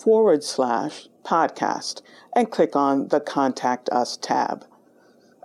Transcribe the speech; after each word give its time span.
forward 0.02 0.42
slash 0.42 1.08
podcast 1.24 2.00
and 2.34 2.50
click 2.50 2.74
on 2.74 3.08
the 3.08 3.20
Contact 3.20 3.90
Us 3.90 4.16
tab. 4.16 4.64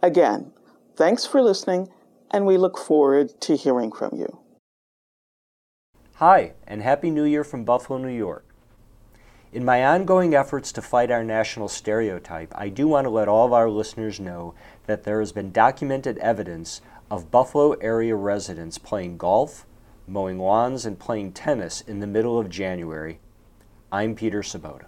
Again, 0.02 0.54
thanks 0.96 1.26
for 1.26 1.42
listening, 1.42 1.90
and 2.32 2.46
we 2.46 2.56
look 2.58 2.78
forward 2.78 3.42
to 3.42 3.58
hearing 3.58 3.92
from 3.92 4.16
you. 4.16 4.40
Hi, 6.16 6.54
and 6.66 6.82
Happy 6.82 7.10
New 7.10 7.26
Year 7.26 7.44
from 7.44 7.66
Buffalo, 7.66 8.00
New 8.00 8.08
York. 8.08 8.46
In 9.52 9.66
my 9.66 9.84
ongoing 9.84 10.36
efforts 10.36 10.72
to 10.74 10.82
fight 10.82 11.10
our 11.10 11.24
national 11.24 11.70
stereotype, 11.70 12.54
I 12.56 12.70
do 12.70 12.88
want 12.88 13.06
to 13.06 13.10
let 13.10 13.28
all 13.28 13.48
of 13.48 13.54
our 13.54 13.68
listeners 13.70 14.20
know 14.20 14.54
that 14.86 15.04
there 15.04 15.22
has 15.22 15.32
been 15.32 15.52
documented 15.52 16.20
evidence 16.20 16.82
of 17.10 17.32
Buffalo 17.32 17.72
area 17.82 18.16
residents 18.16 18.78
playing 18.78 19.18
golf, 19.18 19.66
mowing 20.08 20.38
lawns, 20.38 20.86
and 20.86 21.00
playing 21.00 21.32
tennis 21.32 21.82
in 21.82 22.00
the 22.00 22.08
middle 22.08 22.38
of 22.38 22.50
January. 22.50 23.20
I'm 23.92 24.14
Peter 24.14 24.42
Sobota. 24.42 24.86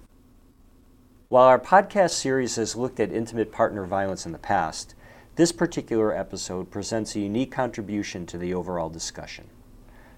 While 1.29 1.47
our 1.47 1.59
podcast 1.59 2.11
series 2.11 2.57
has 2.57 2.75
looked 2.75 2.99
at 2.99 3.11
intimate 3.11 3.51
partner 3.51 3.85
violence 3.85 4.25
in 4.25 4.33
the 4.33 4.37
past, 4.37 4.93
this 5.35 5.51
particular 5.51 6.15
episode 6.15 6.69
presents 6.69 7.15
a 7.15 7.21
unique 7.21 7.51
contribution 7.51 8.25
to 8.27 8.37
the 8.37 8.53
overall 8.53 8.89
discussion. 8.89 9.47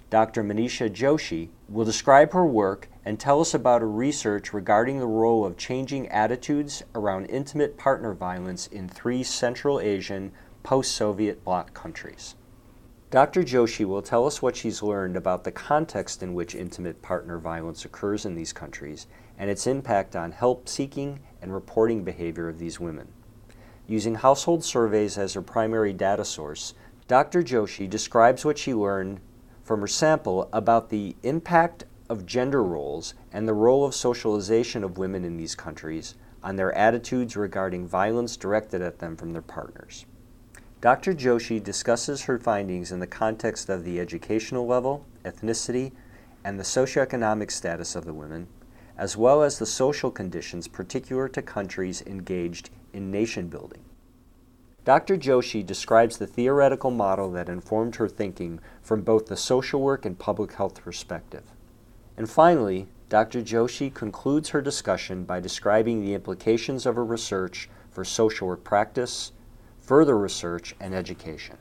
Dr. 0.09 0.43
Manisha 0.43 0.89
Joshi 0.89 1.49
will 1.69 1.85
describe 1.85 2.33
her 2.33 2.45
work 2.45 2.89
and 3.05 3.19
tell 3.19 3.39
us 3.39 3.53
about 3.53 3.81
her 3.81 3.89
research 3.89 4.53
regarding 4.53 4.99
the 4.99 5.07
role 5.07 5.45
of 5.45 5.57
changing 5.57 6.07
attitudes 6.09 6.83
around 6.93 7.25
intimate 7.27 7.77
partner 7.77 8.13
violence 8.13 8.67
in 8.67 8.89
three 8.89 9.23
Central 9.23 9.79
Asian 9.79 10.31
post 10.63 10.93
Soviet 10.93 11.43
bloc 11.43 11.73
countries. 11.73 12.35
Dr. 13.11 13.43
Joshi 13.43 13.85
will 13.85 14.01
tell 14.01 14.25
us 14.25 14.41
what 14.41 14.55
she's 14.55 14.81
learned 14.81 15.15
about 15.15 15.43
the 15.43 15.51
context 15.51 16.23
in 16.23 16.33
which 16.33 16.55
intimate 16.55 17.01
partner 17.03 17.37
violence 17.37 17.85
occurs 17.85 18.25
in 18.25 18.33
these 18.33 18.53
countries 18.53 19.05
and 19.37 19.51
its 19.51 19.67
impact 19.67 20.15
on 20.15 20.31
help 20.31 20.67
seeking 20.67 21.19
and 21.41 21.53
reporting 21.53 22.03
behavior 22.03 22.49
of 22.49 22.57
these 22.57 22.79
women. 22.79 23.07
Using 23.85 24.15
household 24.15 24.63
surveys 24.63 25.17
as 25.17 25.33
her 25.33 25.41
primary 25.41 25.93
data 25.93 26.25
source, 26.25 26.73
Dr. 27.07 27.43
Joshi 27.43 27.87
describes 27.87 28.45
what 28.45 28.57
she 28.57 28.73
learned 28.73 29.19
from 29.63 29.81
her 29.81 29.87
sample 29.87 30.49
about 30.51 30.89
the 30.89 31.15
impact 31.21 31.83
of 32.09 32.25
gender 32.25 32.63
roles 32.63 33.13
and 33.31 33.47
the 33.47 33.53
role 33.53 33.85
of 33.85 33.93
socialization 33.93 34.83
of 34.83 34.97
women 34.97 35.23
in 35.23 35.37
these 35.37 35.53
countries 35.53 36.15
on 36.41 36.55
their 36.55 36.73
attitudes 36.73 37.35
regarding 37.35 37.87
violence 37.87 38.37
directed 38.37 38.81
at 38.81 38.99
them 38.99 39.15
from 39.15 39.33
their 39.33 39.41
partners. 39.41 40.05
Dr. 40.83 41.13
Joshi 41.13 41.63
discusses 41.63 42.23
her 42.23 42.37
findings 42.37 42.91
in 42.91 42.99
the 42.99 43.07
context 43.07 43.69
of 43.69 43.85
the 43.85 44.01
educational 44.01 44.67
level, 44.67 45.05
ethnicity, 45.23 45.93
and 46.43 46.59
the 46.59 46.63
socioeconomic 46.63 47.51
status 47.51 47.95
of 47.95 48.03
the 48.03 48.13
women, 48.13 48.47
as 48.97 49.15
well 49.15 49.43
as 49.43 49.57
the 49.57 49.65
social 49.65 50.11
conditions 50.11 50.67
particular 50.67 51.29
to 51.29 51.41
countries 51.41 52.01
engaged 52.05 52.69
in 52.91 53.09
nation 53.09 53.47
building. 53.47 53.79
Dr. 54.83 55.15
Joshi 55.15 55.65
describes 55.65 56.17
the 56.17 56.27
theoretical 56.27 56.91
model 56.91 57.31
that 57.31 57.47
informed 57.47 57.95
her 57.95 58.09
thinking 58.09 58.59
from 58.81 59.03
both 59.03 59.27
the 59.27 59.37
social 59.37 59.79
work 59.79 60.05
and 60.05 60.19
public 60.19 60.51
health 60.51 60.83
perspective. 60.83 61.43
And 62.17 62.29
finally, 62.29 62.87
Dr. 63.07 63.41
Joshi 63.41 63.93
concludes 63.93 64.49
her 64.49 64.61
discussion 64.61 65.23
by 65.23 65.39
describing 65.39 66.01
the 66.01 66.13
implications 66.13 66.85
of 66.85 66.97
her 66.97 67.05
research 67.05 67.69
for 67.89 68.03
social 68.03 68.49
work 68.49 68.65
practice, 68.65 69.31
further 69.83 70.17
research, 70.17 70.73
and 70.79 70.95
education. 70.95 71.57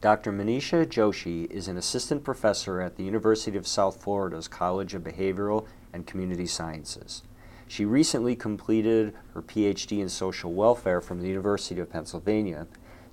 Dr. 0.00 0.32
Manisha 0.32 0.86
Joshi 0.86 1.50
is 1.50 1.66
an 1.66 1.76
assistant 1.76 2.22
professor 2.22 2.80
at 2.80 2.96
the 2.96 3.02
University 3.02 3.58
of 3.58 3.66
South 3.66 4.00
Florida's 4.00 4.46
College 4.46 4.94
of 4.94 5.02
Behavioral 5.02 5.66
and 5.92 6.06
Community 6.06 6.46
Sciences. 6.46 7.22
She 7.66 7.84
recently 7.84 8.36
completed 8.36 9.14
her 9.34 9.42
PhD 9.42 10.00
in 10.00 10.08
social 10.08 10.52
welfare 10.52 11.00
from 11.00 11.20
the 11.20 11.28
University 11.28 11.80
of 11.80 11.90
Pennsylvania. 11.90 12.68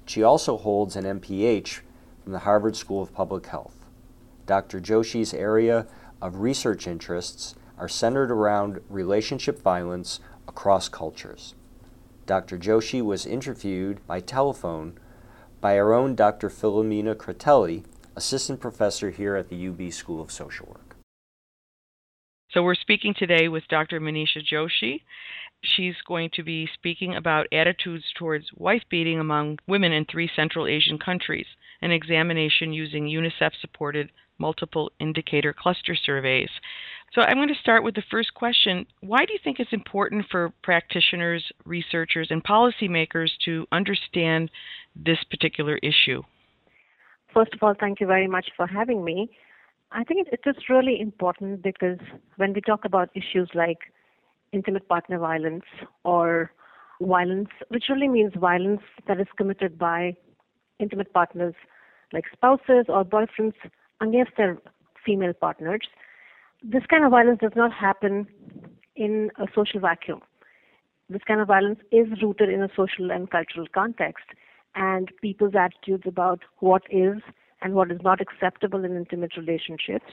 She 0.05 0.21
also 0.21 0.57
holds 0.57 0.95
an 0.95 1.05
MPH 1.05 1.79
from 2.23 2.33
the 2.33 2.39
Harvard 2.39 2.75
School 2.75 3.01
of 3.01 3.13
Public 3.13 3.47
Health. 3.47 3.85
Dr. 4.45 4.79
Joshi's 4.79 5.33
area 5.33 5.87
of 6.21 6.41
research 6.41 6.85
interests 6.85 7.55
are 7.77 7.87
centered 7.87 8.29
around 8.29 8.81
relationship 8.87 9.61
violence 9.61 10.19
across 10.47 10.89
cultures. 10.89 11.55
Dr. 12.29 12.59
Joshi 12.59 13.01
was 13.01 13.25
interviewed 13.25 14.05
by 14.05 14.19
telephone 14.19 14.99
by 15.61 15.79
our 15.79 15.95
own 15.95 16.13
Dr. 16.13 16.47
Filomena 16.51 17.15
Critelli, 17.15 17.83
assistant 18.15 18.59
professor 18.59 19.09
here 19.09 19.35
at 19.35 19.49
the 19.49 19.67
UB 19.67 19.91
School 19.91 20.21
of 20.21 20.31
Social 20.31 20.67
Work. 20.67 20.95
So, 22.51 22.61
we're 22.61 22.75
speaking 22.75 23.15
today 23.17 23.47
with 23.47 23.67
Dr. 23.67 23.99
Manisha 23.99 24.43
Joshi. 24.45 25.01
She's 25.63 25.95
going 26.07 26.29
to 26.35 26.43
be 26.43 26.69
speaking 26.71 27.15
about 27.15 27.47
attitudes 27.51 28.05
towards 28.15 28.45
wife 28.55 28.83
beating 28.91 29.19
among 29.19 29.57
women 29.67 29.91
in 29.91 30.05
three 30.05 30.29
Central 30.35 30.67
Asian 30.67 30.99
countries, 30.99 31.47
an 31.81 31.89
examination 31.89 32.73
using 32.73 33.05
UNICEF 33.05 33.53
supported 33.59 34.11
multiple 34.37 34.91
indicator 34.99 35.51
cluster 35.51 35.95
surveys. 35.95 36.51
So 37.13 37.21
I'm 37.21 37.37
going 37.37 37.47
to 37.47 37.55
start 37.55 37.83
with 37.83 37.95
the 37.95 38.03
first 38.11 38.33
question. 38.35 38.85
Why 39.01 39.25
do 39.25 39.33
you 39.33 39.39
think 39.43 39.59
it's 39.59 39.73
important 39.73 40.25
for 40.29 40.53
practitioners, 40.63 41.43
researchers, 41.65 42.27
and 42.29 42.43
policymakers 42.43 43.29
to 43.45 43.65
understand 43.71 44.51
this 44.95 45.17
particular 45.31 45.77
issue? 45.77 46.21
First 47.33 47.53
of 47.53 47.63
all, 47.63 47.73
thank 47.79 47.99
you 47.99 48.07
very 48.07 48.27
much 48.27 48.49
for 48.55 48.67
having 48.67 49.03
me. 49.03 49.29
I 49.91 50.03
think 50.03 50.27
it 50.31 50.41
is 50.45 50.55
really 50.69 50.99
important 51.01 51.63
because 51.63 51.97
when 52.37 52.53
we 52.53 52.61
talk 52.61 52.85
about 52.85 53.09
issues 53.15 53.49
like 53.55 53.79
intimate 54.51 54.87
partner 54.87 55.17
violence 55.17 55.63
or 56.03 56.51
violence, 57.01 57.49
which 57.69 57.85
really 57.89 58.07
means 58.07 58.33
violence 58.35 58.81
that 59.07 59.19
is 59.19 59.27
committed 59.35 59.79
by 59.79 60.15
intimate 60.79 61.11
partners 61.13 61.55
like 62.13 62.25
spouses 62.33 62.85
or 62.87 63.03
boyfriends 63.03 63.53
against 64.01 64.31
their 64.37 64.57
female 65.05 65.33
partners, 65.33 65.81
this 66.63 66.83
kind 66.89 67.03
of 67.03 67.11
violence 67.11 67.39
does 67.41 67.53
not 67.55 67.71
happen 67.71 68.27
in 68.95 69.31
a 69.37 69.45
social 69.55 69.79
vacuum. 69.79 70.21
This 71.09 71.21
kind 71.27 71.41
of 71.41 71.47
violence 71.47 71.79
is 71.91 72.07
rooted 72.21 72.49
in 72.49 72.61
a 72.61 72.69
social 72.75 73.11
and 73.11 73.29
cultural 73.29 73.65
context, 73.73 74.25
and 74.75 75.11
people's 75.21 75.55
attitudes 75.55 76.03
about 76.05 76.41
what 76.59 76.83
is 76.89 77.17
and 77.61 77.73
what 77.73 77.91
is 77.91 77.99
not 78.03 78.21
acceptable 78.21 78.85
in 78.85 78.95
intimate 78.95 79.35
relationships 79.35 80.11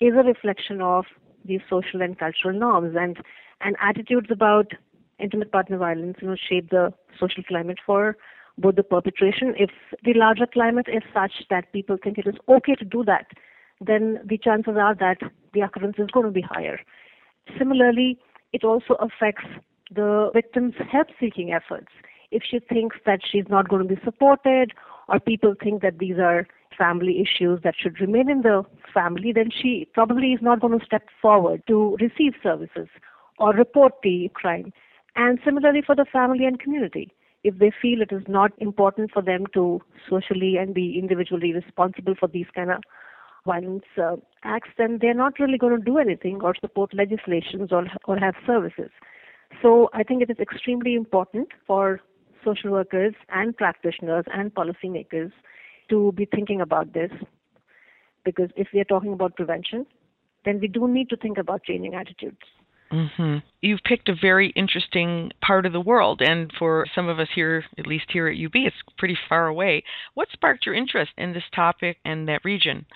is 0.00 0.14
a 0.14 0.22
reflection 0.22 0.80
of 0.80 1.04
these 1.44 1.60
social 1.68 2.02
and 2.02 2.18
cultural 2.18 2.58
norms 2.58 2.94
and 2.98 3.18
and 3.60 3.76
attitudes 3.82 4.28
about 4.30 4.72
intimate 5.18 5.50
partner 5.50 5.76
violence 5.76 6.16
you 6.20 6.28
know 6.28 6.36
shape 6.48 6.70
the 6.70 6.92
social 7.18 7.42
climate 7.42 7.78
for 7.84 8.16
both 8.56 8.76
the 8.76 8.82
perpetration 8.82 9.54
if 9.56 9.70
the 10.04 10.14
larger 10.14 10.46
climate 10.46 10.86
is 10.88 11.02
such 11.12 11.32
that 11.50 11.72
people 11.72 11.96
think 12.02 12.18
it 12.18 12.26
is 12.26 12.34
okay 12.48 12.74
to 12.74 12.84
do 12.84 13.04
that 13.04 13.26
then 13.80 14.20
the 14.24 14.38
chances 14.38 14.74
are 14.78 14.94
that 14.96 15.18
the 15.54 15.60
occurrence 15.60 15.96
is 15.98 16.10
going 16.12 16.26
to 16.26 16.32
be 16.32 16.42
higher. 16.42 16.80
Similarly, 17.56 18.18
it 18.52 18.64
also 18.64 18.94
affects 18.94 19.44
the 19.94 20.30
victim's 20.34 20.74
help 20.90 21.08
seeking 21.18 21.52
efforts. 21.52 21.88
If 22.30 22.42
she 22.48 22.58
thinks 22.58 22.96
that 23.06 23.20
she's 23.24 23.48
not 23.48 23.68
going 23.68 23.86
to 23.86 23.94
be 23.94 24.00
supported, 24.04 24.72
or 25.08 25.18
people 25.18 25.54
think 25.62 25.80
that 25.82 25.98
these 25.98 26.18
are 26.18 26.46
family 26.76 27.20
issues 27.20 27.60
that 27.64 27.74
should 27.80 28.00
remain 28.00 28.30
in 28.30 28.42
the 28.42 28.62
family, 28.92 29.32
then 29.32 29.50
she 29.50 29.88
probably 29.94 30.32
is 30.32 30.42
not 30.42 30.60
going 30.60 30.78
to 30.78 30.84
step 30.84 31.08
forward 31.20 31.62
to 31.66 31.96
receive 32.00 32.34
services 32.42 32.88
or 33.38 33.52
report 33.52 33.94
the 34.02 34.30
crime. 34.34 34.72
And 35.16 35.38
similarly 35.44 35.82
for 35.84 35.96
the 35.96 36.04
family 36.04 36.44
and 36.44 36.60
community. 36.60 37.12
If 37.44 37.58
they 37.58 37.70
feel 37.70 38.02
it 38.02 38.12
is 38.12 38.22
not 38.28 38.50
important 38.58 39.12
for 39.12 39.22
them 39.22 39.46
to 39.54 39.80
socially 40.10 40.56
and 40.56 40.74
be 40.74 40.98
individually 40.98 41.52
responsible 41.52 42.14
for 42.18 42.28
these 42.28 42.46
kind 42.54 42.70
of 42.70 42.82
violence 43.52 43.88
uh, 44.06 44.16
acts, 44.44 44.70
then 44.78 44.98
they're 45.00 45.20
not 45.24 45.38
really 45.38 45.58
going 45.58 45.76
to 45.78 45.84
do 45.92 45.98
anything 45.98 46.40
or 46.42 46.54
support 46.60 46.94
legislations 47.02 47.72
or, 47.72 47.84
or 48.06 48.16
have 48.18 48.34
services. 48.46 48.90
So 49.62 49.88
I 49.94 50.02
think 50.02 50.22
it 50.22 50.30
is 50.30 50.38
extremely 50.38 50.94
important 50.94 51.48
for 51.66 52.00
social 52.44 52.70
workers 52.70 53.14
and 53.30 53.56
practitioners 53.56 54.24
and 54.38 54.54
policymakers 54.54 55.32
to 55.90 56.12
be 56.12 56.26
thinking 56.26 56.60
about 56.60 56.92
this 56.92 57.10
because 58.24 58.50
if 58.56 58.68
we 58.72 58.80
are 58.80 58.90
talking 58.94 59.12
about 59.12 59.36
prevention, 59.36 59.86
then 60.44 60.60
we 60.60 60.68
do 60.68 60.86
need 60.86 61.08
to 61.08 61.16
think 61.16 61.38
about 61.38 61.64
changing 61.64 61.94
attitudes. 61.94 62.44
Mm-hmm. 62.92 63.38
You've 63.60 63.82
picked 63.84 64.08
a 64.08 64.14
very 64.14 64.50
interesting 64.50 65.30
part 65.42 65.66
of 65.66 65.72
the 65.72 65.80
world, 65.80 66.22
and 66.22 66.50
for 66.58 66.86
some 66.94 67.08
of 67.08 67.18
us 67.18 67.28
here, 67.34 67.64
at 67.78 67.86
least 67.86 68.06
here 68.10 68.28
at 68.28 68.38
UB, 68.42 68.52
it's 68.54 68.76
pretty 68.96 69.18
far 69.28 69.46
away. 69.46 69.84
What 70.14 70.28
sparked 70.32 70.64
your 70.64 70.74
interest 70.74 71.12
in 71.18 71.32
this 71.32 71.48
topic 71.54 71.98
and 72.04 72.28
that 72.28 72.44
region? 72.44 72.86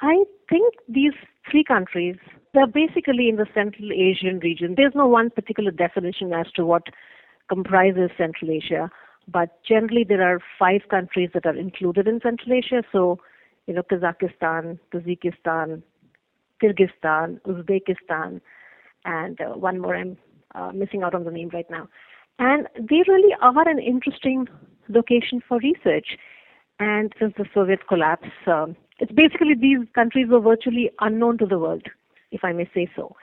I 0.00 0.24
think 0.48 0.74
these 0.88 1.12
three 1.50 1.64
countries, 1.64 2.16
they're 2.52 2.66
basically 2.66 3.28
in 3.28 3.36
the 3.36 3.46
Central 3.54 3.92
Asian 3.92 4.38
region. 4.40 4.74
There's 4.76 4.94
no 4.94 5.06
one 5.06 5.30
particular 5.30 5.70
definition 5.70 6.32
as 6.32 6.46
to 6.56 6.64
what 6.64 6.84
comprises 7.48 8.10
Central 8.16 8.50
Asia, 8.50 8.90
but 9.28 9.62
generally 9.66 10.04
there 10.04 10.22
are 10.22 10.40
five 10.58 10.82
countries 10.90 11.30
that 11.34 11.46
are 11.46 11.56
included 11.56 12.08
in 12.08 12.20
Central 12.20 12.52
Asia. 12.52 12.82
So, 12.92 13.18
you 13.66 13.74
know, 13.74 13.82
Kazakhstan, 13.82 14.78
Tajikistan, 14.92 15.82
Kyrgyzstan, 16.62 17.40
Uzbekistan, 17.42 18.40
and 19.04 19.40
uh, 19.40 19.56
one 19.56 19.80
more 19.80 19.96
I'm 19.96 20.16
uh, 20.54 20.72
missing 20.72 21.02
out 21.02 21.14
on 21.14 21.24
the 21.24 21.30
name 21.30 21.50
right 21.52 21.70
now. 21.70 21.88
And 22.38 22.66
they 22.76 23.02
really 23.08 23.34
are 23.40 23.68
an 23.68 23.78
interesting 23.78 24.46
location 24.88 25.42
for 25.46 25.58
research. 25.58 26.18
And 26.78 27.12
since 27.18 27.34
the 27.36 27.46
Soviet 27.54 27.86
collapse, 27.88 28.28
um, 28.46 28.76
it's 28.98 29.12
basically 29.12 29.54
these 29.54 29.86
countries 29.94 30.28
were 30.28 30.40
virtually 30.40 30.90
unknown 31.00 31.38
to 31.38 31.46
the 31.46 31.58
world, 31.58 31.84
if 32.32 32.44
I 32.44 32.52
may 32.52 32.68
say 32.74 32.90
so. 32.94 33.16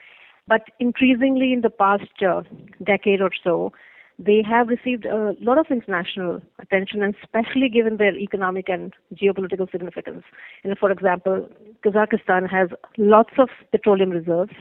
But 0.48 0.62
increasingly 0.80 1.54
in 1.54 1.62
the 1.62 1.70
past 1.70 2.12
uh, 2.28 2.42
decade 2.84 3.22
or 3.22 3.32
so, 3.44 3.72
they 4.20 4.44
have 4.48 4.68
received 4.68 5.06
a 5.06 5.34
lot 5.42 5.58
of 5.58 5.68
international 5.70 6.42
attention, 6.60 7.02
and 7.02 7.16
especially 7.24 7.70
given 7.70 7.98
their 7.98 8.16
economic 8.16 8.70
and 8.70 8.94
geopolitical 9.16 9.72
significance. 9.72 10.24
You 10.64 10.72
know, 10.72 10.76
for 10.80 10.92
example, 10.92 11.48
Kazakhstan 11.84 12.50
has 12.50 12.70
lots 12.98 13.34
of 13.38 13.50
petroleum 13.72 14.12
reserves. 14.12 14.54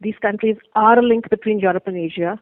These 0.00 0.16
countries 0.22 0.56
are 0.74 0.98
a 0.98 1.02
link 1.02 1.28
between 1.28 1.58
Europe 1.58 1.84
and 1.86 1.96
Asia, 1.96 2.40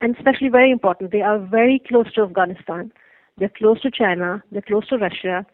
and 0.00 0.16
especially 0.16 0.48
very 0.48 0.70
important, 0.70 1.12
they 1.12 1.22
are 1.22 1.38
very 1.38 1.80
close 1.86 2.12
to 2.14 2.22
Afghanistan. 2.22 2.92
They're 3.38 3.50
close 3.56 3.80
to 3.82 3.90
China. 3.90 4.42
They're 4.52 4.62
close 4.62 4.86
to 4.88 4.96
Russia. 4.96 5.44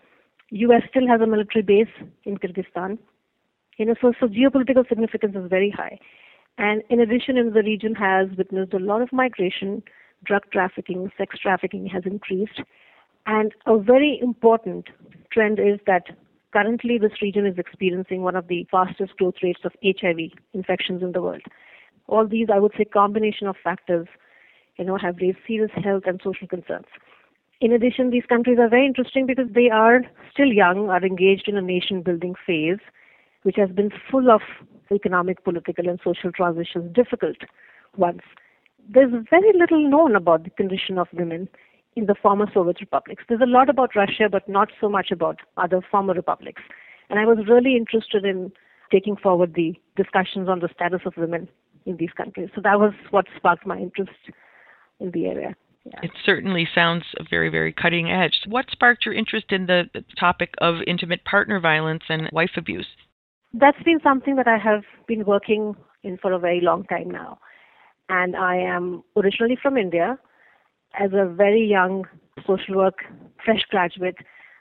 U.S. 0.51 0.83
still 0.91 1.07
has 1.07 1.21
a 1.21 1.27
military 1.27 1.63
base 1.63 1.93
in 2.25 2.37
Kyrgyzstan. 2.37 2.99
You 3.79 3.87
know, 3.87 3.95
so, 4.01 4.13
so 4.21 4.27
geopolitical 4.27 4.87
significance 4.89 5.35
is 5.37 5.49
very 5.49 5.71
high. 5.71 5.99
And 6.59 6.83
in 6.91 7.01
addition, 7.01 7.37
the 7.55 7.63
region 7.63 7.95
has 7.95 8.29
witnessed 8.37 8.75
a 8.75 8.79
lot 8.79 9.01
of 9.01 9.13
migration, 9.13 9.83
drug 10.25 10.43
trafficking, 10.53 11.11
sex 11.17 11.39
trafficking 11.41 11.87
has 11.87 12.03
increased. 12.05 12.61
And 13.27 13.53
a 13.67 13.79
very 13.79 14.19
important 14.21 14.89
trend 15.33 15.59
is 15.59 15.79
that 15.87 16.05
currently 16.53 16.99
this 16.99 17.23
region 17.23 17.47
is 17.47 17.57
experiencing 17.57 18.23
one 18.23 18.37
of 18.37 18.49
the 18.49 18.67
fastest 18.71 19.17
growth 19.17 19.37
rates 19.43 19.61
of 19.65 19.73
HIV 19.83 20.33
infections 20.53 21.03
in 21.03 21.13
the 21.13 21.23
world. 21.23 21.43
All 22.09 22.27
these, 22.27 22.49
I 22.53 22.59
would 22.59 22.73
say, 22.77 22.85
combination 22.85 23.47
of 23.47 23.57
factors, 23.63 24.09
you 24.77 24.85
know, 24.85 24.99
have 24.99 25.17
raised 25.23 25.39
serious 25.47 25.71
health 25.83 26.03
and 26.07 26.21
social 26.23 26.49
concerns. 26.49 26.87
In 27.61 27.73
addition, 27.73 28.11
these 28.11 28.25
countries 28.27 28.59
are 28.59 28.71
very 28.71 28.87
interesting 28.87 29.27
because 29.27 29.49
they 29.55 29.69
are 29.69 30.01
still 30.33 30.51
young, 30.51 30.89
are 30.89 31.05
engaged 31.05 31.47
in 31.47 31.59
a 31.59 31.63
nation 31.63 32.01
building 32.03 32.35
phase, 32.47 32.79
which 33.43 33.57
has 33.57 33.69
been 33.71 33.91
full 34.11 34.31
of 34.31 34.41
economic, 34.91 35.45
political, 35.45 35.87
and 35.89 36.01
social 36.03 36.33
transitions, 36.33 36.95
difficult 36.95 37.37
ones. 37.97 38.21
There's 38.89 39.13
very 39.29 39.53
little 39.55 39.89
known 39.89 40.17
about 40.17 40.45
the 40.45 40.51
condition 40.51 40.99
of 40.99 41.09
women 41.13 41.49
in 41.97 42.07
the 42.07 42.15
former 42.15 42.47
Soviet 42.53 42.81
republics. 42.81 43.25
There's 43.29 43.43
a 43.43 43.47
lot 43.47 43.69
about 43.69 43.95
Russia, 43.95 44.29
but 44.31 44.49
not 44.49 44.71
so 44.81 44.89
much 44.89 45.11
about 45.11 45.41
other 45.59 45.83
former 45.91 46.15
republics. 46.15 46.63
And 47.11 47.19
I 47.19 47.27
was 47.27 47.47
really 47.47 47.77
interested 47.77 48.25
in 48.25 48.53
taking 48.91 49.17
forward 49.17 49.55
the 49.55 49.75
discussions 49.97 50.49
on 50.49 50.61
the 50.61 50.69
status 50.75 51.03
of 51.05 51.17
women 51.17 51.49
in 51.85 51.99
these 51.99 52.13
countries. 52.17 52.49
So 52.55 52.63
that 52.63 52.81
was 52.81 52.93
what 53.11 53.27
sparked 53.37 53.67
my 53.67 53.79
interest 53.79 54.11
in 54.99 55.11
the 55.11 55.27
area. 55.27 55.55
Yeah. 55.85 56.01
It 56.03 56.11
certainly 56.25 56.69
sounds 56.75 57.05
very, 57.31 57.49
very 57.49 57.73
cutting 57.73 58.11
edge. 58.11 58.41
What 58.47 58.67
sparked 58.71 59.07
your 59.07 59.15
interest 59.15 59.47
in 59.51 59.67
the 59.67 59.85
topic 60.19 60.55
of 60.59 60.77
intimate 60.87 61.25
partner 61.25 61.59
violence 61.59 62.03
and 62.09 62.29
wife 62.33 62.51
abuse? 62.57 62.87
That's 63.55 63.83
been 63.83 63.99
something 64.03 64.37
that 64.37 64.47
I 64.47 64.59
have 64.59 64.83
been 65.09 65.25
working 65.25 65.75
in 66.03 66.19
for 66.19 66.33
a 66.33 66.39
very 66.39 66.61
long 66.61 66.85
time 66.85 67.11
now. 67.11 67.39
And 68.09 68.37
I 68.37 68.57
am 68.57 69.03
originally 69.17 69.57
from 69.61 69.77
India. 69.77 70.19
As 70.99 71.11
a 71.13 71.27
very 71.27 71.65
young 71.67 72.05
social 72.47 72.77
work 72.77 72.99
fresh 73.45 73.63
graduate, 73.71 74.17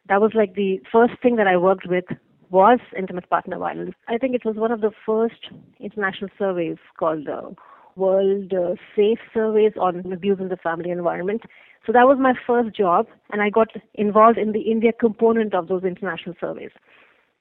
that 0.07 0.21
was 0.21 0.31
like 0.33 0.55
the 0.55 0.79
first 0.91 1.13
thing 1.21 1.35
that 1.35 1.47
I 1.47 1.57
worked 1.57 1.87
with 1.87 2.05
was 2.49 2.79
intimate 2.97 3.29
partner 3.29 3.57
violence. 3.57 3.95
I 4.07 4.17
think 4.17 4.35
it 4.35 4.45
was 4.45 4.55
one 4.55 4.71
of 4.71 4.81
the 4.81 4.91
first 5.05 5.49
international 5.79 6.29
surveys 6.37 6.77
called 6.97 7.27
uh, 7.27 7.49
World 7.99 8.53
uh, 8.53 8.75
Safe 8.95 9.19
Surveys 9.33 9.73
on 9.79 10.11
Abuse 10.11 10.39
in 10.39 10.49
the 10.49 10.57
Family 10.57 10.89
Environment. 10.89 11.41
So 11.85 11.91
that 11.93 12.07
was 12.07 12.17
my 12.19 12.33
first 12.47 12.75
job, 12.75 13.07
and 13.31 13.41
I 13.41 13.49
got 13.49 13.69
involved 13.95 14.37
in 14.37 14.51
the 14.51 14.61
India 14.61 14.91
component 14.91 15.53
of 15.53 15.67
those 15.67 15.83
international 15.83 16.35
surveys 16.39 16.71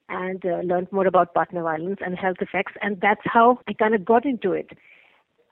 and 0.09 0.45
uh, 0.45 0.61
learned 0.65 0.91
more 0.91 1.07
about 1.07 1.35
partner 1.35 1.63
violence 1.63 1.99
and 2.05 2.19
health 2.19 2.39
effects, 2.41 2.73
and 2.81 3.01
that's 3.01 3.21
how 3.25 3.59
I 3.69 3.73
kind 3.75 3.95
of 3.95 4.05
got 4.05 4.25
into 4.25 4.53
it. 4.53 4.71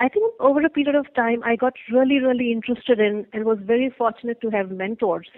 I 0.00 0.08
think 0.08 0.32
over 0.40 0.60
a 0.60 0.70
period 0.70 0.94
of 0.94 1.12
time, 1.14 1.42
I 1.44 1.56
got 1.56 1.74
really, 1.92 2.20
really 2.20 2.52
interested 2.52 3.00
in 3.00 3.26
and 3.32 3.44
was 3.44 3.58
very 3.62 3.92
fortunate 3.96 4.40
to 4.42 4.50
have 4.50 4.70
mentors 4.70 5.28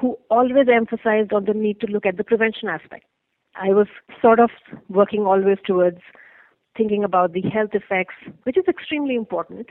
who 0.00 0.16
always 0.30 0.68
emphasized 0.72 1.32
on 1.32 1.44
the 1.44 1.54
need 1.54 1.80
to 1.80 1.86
look 1.86 2.06
at 2.06 2.16
the 2.16 2.24
prevention 2.24 2.68
aspect. 2.68 3.04
I 3.54 3.70
was 3.70 3.86
sort 4.20 4.38
of 4.38 4.50
working 4.88 5.22
always 5.22 5.58
towards 5.64 5.98
thinking 6.76 7.04
about 7.04 7.32
the 7.32 7.42
health 7.42 7.70
effects, 7.72 8.14
which 8.44 8.56
is 8.56 8.64
extremely 8.68 9.14
important. 9.14 9.70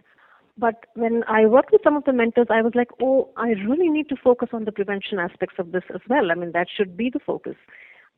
But 0.58 0.86
when 0.94 1.24
I 1.28 1.46
worked 1.46 1.72
with 1.72 1.82
some 1.84 1.98
of 1.98 2.06
the 2.06 2.14
mentors, 2.14 2.48
I 2.50 2.62
was 2.62 2.74
like, 2.76 2.88
oh, 3.02 3.30
I 3.36 3.50
really 3.68 3.90
need 3.90 4.08
to 4.10 4.16
focus 4.16 4.50
on 4.54 4.64
the 4.64 4.72
prevention 4.72 5.20
aspects 5.20 5.56
of 5.60 5.72
this 5.74 5.84
as 5.94 6.02
well. 6.10 6.32
I 6.32 6.36
mean, 6.36 6.54
that 6.54 6.68
should 6.76 6.96
be 6.96 7.10
the 7.10 7.20
focus, 7.20 7.56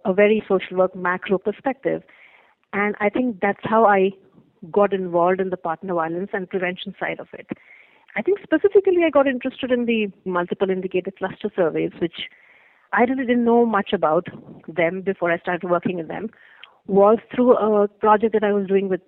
a 0.05 0.13
very 0.13 0.43
social 0.47 0.77
work 0.77 0.95
macro 0.95 1.39
perspective. 1.39 2.03
And 2.73 2.95
I 2.99 3.09
think 3.09 3.39
that's 3.41 3.63
how 3.63 3.85
I 3.85 4.11
got 4.71 4.93
involved 4.93 5.39
in 5.39 5.49
the 5.49 5.57
partner 5.57 5.95
violence 5.95 6.29
and 6.33 6.49
prevention 6.49 6.93
side 6.99 7.19
of 7.19 7.27
it. 7.33 7.47
I 8.15 8.21
think 8.21 8.39
specifically 8.43 9.03
I 9.05 9.09
got 9.09 9.27
interested 9.27 9.71
in 9.71 9.85
the 9.85 10.11
multiple 10.25 10.69
indicator 10.69 11.11
cluster 11.11 11.51
surveys, 11.55 11.91
which 11.99 12.29
I 12.93 13.01
really 13.01 13.25
didn't 13.25 13.45
know 13.45 13.65
much 13.65 13.93
about 13.93 14.27
them 14.67 15.01
before 15.01 15.31
I 15.31 15.39
started 15.39 15.69
working 15.69 15.99
in 15.99 16.07
them 16.07 16.29
was 16.87 17.17
through 17.33 17.55
a 17.57 17.87
project 17.87 18.33
that 18.33 18.43
I 18.43 18.53
was 18.53 18.67
doing 18.67 18.89
with 18.89 19.01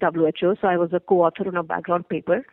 WHO. 0.00 0.54
So 0.60 0.68
I 0.68 0.76
was 0.76 0.90
a 0.92 1.00
co-author 1.00 1.48
on 1.48 1.56
a 1.56 1.62
background 1.62 2.08
paper. 2.08 2.44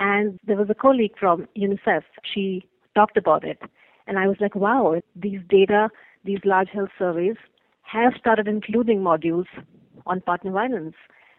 And 0.00 0.38
there 0.46 0.56
was 0.56 0.70
a 0.70 0.74
colleague 0.74 1.14
from 1.18 1.46
UNICEF. 1.56 2.02
She 2.22 2.68
talked 2.94 3.16
about 3.16 3.44
it. 3.44 3.60
And 4.06 4.18
I 4.18 4.26
was 4.26 4.36
like, 4.40 4.54
wow, 4.54 5.00
these 5.14 5.40
data, 5.48 5.90
these 6.24 6.38
large 6.44 6.68
health 6.70 6.90
surveys 6.98 7.36
have 7.82 8.14
started 8.18 8.48
including 8.48 9.00
modules 9.00 9.46
on 10.06 10.20
partner 10.20 10.52
violence, 10.52 10.94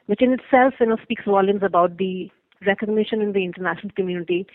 which 0.05 0.21
in 0.21 0.33
itself, 0.33 0.73
you 0.79 0.87
know, 0.87 0.97
speaks 1.01 1.23
volumes 1.25 1.61
about 1.63 1.97
the 1.97 2.29
recognition 2.65 3.21
in 3.21 3.33
the 3.33 3.43
international 3.43 3.91
community 3.95 4.45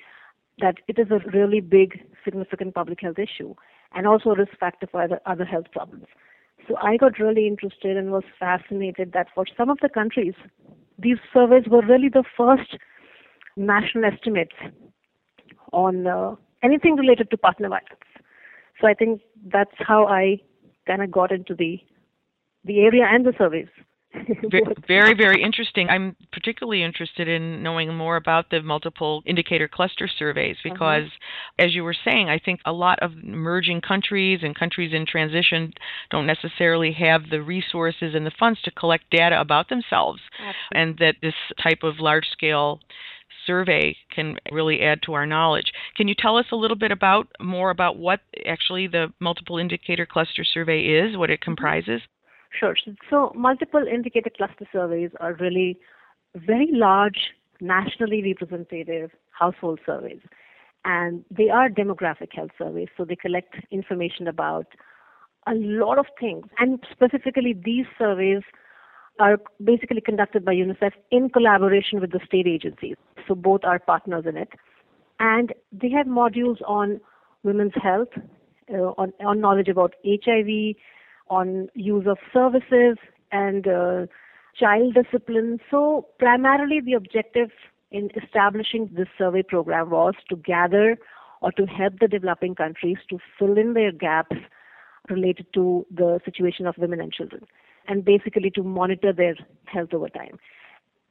that 0.59 0.77
it 0.87 0.99
is 0.99 1.09
a 1.11 1.19
really 1.31 1.61
big, 1.61 2.01
significant 2.25 2.75
public 2.75 3.01
health 3.01 3.19
issue 3.19 3.55
and 3.95 4.07
also 4.07 4.31
a 4.31 4.37
risk 4.37 4.57
factor 4.59 4.87
for 4.87 5.03
other, 5.03 5.21
other 5.27 5.45
health 5.45 5.67
problems. 5.73 6.07
So 6.69 6.77
I 6.83 6.97
got 6.97 7.19
really 7.19 7.47
interested 7.47 7.97
and 7.97 8.11
was 8.11 8.25
fascinated 8.39 9.13
that 9.13 9.29
for 9.35 9.45
some 9.57 9.71
of 9.71 9.79
the 9.83 9.89
countries, 9.89 10.35
these 10.99 11.19
surveys 11.33 11.65
were 11.69 11.83
really 11.83 12.09
the 12.09 12.25
first 12.37 12.77
national 13.57 14.05
estimates 14.05 14.55
on 15.73 16.07
uh, 16.07 16.35
anything 16.63 16.97
related 16.97 17.31
to 17.31 17.37
partner 17.37 17.69
violence. 17.69 17.89
So 18.81 18.87
I 18.87 18.95
think 18.95 19.21
that's 19.47 19.75
how 19.79 20.07
I 20.07 20.39
kind 20.87 21.03
of 21.03 21.11
got 21.11 21.33
into 21.33 21.55
the 21.55 21.79
the 22.65 22.81
area 22.81 23.05
and 23.07 23.27
the 23.27 23.35
surveys. 23.37 23.69
very, 24.89 25.15
very 25.15 25.43
interesting. 25.43 25.89
I'm 25.89 26.17
particularly 26.33 26.83
interested 26.83 27.29
in 27.29 27.63
knowing 27.63 27.95
more 27.95 28.17
about 28.17 28.51
the 28.51 28.63
multiple 28.63 29.23
indicator 29.27 29.69
cluster 29.69 30.09
surveys 30.09 30.57
mm-hmm. 30.57 30.75
because, 30.75 31.05
mm-hmm. 31.05 31.65
as 31.65 31.75
you 31.75 31.85
were 31.85 31.97
saying, 32.05 32.29
I 32.29 32.39
think 32.39 32.61
a 32.65 32.73
lot 32.73 32.99
of 33.01 33.13
emerging 33.23 33.81
countries 33.81 34.41
and 34.43 34.59
countries 34.59 34.93
in 34.93 35.07
transition 35.07 35.73
don't 36.11 36.27
necessarily 36.27 36.93
have 36.93 37.31
the 37.31 37.43
resources 37.43 38.15
and 38.15 38.27
the 38.27 38.33
funds 38.39 38.61
to 38.63 38.71
collect 38.71 39.11
data 39.11 39.41
about 39.41 39.69
themselves, 39.69 40.21
Absolutely. 40.39 40.57
and 40.73 40.99
that 40.99 41.17
this 41.23 41.35
type 41.63 41.83
of 41.83 41.99
large 41.99 42.27
scale 42.31 42.81
survey 43.47 43.97
can 44.15 44.37
really 44.53 44.81
add 44.81 45.03
to 45.03 45.13
our 45.13 45.27
knowledge. 45.27 45.73
Can 45.97 46.09
you 46.09 46.15
tell 46.17 46.37
us 46.37 46.47
a 46.53 46.57
little 46.57 46.77
bit 46.77 46.91
about 46.91 47.29
more 47.41 47.71
about 47.71 47.99
what 47.99 48.21
actually 48.47 48.87
the 48.87 49.13
multiple 49.21 49.59
indicator 49.59 50.07
cluster 50.07 50.45
survey 50.45 50.81
is, 50.81 51.17
what 51.17 51.31
it 51.31 51.41
mm-hmm. 51.41 51.51
comprises? 51.51 52.01
Sure. 52.59 52.77
So 53.11 53.33
multiple 53.35 53.85
indicator 53.91 54.31
cluster 54.37 54.67
surveys 54.73 55.11
are 55.21 55.35
really 55.35 55.79
very 56.35 56.69
large, 56.71 57.19
nationally 57.61 58.23
representative 58.23 59.11
household 59.31 59.81
surveys. 59.85 60.21
And 60.85 61.25
they 61.31 61.49
are 61.49 61.69
demographic 61.69 62.33
health 62.33 62.51
surveys, 62.59 62.89
so 62.97 63.05
they 63.05 63.17
collect 63.17 63.55
information 63.71 64.29
about 64.29 64.67
a 65.47 65.55
lot 65.55 65.99
of 65.99 66.07
things. 66.21 66.45
And 66.59 66.79
specifically, 66.93 67.55
these 67.65 67.87
surveys 67.99 68.43
are 69.19 69.39
basically 69.63 70.01
conducted 70.01 70.45
by 70.45 70.55
UNICEF 70.55 70.93
in 71.11 71.31
collaboration 71.31 72.01
with 72.01 72.13
the 72.13 72.21
state 72.27 72.47
agencies. 72.47 72.97
So 73.27 73.35
both 73.35 73.65
are 73.65 73.79
partners 73.79 74.25
in 74.29 74.37
it. 74.37 74.49
And 75.21 75.53
they 75.73 75.91
have 75.91 76.07
modules 76.07 76.59
on 76.67 77.01
women's 77.45 77.73
health, 77.81 78.09
uh, 78.73 78.93
on, 78.99 79.13
on 79.25 79.41
knowledge 79.41 79.69
about 79.69 79.95
HIV, 80.05 80.75
on 81.29 81.69
use 81.75 82.07
of 82.07 82.19
services 82.33 82.97
and 83.33 83.67
uh, 83.67 84.07
child 84.59 84.95
discipline. 84.95 85.59
So 85.71 86.07
primarily 86.19 86.81
the 86.81 86.95
objective 86.95 87.51
in 87.91 88.11
establishing 88.23 88.91
this 88.93 89.09
survey 89.17 89.43
program 89.43 89.91
was 89.91 90.15
to 90.29 90.37
gather 90.37 90.99
or 91.41 91.53
to 91.53 91.67
help 91.67 91.99
the 92.01 92.09
developing 92.09 92.55
countries 92.55 92.99
to 93.11 93.19
fill 93.39 93.59
in 93.59 93.75
their 93.75 93.93
gaps 93.93 94.37
related 95.11 95.47
to 95.55 95.87
the 95.91 96.21
situation 96.25 96.67
of 96.67 96.77
women 96.79 97.01
and 97.01 97.13
children 97.13 97.45
and 97.87 98.05
basically 98.05 98.51
to 98.51 98.63
monitor 98.63 99.13
their 99.13 99.35
health 99.67 99.93
over 99.93 100.09
time. 100.09 100.39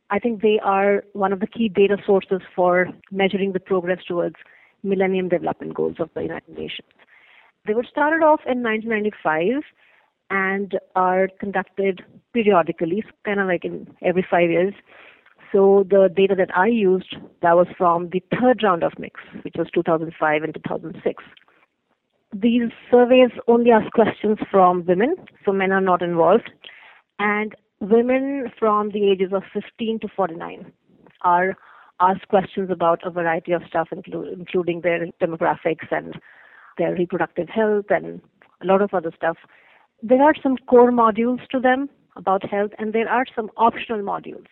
I 0.10 0.20
think 0.20 0.42
they 0.42 0.60
are 0.64 1.04
one 1.14 1.34
of 1.34 1.40
the 1.40 1.48
key 1.48 1.70
data 1.70 1.98
sources 2.06 2.42
for 2.56 2.88
measuring 3.12 3.54
the 3.54 3.60
progress 3.60 4.00
towards 4.08 4.36
Millennium 4.84 5.30
Development 5.30 5.74
Goals 5.74 5.96
of 6.00 6.10
the 6.14 6.22
United 6.22 6.58
Nations. 6.58 6.90
They 7.66 7.74
were 7.74 7.86
started 7.90 8.24
off 8.24 8.42
in 8.46 8.62
1995 8.62 9.64
and 10.34 10.80
are 10.96 11.30
conducted 11.40 12.04
periodically, 12.34 13.04
kind 13.24 13.40
of 13.40 13.48
like 13.48 13.64
in 13.64 13.88
every 14.02 14.26
five 14.30 14.50
years. 14.50 14.74
So 15.52 15.86
the 15.88 16.10
data 16.14 16.34
that 16.36 16.50
I 16.58 16.66
used, 16.66 17.16
that 17.44 17.56
was 17.56 17.68
from 17.78 18.10
the 18.10 18.24
third 18.32 18.64
round 18.64 18.84
of 18.84 18.94
MICS, 18.98 19.22
which 19.44 19.54
was 19.56 19.68
2005 19.74 20.42
and 20.42 20.54
2006. 20.56 21.24
These 22.34 22.72
surveys 22.90 23.30
only 23.48 23.70
ask 23.70 23.92
questions 23.92 24.40
from 24.50 24.84
women, 24.88 25.16
so 25.46 25.52
men 25.54 25.72
are 25.72 25.80
not 25.80 26.02
involved, 26.02 26.50
and 27.20 27.54
women 27.80 28.52
from 28.58 28.90
the 28.90 29.12
ages 29.12 29.32
of 29.32 29.44
15 29.54 30.00
to 30.00 30.08
49 30.08 30.72
are 31.22 31.56
asked 32.00 32.28
questions 32.30 32.72
about 32.72 33.06
a 33.06 33.12
variety 33.12 33.52
of 33.52 33.62
stuff, 33.68 33.90
including 33.92 34.82
their 34.82 35.06
demographics 35.22 35.92
and 35.92 36.16
their 36.80 36.96
reproductive 36.96 37.50
health 37.50 37.86
and 37.90 38.20
a 38.64 38.66
lot 38.66 38.82
of 38.82 38.96
other 38.96 39.12
stuff 39.16 39.38
there 40.04 40.22
are 40.22 40.34
some 40.44 40.58
core 40.68 40.92
modules 40.92 41.48
to 41.48 41.60
them 41.62 41.90
about 42.18 42.48
health, 42.48 42.72
and 42.78 42.92
there 42.94 43.10
are 43.10 43.26
some 43.34 43.50
optional 43.56 44.02
modules. 44.02 44.46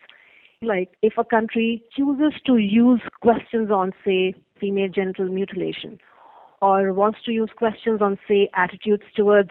Like 0.62 0.94
if 1.02 1.18
a 1.18 1.24
country 1.24 1.82
chooses 1.94 2.32
to 2.46 2.56
use 2.56 3.02
questions 3.20 3.70
on, 3.70 3.92
say, 4.04 4.34
female 4.58 4.88
genital 4.88 5.28
mutilation, 5.28 5.98
or 6.62 6.94
wants 6.94 7.18
to 7.26 7.32
use 7.32 7.50
questions 7.54 8.00
on, 8.00 8.18
say, 8.26 8.48
attitudes 8.54 9.02
towards 9.14 9.50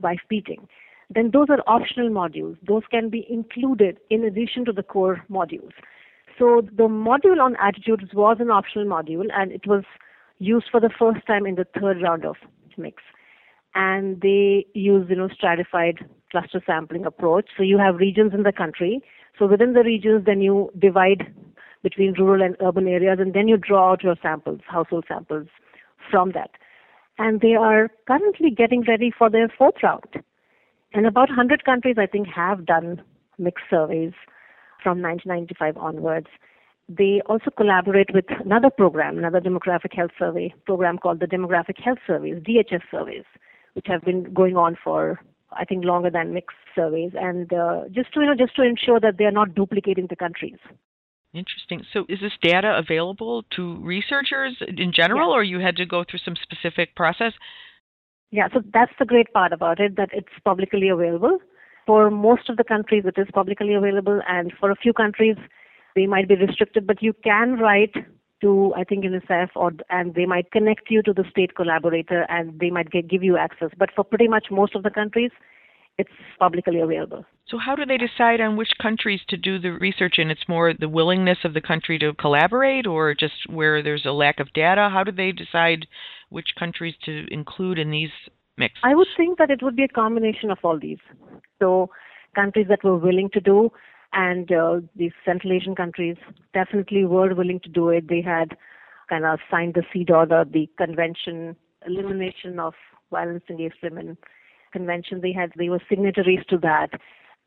wife 0.00 0.20
beating, 0.28 0.68
then 1.08 1.30
those 1.32 1.46
are 1.48 1.62
optional 1.66 2.10
modules. 2.10 2.56
Those 2.66 2.82
can 2.90 3.08
be 3.08 3.26
included 3.30 3.98
in 4.10 4.24
addition 4.24 4.64
to 4.66 4.72
the 4.72 4.82
core 4.82 5.24
modules. 5.30 5.72
So 6.38 6.62
the 6.76 6.88
module 6.88 7.40
on 7.40 7.56
attitudes 7.56 8.12
was 8.12 8.36
an 8.40 8.50
optional 8.50 8.86
module, 8.86 9.26
and 9.32 9.52
it 9.52 9.66
was 9.66 9.84
used 10.38 10.66
for 10.70 10.80
the 10.80 10.90
first 10.98 11.26
time 11.26 11.46
in 11.46 11.54
the 11.54 11.66
third 11.80 12.02
round 12.02 12.26
of 12.26 12.36
MICS 12.78 13.02
and 13.74 14.20
they 14.20 14.66
use 14.74 15.06
you 15.08 15.16
know 15.16 15.28
stratified 15.28 15.98
cluster 16.30 16.62
sampling 16.66 17.04
approach. 17.04 17.46
So 17.56 17.62
you 17.62 17.78
have 17.78 17.96
regions 17.96 18.32
in 18.34 18.42
the 18.42 18.52
country. 18.52 19.00
So 19.38 19.46
within 19.46 19.72
the 19.72 19.82
regions, 19.82 20.24
then 20.26 20.40
you 20.40 20.70
divide 20.78 21.32
between 21.82 22.12
rural 22.14 22.42
and 22.42 22.56
urban 22.60 22.86
areas, 22.86 23.18
and 23.20 23.32
then 23.32 23.48
you 23.48 23.56
draw 23.56 23.92
out 23.92 24.02
your 24.02 24.16
samples, 24.22 24.60
household 24.66 25.04
samples 25.08 25.48
from 26.10 26.32
that. 26.32 26.50
And 27.18 27.40
they 27.40 27.54
are 27.54 27.88
currently 28.06 28.50
getting 28.50 28.82
ready 28.86 29.10
for 29.16 29.30
their 29.30 29.48
fourth 29.56 29.76
round. 29.82 30.04
And 30.92 31.06
about 31.06 31.28
100 31.28 31.64
countries, 31.64 31.96
I 31.98 32.06
think, 32.06 32.28
have 32.28 32.66
done 32.66 33.02
MICS 33.38 33.62
surveys 33.70 34.12
from 34.82 35.00
1995 35.00 35.76
onwards. 35.76 36.26
They 36.88 37.22
also 37.26 37.50
collaborate 37.50 38.12
with 38.12 38.24
another 38.44 38.70
program, 38.70 39.16
another 39.16 39.40
demographic 39.40 39.94
health 39.94 40.10
survey 40.18 40.52
program 40.66 40.98
called 40.98 41.20
the 41.20 41.26
Demographic 41.26 41.80
Health 41.82 41.98
Surveys, 42.06 42.42
DHS 42.42 42.82
surveys 42.90 43.24
which 43.74 43.86
have 43.88 44.02
been 44.02 44.32
going 44.34 44.56
on 44.56 44.76
for 44.82 45.20
I 45.52 45.64
think 45.64 45.84
longer 45.84 46.10
than 46.10 46.32
MICS 46.32 46.54
surveys, 46.74 47.12
and 47.14 47.52
uh, 47.52 47.82
just 47.90 48.12
to 48.14 48.20
you 48.20 48.26
know 48.26 48.34
just 48.34 48.54
to 48.56 48.62
ensure 48.62 49.00
that 49.00 49.18
they 49.18 49.24
are 49.24 49.32
not 49.32 49.54
duplicating 49.54 50.06
the 50.08 50.16
countries. 50.16 50.58
Interesting. 51.32 51.82
So, 51.92 52.06
is 52.08 52.18
this 52.20 52.32
data 52.42 52.76
available 52.76 53.44
to 53.56 53.76
researchers 53.84 54.56
in 54.60 54.92
general, 54.92 55.30
or 55.30 55.42
you 55.44 55.60
had 55.60 55.76
to 55.76 55.86
go 55.86 56.04
through 56.08 56.20
some 56.24 56.34
specific 56.36 56.96
process? 56.96 57.32
Yeah, 58.32 58.48
so 58.52 58.62
that's 58.72 58.92
the 58.98 59.04
great 59.04 59.32
part 59.32 59.52
about 59.52 59.80
it 59.80 59.96
that 59.96 60.10
it's 60.12 60.28
publicly 60.44 60.88
available. 60.88 61.38
For 61.86 62.10
most 62.10 62.48
of 62.48 62.56
the 62.56 62.64
countries, 62.64 63.04
it 63.06 63.20
is 63.20 63.26
publicly 63.32 63.74
available, 63.74 64.20
and 64.28 64.52
for 64.58 64.70
a 64.70 64.76
few 64.76 64.92
countries, 64.92 65.36
they 65.96 66.06
might 66.06 66.28
be 66.28 66.36
restricted, 66.36 66.86
but 66.86 67.02
you 67.02 67.12
can 67.24 67.58
write 67.58 67.94
to 68.40 68.72
I 68.76 68.84
think 68.84 69.04
UNICEF 69.04 69.50
or 69.54 69.72
and 69.88 70.14
they 70.14 70.26
might 70.26 70.50
connect 70.50 70.90
you 70.90 71.02
to 71.02 71.12
the 71.12 71.24
state 71.30 71.54
collaborator 71.54 72.26
and 72.28 72.58
they 72.58 72.70
might 72.70 72.90
get, 72.90 73.08
give 73.08 73.22
you 73.22 73.36
access. 73.36 73.70
But 73.78 73.90
for 73.94 74.04
pretty 74.04 74.28
much 74.28 74.46
most 74.50 74.74
of 74.74 74.82
the 74.82 74.90
countries, 74.90 75.30
it's 75.98 76.10
publicly 76.38 76.80
available. 76.80 77.24
So 77.46 77.58
how 77.58 77.74
do 77.74 77.84
they 77.84 77.98
decide 77.98 78.40
on 78.40 78.56
which 78.56 78.70
countries 78.80 79.20
to 79.28 79.36
do 79.36 79.58
the 79.58 79.72
research 79.72 80.14
in? 80.18 80.30
It's 80.30 80.48
more 80.48 80.72
the 80.72 80.88
willingness 80.88 81.38
of 81.44 81.52
the 81.52 81.60
country 81.60 81.98
to 81.98 82.14
collaborate 82.14 82.86
or 82.86 83.14
just 83.14 83.48
where 83.48 83.82
there's 83.82 84.06
a 84.06 84.12
lack 84.12 84.40
of 84.40 84.52
data? 84.52 84.88
How 84.90 85.04
do 85.04 85.12
they 85.12 85.32
decide 85.32 85.86
which 86.30 86.54
countries 86.58 86.94
to 87.04 87.26
include 87.30 87.78
in 87.78 87.90
these 87.90 88.10
MICS? 88.58 88.80
I 88.82 88.94
would 88.94 89.08
think 89.16 89.38
that 89.38 89.50
it 89.50 89.62
would 89.62 89.76
be 89.76 89.84
a 89.84 89.88
combination 89.88 90.50
of 90.50 90.58
all 90.62 90.78
these. 90.78 90.98
So 91.58 91.90
countries 92.34 92.66
that 92.68 92.84
were 92.84 92.96
willing 92.96 93.28
to 93.34 93.40
do 93.40 93.70
and 94.12 94.50
uh, 94.52 94.80
these 94.96 95.12
Central 95.24 95.52
Asian 95.52 95.74
countries 95.74 96.16
definitely 96.52 97.04
were 97.04 97.34
willing 97.34 97.60
to 97.60 97.68
do 97.68 97.90
it. 97.90 98.08
They 98.08 98.22
had 98.22 98.56
kind 99.08 99.24
of 99.24 99.38
signed 99.50 99.74
the 99.74 99.82
CEDAW, 99.92 100.28
the, 100.28 100.44
the 100.50 100.68
Convention 100.84 101.56
Elimination 101.86 102.58
of 102.58 102.74
Violence 103.10 103.44
Against 103.48 103.76
Women 103.82 104.16
Convention. 104.72 105.20
They 105.20 105.32
had 105.32 105.52
they 105.56 105.68
were 105.68 105.80
signatories 105.88 106.44
to 106.48 106.58
that, 106.58 106.90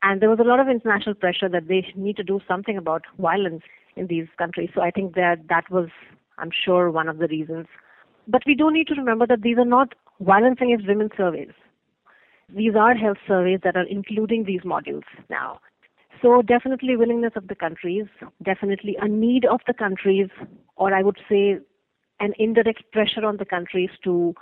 and 0.02 0.20
there 0.20 0.30
was 0.30 0.40
a 0.40 0.44
lot 0.44 0.60
of 0.60 0.68
international 0.68 1.14
pressure 1.14 1.48
that 1.48 1.68
they 1.68 1.86
need 1.94 2.16
to 2.16 2.22
do 2.22 2.40
something 2.46 2.76
about 2.76 3.02
violence 3.18 3.62
in 3.96 4.06
these 4.06 4.26
countries. 4.36 4.70
So 4.74 4.82
I 4.82 4.90
think 4.90 5.14
that 5.14 5.48
that 5.48 5.70
was, 5.70 5.88
I'm 6.38 6.50
sure, 6.64 6.90
one 6.90 7.08
of 7.08 7.18
the 7.18 7.28
reasons. 7.28 7.66
But 8.26 8.42
we 8.46 8.54
do 8.54 8.70
need 8.70 8.86
to 8.88 8.94
remember 8.94 9.26
that 9.26 9.42
these 9.42 9.58
are 9.58 9.64
not 9.64 9.94
violence 10.20 10.58
against 10.60 10.86
women 10.86 11.10
surveys. 11.16 11.52
These 12.54 12.74
are 12.74 12.94
health 12.94 13.18
surveys 13.26 13.60
that 13.64 13.76
are 13.76 13.86
including 13.86 14.44
these 14.44 14.60
modules 14.60 15.04
now. 15.30 15.60
So 16.24 16.40
definitely 16.40 16.96
willingness 16.96 17.34
of 17.36 17.48
the 17.48 17.54
countries, 17.54 18.06
definitely 18.42 18.96
a 18.98 19.06
need 19.06 19.44
of 19.44 19.60
the 19.66 19.74
countries, 19.74 20.30
or 20.76 20.94
I 20.94 21.02
would 21.02 21.18
say 21.28 21.58
an 22.18 22.32
indirect 22.38 22.82
pressure 22.92 23.26
on 23.26 23.36
the 23.36 23.44
countries 23.44 23.90
to 24.04 24.34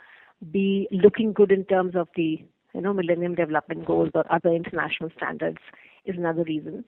be 0.52 0.86
looking 0.92 1.32
good 1.32 1.50
in 1.50 1.64
terms 1.64 1.96
of 1.96 2.06
the 2.14 2.38
you 2.72 2.80
know 2.80 2.92
Millennium 2.92 3.34
Development 3.34 3.84
Goals 3.84 4.10
or 4.14 4.24
other 4.32 4.50
international 4.50 5.10
standards 5.16 5.58
is 6.04 6.14
another 6.16 6.44
reason. 6.44 6.84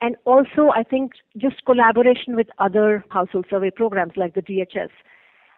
And 0.00 0.16
also, 0.24 0.70
I 0.74 0.82
think 0.82 1.12
just 1.36 1.62
collaboration 1.66 2.34
with 2.34 2.46
other 2.58 3.04
household 3.10 3.44
survey 3.50 3.70
programs 3.70 4.14
like 4.16 4.32
the 4.32 4.40
DHS. 4.40 4.88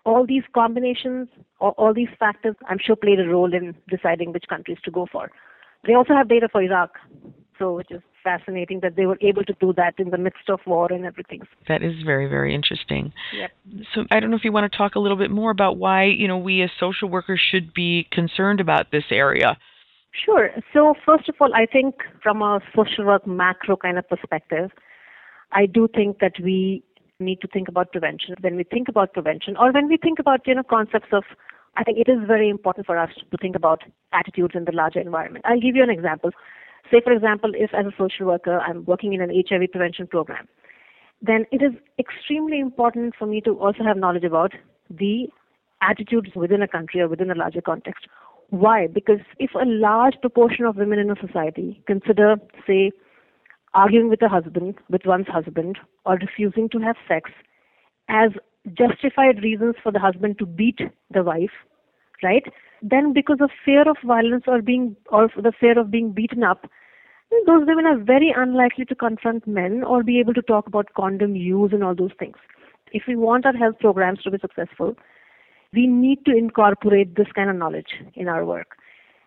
All 0.04 0.26
these 0.26 0.42
combinations, 0.52 1.28
or 1.60 1.70
all 1.72 1.94
these 1.94 2.08
factors, 2.18 2.56
I'm 2.68 2.78
sure 2.84 2.96
played 2.96 3.20
a 3.20 3.28
role 3.28 3.54
in 3.54 3.76
deciding 3.88 4.32
which 4.32 4.48
countries 4.48 4.78
to 4.84 4.90
go 4.90 5.06
for. 5.12 5.30
They 5.86 5.94
also 5.94 6.14
have 6.14 6.28
data 6.28 6.48
for 6.50 6.60
Iraq, 6.60 6.90
so 7.60 7.74
which 7.74 7.92
is 7.92 8.00
fascinating 8.24 8.80
that 8.80 8.96
they 8.96 9.06
were 9.06 9.18
able 9.20 9.44
to 9.44 9.54
do 9.60 9.72
that 9.74 9.94
in 9.98 10.10
the 10.10 10.18
midst 10.18 10.48
of 10.48 10.58
war 10.66 10.92
and 10.92 11.06
everything. 11.06 11.42
That 11.68 11.82
is 11.82 11.94
very, 12.04 12.26
very 12.26 12.54
interesting. 12.54 13.12
Yep. 13.36 13.50
So 13.94 14.04
I 14.10 14.18
don't 14.18 14.30
know 14.30 14.36
if 14.36 14.44
you 14.44 14.50
want 14.50 14.70
to 14.70 14.76
talk 14.76 14.96
a 14.96 14.98
little 14.98 15.16
bit 15.16 15.30
more 15.30 15.52
about 15.52 15.76
why, 15.76 16.04
you 16.06 16.26
know, 16.26 16.38
we 16.38 16.62
as 16.62 16.70
social 16.80 17.08
workers 17.08 17.40
should 17.40 17.72
be 17.72 18.08
concerned 18.10 18.60
about 18.60 18.90
this 18.90 19.04
area 19.12 19.56
Sure. 20.12 20.50
So, 20.72 20.94
first 21.06 21.28
of 21.28 21.36
all, 21.40 21.54
I 21.54 21.66
think 21.66 21.96
from 22.22 22.42
a 22.42 22.60
social 22.74 23.04
work 23.04 23.26
macro 23.26 23.76
kind 23.76 23.96
of 23.96 24.08
perspective, 24.08 24.70
I 25.52 25.66
do 25.66 25.88
think 25.94 26.18
that 26.18 26.32
we 26.42 26.82
need 27.20 27.40
to 27.42 27.48
think 27.48 27.68
about 27.68 27.92
prevention. 27.92 28.34
When 28.40 28.56
we 28.56 28.64
think 28.64 28.88
about 28.88 29.12
prevention, 29.12 29.56
or 29.56 29.72
when 29.72 29.88
we 29.88 29.96
think 29.96 30.18
about 30.18 30.46
you 30.46 30.54
know 30.54 30.64
concepts 30.64 31.08
of, 31.12 31.22
I 31.76 31.84
think 31.84 31.98
it 31.98 32.10
is 32.10 32.18
very 32.26 32.48
important 32.48 32.86
for 32.86 32.98
us 32.98 33.10
to 33.30 33.36
think 33.40 33.54
about 33.54 33.82
attitudes 34.12 34.54
in 34.56 34.64
the 34.64 34.72
larger 34.72 35.00
environment. 35.00 35.44
I'll 35.48 35.60
give 35.60 35.76
you 35.76 35.82
an 35.82 35.90
example. 35.90 36.30
Say, 36.90 37.00
for 37.02 37.12
example, 37.12 37.52
if 37.54 37.72
as 37.72 37.86
a 37.86 37.92
social 37.96 38.26
worker 38.26 38.58
I'm 38.60 38.84
working 38.84 39.12
in 39.12 39.20
an 39.20 39.30
HIV 39.30 39.70
prevention 39.70 40.06
program, 40.06 40.48
then 41.22 41.46
it 41.52 41.62
is 41.62 41.72
extremely 41.98 42.58
important 42.58 43.14
for 43.18 43.26
me 43.26 43.40
to 43.42 43.52
also 43.58 43.84
have 43.84 43.96
knowledge 43.96 44.24
about 44.24 44.52
the 44.88 45.28
attitudes 45.82 46.30
within 46.34 46.62
a 46.62 46.68
country 46.68 47.00
or 47.00 47.08
within 47.08 47.30
a 47.30 47.34
larger 47.34 47.60
context. 47.60 48.06
Why? 48.48 48.88
Because 48.88 49.20
if 49.38 49.50
a 49.54 49.64
large 49.64 50.14
proportion 50.20 50.64
of 50.64 50.76
women 50.76 50.98
in 50.98 51.10
a 51.10 51.26
society 51.26 51.82
consider, 51.86 52.36
say, 52.66 52.90
arguing 53.74 54.08
with 54.08 54.22
a 54.22 54.28
husband, 54.28 54.74
with 54.88 55.02
one's 55.04 55.28
husband, 55.28 55.78
or 56.04 56.14
refusing 56.16 56.68
to 56.70 56.78
have 56.78 56.96
sex 57.06 57.30
as 58.08 58.30
justified 58.76 59.42
reasons 59.42 59.76
for 59.82 59.92
the 59.92 60.00
husband 60.00 60.38
to 60.38 60.46
beat 60.46 60.80
the 61.12 61.22
wife, 61.22 61.50
right? 62.22 62.44
Then 62.82 63.12
because 63.12 63.38
of 63.40 63.50
fear 63.64 63.88
of 63.88 63.96
violence 64.04 64.44
or 64.48 64.60
being 64.62 64.96
or 65.10 65.28
the 65.36 65.52
fear 65.58 65.78
of 65.78 65.90
being 65.90 66.12
beaten 66.12 66.42
up, 66.42 66.66
those 67.46 67.66
women 67.66 67.86
are 67.86 67.98
very 67.98 68.34
unlikely 68.36 68.84
to 68.86 68.94
confront 68.94 69.46
men 69.46 69.84
or 69.84 70.02
be 70.02 70.18
able 70.20 70.34
to 70.34 70.42
talk 70.42 70.66
about 70.66 70.92
condom 70.96 71.36
use 71.36 71.70
and 71.72 71.84
all 71.84 71.94
those 71.94 72.10
things. 72.18 72.36
If 72.92 73.04
we 73.06 73.16
want 73.16 73.46
our 73.46 73.56
health 73.56 73.78
programs 73.78 74.22
to 74.22 74.30
be 74.30 74.38
successful, 74.38 74.96
we 75.72 75.86
need 75.86 76.24
to 76.26 76.36
incorporate 76.36 77.14
this 77.14 77.28
kind 77.34 77.48
of 77.48 77.56
knowledge 77.56 77.92
in 78.14 78.28
our 78.28 78.44
work. 78.44 78.76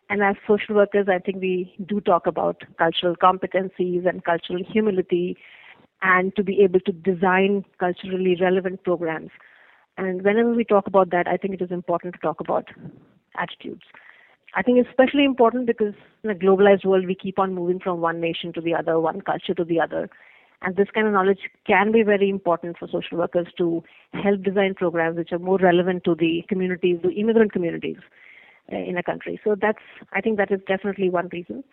And 0.10 0.22
as 0.22 0.36
social 0.46 0.76
workers, 0.76 1.08
I 1.10 1.20
think 1.20 1.42
we 1.42 1.74
do 1.88 2.02
talk 2.02 2.28
about 2.28 2.62
cultural 2.78 3.16
competencies 3.16 4.08
and 4.08 4.24
cultural 4.24 4.62
humility 4.68 5.38
and 6.02 6.36
to 6.36 6.44
be 6.44 6.62
able 6.62 6.82
to 6.82 6.92
design 6.92 7.64
culturally 7.80 8.36
relevant 8.40 8.84
programs. 8.84 9.30
And 9.98 10.24
whenever 10.24 10.54
we 10.54 10.66
talk 10.66 10.88
about 10.88 11.12
that, 11.12 11.28
I 11.28 11.38
think 11.38 11.54
it 11.54 11.62
is 11.62 11.72
important 11.72 12.16
to 12.16 12.20
talk 12.20 12.42
about 12.42 12.68
attitudes. 13.38 13.84
I 14.56 14.62
think 14.62 14.78
it's 14.78 14.90
especially 14.90 15.26
important 15.26 15.66
because 15.66 15.94
in 16.24 16.30
a 16.30 16.36
globalized 16.36 16.86
world, 16.86 17.08
we 17.08 17.16
keep 17.16 17.40
on 17.40 17.54
moving 17.54 17.80
from 17.80 18.02
one 18.02 18.22
nation 18.22 18.54
to 18.54 18.62
the 18.62 18.76
other, 18.76 19.00
one 19.00 19.22
culture 19.22 19.54
to 19.56 19.64
the 19.64 19.80
other. 19.80 20.10
And 20.62 20.76
this 20.76 20.88
kind 20.94 21.08
of 21.08 21.14
knowledge 21.14 21.40
can 21.68 21.92
be 21.92 22.04
very 22.04 22.30
important 22.30 22.78
for 22.78 22.88
social 22.88 23.18
workers 23.18 23.48
to 23.58 23.84
help 24.14 24.44
design 24.44 24.76
programs 24.76 25.18
which 25.18 25.32
are 25.32 25.40
more 25.40 25.58
relevant 25.58 26.04
to 26.06 26.16
the 26.16 26.44
communities, 26.48 27.00
the 27.04 27.10
immigrant 27.10 27.52
communities 27.52 27.98
uh, 28.72 28.78
in 28.78 28.98
a 28.98 29.04
country. 29.04 29.40
So 29.44 29.56
that's, 29.60 29.84
I 30.14 30.22
think 30.22 30.38
that 30.38 30.52
is 30.52 30.62
definitely 30.68 31.10
one 31.10 31.30
reason. 31.34 31.64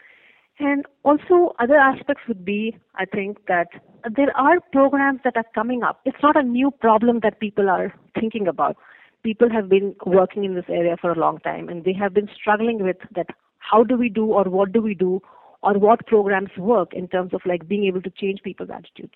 And 0.58 0.84
also 1.04 1.54
other 1.58 1.76
aspects 1.76 2.22
would 2.28 2.44
be, 2.44 2.76
I 2.96 3.04
think 3.04 3.46
that 3.46 3.68
there 4.16 4.36
are 4.36 4.56
programs 4.72 5.20
that 5.24 5.36
are 5.36 5.46
coming 5.54 5.82
up. 5.82 6.00
It's 6.04 6.22
not 6.22 6.36
a 6.36 6.42
new 6.42 6.70
problem 6.70 7.20
that 7.22 7.40
people 7.40 7.70
are 7.70 7.94
thinking 8.18 8.48
about. 8.48 8.76
People 9.22 9.50
have 9.50 9.68
been 9.68 9.94
working 10.06 10.44
in 10.44 10.54
this 10.54 10.64
area 10.68 10.96
for 11.00 11.12
a 11.12 11.18
long 11.18 11.38
time 11.40 11.68
and 11.68 11.84
they 11.84 11.92
have 11.92 12.14
been 12.14 12.28
struggling 12.34 12.82
with 12.82 12.96
that 13.14 13.26
how 13.58 13.84
do 13.84 13.96
we 13.96 14.08
do 14.08 14.26
or 14.26 14.44
what 14.44 14.72
do 14.72 14.80
we 14.80 14.94
do 14.94 15.20
or 15.62 15.74
what 15.74 16.06
programs 16.06 16.50
work 16.56 16.92
in 16.94 17.06
terms 17.08 17.34
of 17.34 17.42
like 17.44 17.68
being 17.68 17.84
able 17.84 18.00
to 18.02 18.10
change 18.10 18.42
people's 18.42 18.70
attitudes. 18.70 19.12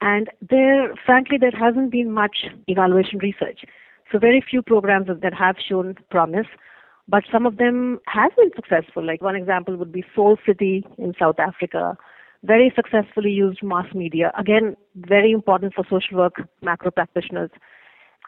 And 0.00 0.28
there, 0.48 0.94
frankly, 1.04 1.38
there 1.38 1.52
hasn't 1.58 1.90
been 1.90 2.10
much 2.10 2.46
evaluation 2.66 3.18
research. 3.18 3.60
So 4.10 4.18
very 4.18 4.42
few 4.48 4.62
programs 4.62 5.08
that 5.08 5.34
have 5.34 5.56
shown 5.68 5.96
promise, 6.10 6.46
but 7.08 7.24
some 7.30 7.46
of 7.46 7.56
them 7.56 7.98
have 8.06 8.34
been 8.36 8.50
successful. 8.54 9.04
Like 9.04 9.22
one 9.22 9.36
example 9.36 9.76
would 9.76 9.92
be 9.92 10.04
Soul 10.14 10.38
City 10.46 10.84
in 10.98 11.14
South 11.18 11.38
Africa, 11.38 11.96
very 12.44 12.72
successfully 12.76 13.30
used 13.30 13.62
mass 13.62 13.86
media. 13.94 14.32
Again, 14.38 14.76
very 14.94 15.32
important 15.32 15.74
for 15.74 15.84
social 15.84 16.18
work 16.18 16.42
macro 16.62 16.90
practitioners 16.90 17.50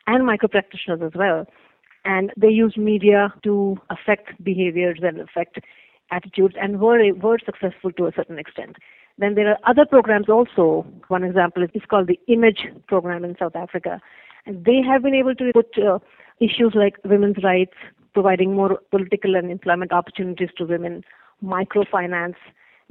and 0.08 0.26
micro 0.26 0.48
practitioners 0.48 1.00
as 1.04 1.12
well. 1.14 1.46
And 2.04 2.32
they 2.36 2.48
used 2.48 2.76
media 2.76 3.32
to 3.44 3.76
affect 3.90 4.42
behaviors 4.42 4.98
and 5.02 5.20
affect 5.20 5.60
attitudes 6.10 6.54
and 6.60 6.80
were, 6.80 7.12
were 7.14 7.38
successful 7.44 7.92
to 7.92 8.06
a 8.06 8.12
certain 8.16 8.38
extent. 8.38 8.76
Then 9.18 9.34
there 9.34 9.48
are 9.48 9.58
other 9.66 9.84
programs 9.84 10.28
also. 10.28 10.86
One 11.08 11.24
example 11.24 11.62
is 11.62 11.82
called 11.88 12.06
the 12.06 12.18
Image 12.28 12.60
program 12.86 13.24
in 13.24 13.36
South 13.38 13.54
Africa. 13.54 14.00
And 14.46 14.64
they 14.64 14.80
have 14.88 15.02
been 15.02 15.14
able 15.14 15.34
to 15.34 15.52
put 15.52 15.76
uh, 15.78 15.98
issues 16.40 16.72
like 16.74 16.96
women's 17.04 17.42
rights, 17.44 17.74
providing 18.14 18.54
more 18.54 18.78
political 18.90 19.36
and 19.36 19.50
employment 19.50 19.92
opportunities 19.92 20.48
to 20.56 20.64
women, 20.64 21.04
microfinance. 21.44 22.36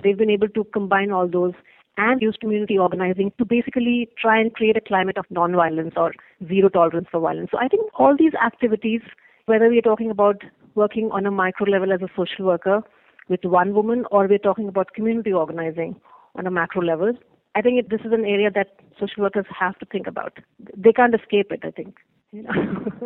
They've 0.04 0.18
been 0.18 0.30
able 0.30 0.50
to 0.50 0.64
combine 0.66 1.12
all 1.12 1.28
those 1.28 1.54
and 1.98 2.22
use 2.22 2.38
community 2.40 2.78
organizing 2.78 3.32
to 3.38 3.46
basically 3.46 4.10
try 4.22 4.40
and 4.40 4.54
create 4.54 4.78
a 4.78 4.82
climate 4.82 5.18
of 5.18 5.26
nonviolence 5.34 5.98
or 5.98 6.14
zero 6.48 6.70
tolerance 6.70 7.08
for 7.12 7.20
violence. 7.20 7.50
So 7.52 7.58
I 7.60 7.68
think 7.68 7.90
all 7.96 8.16
these 8.18 8.34
activities, 8.36 9.02
whether 9.46 9.68
we're 9.68 9.82
talking 9.82 10.12
about 10.12 10.42
working 10.76 11.10
on 11.12 11.26
a 11.26 11.32
micro 11.32 11.66
level 11.66 11.92
as 11.92 12.02
a 12.02 12.10
social 12.16 12.46
worker 12.46 12.82
with 13.30 13.44
one 13.44 13.74
woman 13.74 14.06
or 14.12 14.28
we're 14.28 14.38
talking 14.38 14.68
about 14.68 14.94
community 14.94 15.34
organizing 15.34 16.00
on 16.36 16.48
a 16.48 16.52
macro 16.52 16.82
level. 16.82 17.14
I 17.56 17.62
think 17.62 17.90
this 17.90 18.02
is 18.02 18.14
an 18.14 18.26
area 18.26 18.52
that 18.52 18.80
social 19.00 19.24
workers 19.24 19.46
have 19.58 19.78
to 19.80 19.86
think 19.86 20.06
about. 20.06 20.38
They 20.76 20.94
can't 20.94 21.16
escape 21.16 21.52
it, 21.52 21.62
I 21.64 21.72
think. 21.72 21.96
You 22.32 22.44
know? 22.44 22.50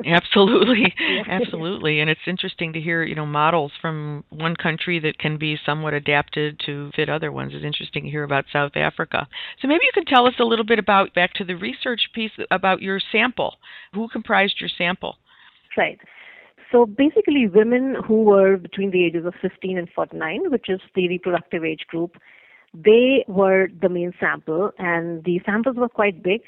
absolutely. 0.06 0.94
Absolutely. 1.28 2.00
And 2.00 2.10
it's 2.10 2.22
interesting 2.26 2.74
to 2.74 2.82
hear 2.82 3.04
you 3.04 3.16
know 3.16 3.26
models 3.26 3.72
from 3.82 4.24
one 4.30 4.56
country 4.56 5.00
that 5.00 5.20
can 5.20 5.38
be 5.38 5.58
somewhat 5.66 5.94
adapted 5.94 6.60
to 6.66 6.92
fit 6.96 7.10
other 7.10 7.32
ones. 7.32 7.52
It's 7.54 7.64
interesting 7.64 8.06
to 8.06 8.10
hear 8.10 8.24
about 8.24 8.46
south 8.52 8.72
africa. 8.76 9.28
So 9.62 9.68
maybe 9.68 9.86
you 9.86 9.92
can 9.94 10.06
tell 10.06 10.26
us 10.26 10.34
a 10.40 10.44
little 10.44 10.66
bit 10.66 10.80
about 10.80 11.14
back 11.14 11.34
to 11.36 11.44
the 11.44 11.56
research 11.56 12.10
piece 12.14 12.32
about 12.50 12.82
your 12.82 13.00
sample. 13.12 13.58
Who 13.94 14.08
comprised 14.10 14.56
your 14.60 14.70
sample? 14.76 15.18
Right. 15.78 16.00
So 16.72 16.86
basically, 16.86 17.48
women 17.48 17.96
who 18.08 18.24
were 18.24 18.58
between 18.58 18.92
the 18.92 19.06
ages 19.06 19.26
of 19.26 19.34
15 19.42 19.78
and 19.78 19.90
49, 19.94 20.50
which 20.50 20.70
is 20.70 20.80
the 20.96 21.08
reproductive 21.10 21.66
age 21.66 21.86
group, 21.88 22.16
they 22.74 23.26
were 23.28 23.68
the 23.82 23.90
main 23.90 24.14
sample, 24.20 24.72
and 24.80 25.24
the 25.26 25.42
samples 25.46 25.76
were 25.76 25.90
quite 25.90 26.24
big. 26.24 26.42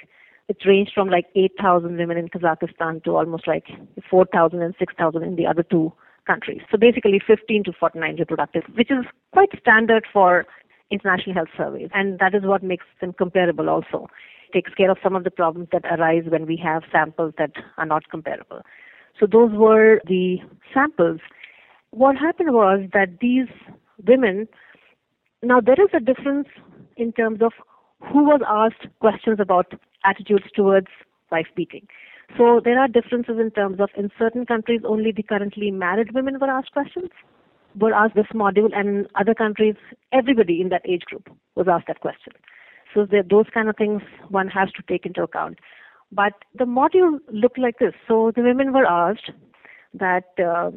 It 0.49 0.57
ranged 0.65 0.91
from 0.93 1.09
like 1.09 1.25
8,000 1.35 1.97
women 1.97 2.17
in 2.17 2.27
Kazakhstan 2.27 3.03
to 3.03 3.15
almost 3.15 3.47
like 3.47 3.67
4,000 4.09 4.61
and 4.61 4.75
6,000 4.77 5.23
in 5.23 5.35
the 5.35 5.47
other 5.47 5.63
two 5.63 5.93
countries. 6.27 6.61
So 6.71 6.77
basically 6.77 7.21
15 7.25 7.63
to 7.65 7.73
49 7.73 8.17
reproductive, 8.17 8.63
which 8.75 8.91
is 8.91 9.05
quite 9.31 9.49
standard 9.59 10.05
for 10.11 10.45
international 10.91 11.33
health 11.33 11.49
surveys, 11.57 11.89
and 11.93 12.19
that 12.19 12.35
is 12.35 12.43
what 12.43 12.63
makes 12.63 12.85
them 13.01 13.13
comparable 13.13 13.69
also. 13.69 14.07
It 14.49 14.53
takes 14.53 14.73
care 14.75 14.91
of 14.91 14.97
some 15.01 15.15
of 15.15 15.23
the 15.23 15.31
problems 15.31 15.69
that 15.71 15.85
arise 15.85 16.23
when 16.27 16.45
we 16.45 16.57
have 16.63 16.83
samples 16.91 17.33
that 17.37 17.51
are 17.77 17.85
not 17.85 18.09
comparable. 18.09 18.61
So 19.19 19.25
those 19.25 19.51
were 19.53 20.01
the 20.07 20.37
samples. 20.73 21.19
What 21.91 22.15
happened 22.17 22.53
was 22.53 22.89
that 22.93 23.19
these 23.21 23.47
women, 24.05 24.47
now 25.41 25.61
there 25.61 25.81
is 25.81 25.89
a 25.93 25.99
difference 25.99 26.47
in 26.97 27.11
terms 27.13 27.41
of 27.41 27.53
who 28.11 28.23
was 28.23 28.41
asked 28.47 28.87
questions 28.99 29.39
about 29.39 29.73
attitudes 30.03 30.45
towards 30.55 30.87
wife 31.31 31.47
beating. 31.55 31.87
So 32.37 32.61
there 32.63 32.79
are 32.79 32.87
differences 32.87 33.37
in 33.39 33.51
terms 33.51 33.79
of 33.79 33.89
in 33.95 34.09
certain 34.17 34.45
countries 34.45 34.81
only 34.85 35.11
the 35.11 35.23
currently 35.23 35.71
married 35.71 36.13
women 36.13 36.39
were 36.39 36.49
asked 36.49 36.71
questions, 36.71 37.09
were 37.79 37.93
asked 37.93 38.15
this 38.15 38.31
module, 38.33 38.75
and 38.75 38.87
in 38.89 39.07
other 39.15 39.33
countries 39.33 39.75
everybody 40.11 40.61
in 40.61 40.69
that 40.69 40.87
age 40.87 41.03
group 41.03 41.29
was 41.55 41.67
asked 41.69 41.87
that 41.87 41.99
question. 41.99 42.33
So 42.93 43.07
those 43.29 43.45
kind 43.53 43.69
of 43.69 43.75
things 43.75 44.01
one 44.29 44.47
has 44.47 44.71
to 44.73 44.83
take 44.87 45.05
into 45.05 45.23
account. 45.23 45.59
But 46.11 46.33
the 46.57 46.65
module 46.65 47.17
looked 47.31 47.57
like 47.57 47.79
this. 47.79 47.93
So 48.07 48.31
the 48.35 48.43
women 48.43 48.71
were 48.71 48.85
asked 48.85 49.31
that 49.93 50.25
uh, 50.37 50.71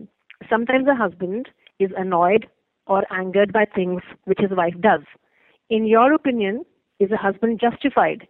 sometimes 0.49 0.87
a 0.89 0.95
husband 0.95 1.49
is 1.79 1.91
annoyed 1.97 2.47
or 2.87 3.05
angered 3.13 3.53
by 3.53 3.67
things 3.67 4.03
which 4.25 4.39
his 4.41 4.51
wife 4.51 4.75
does. 4.81 5.03
In 5.69 5.87
your 5.87 6.13
opinion, 6.13 6.65
is 7.01 7.11
a 7.11 7.17
husband 7.17 7.61
justified 7.61 8.27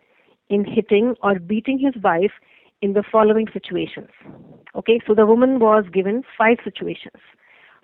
in 0.49 0.65
hitting 0.65 1.15
or 1.23 1.39
beating 1.39 1.79
his 1.79 2.01
wife 2.03 2.33
in 2.83 2.93
the 2.93 3.05
following 3.11 3.47
situations? 3.53 4.09
Okay, 4.75 5.01
so 5.07 5.15
the 5.15 5.27
woman 5.27 5.59
was 5.59 5.85
given 5.93 6.23
five 6.37 6.59
situations. 6.63 7.21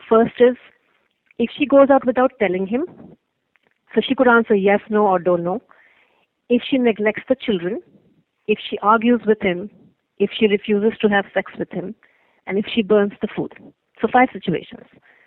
First 0.09 0.35
is 0.41 0.57
if 1.39 1.51
she 1.57 1.67
goes 1.67 1.91
out 1.91 2.05
without 2.05 2.33
telling 2.39 2.67
him, 2.67 2.85
so 3.95 4.01
she 4.07 4.15
could 4.15 4.29
answer 4.29 4.55
yes, 4.55 4.81
no, 4.89 5.07
or 5.07 5.19
don't 5.19 5.45
know. 5.45 5.61
If 6.49 6.63
she 6.69 6.79
neglects 6.79 7.23
the 7.29 7.37
children, 7.37 7.81
if 8.47 8.59
she 8.69 8.79
argues 8.79 9.21
with 9.27 9.41
him, 9.41 9.71
if 10.19 10.31
she 10.39 10.47
refuses 10.47 10.99
to 11.01 11.09
have 11.09 11.25
sex 11.33 11.53
with 11.59 11.71
him, 11.71 11.95
and 12.47 12.59
if 12.59 12.67
she 12.73 12.83
burns 12.83 13.13
the 13.21 13.29
food. 13.35 13.53
So 14.01 14.09
five 14.13 14.29
situations. 14.33 14.87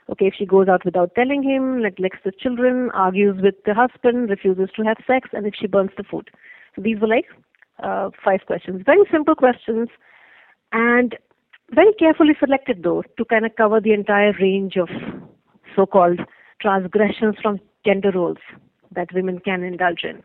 Okay, 0.10 0.28
if 0.28 0.36
she 0.38 0.46
goes 0.46 0.68
out 0.68 0.86
without 0.86 1.16
telling 1.16 1.42
him, 1.42 1.82
neglects 1.82 2.20
the 2.24 2.32
children, 2.32 2.92
argues 2.94 3.42
with 3.42 3.56
the 3.66 3.74
husband, 3.74 4.30
refuses 4.30 4.70
to 4.76 4.84
have 4.84 4.98
sex, 5.08 5.30
and 5.34 5.48
if 5.48 5.56
she 5.60 5.68
burns 5.68 5.92
the 5.98 6.04
food. 6.04 6.30
So 6.76 6.82
these 6.82 7.00
were 7.00 7.08
like 7.08 7.26
uh, 7.82 8.12
five 8.24 8.42
questions. 8.46 8.84
Very 8.86 9.04
simple 9.12 9.36
questions, 9.36 9.90
and 10.72 11.16
very 11.72 11.94
carefully 11.94 12.36
selected 12.40 12.84
though 12.84 13.04
to 13.18 13.26
kind 13.26 13.46
of 13.46 13.56
cover 13.56 13.82
the 13.82 13.94
entire 13.94 14.34
range 14.40 14.76
of 14.78 14.90
so-called 15.76 16.20
transgressions 16.62 17.36
from 17.42 17.60
gender 17.86 18.12
roles 18.12 18.38
that 18.92 19.14
women 19.14 19.40
can 19.40 19.64
indulge 19.64 20.04
in. 20.04 20.22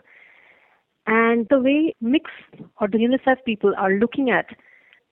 And 1.07 1.47
the 1.49 1.59
way 1.59 1.95
MICS 2.03 2.31
or 2.81 2.89
the 2.89 2.99
UNICEF 2.99 3.45
people 3.45 3.73
are 3.79 3.93
looking 3.95 4.31
at 4.31 4.47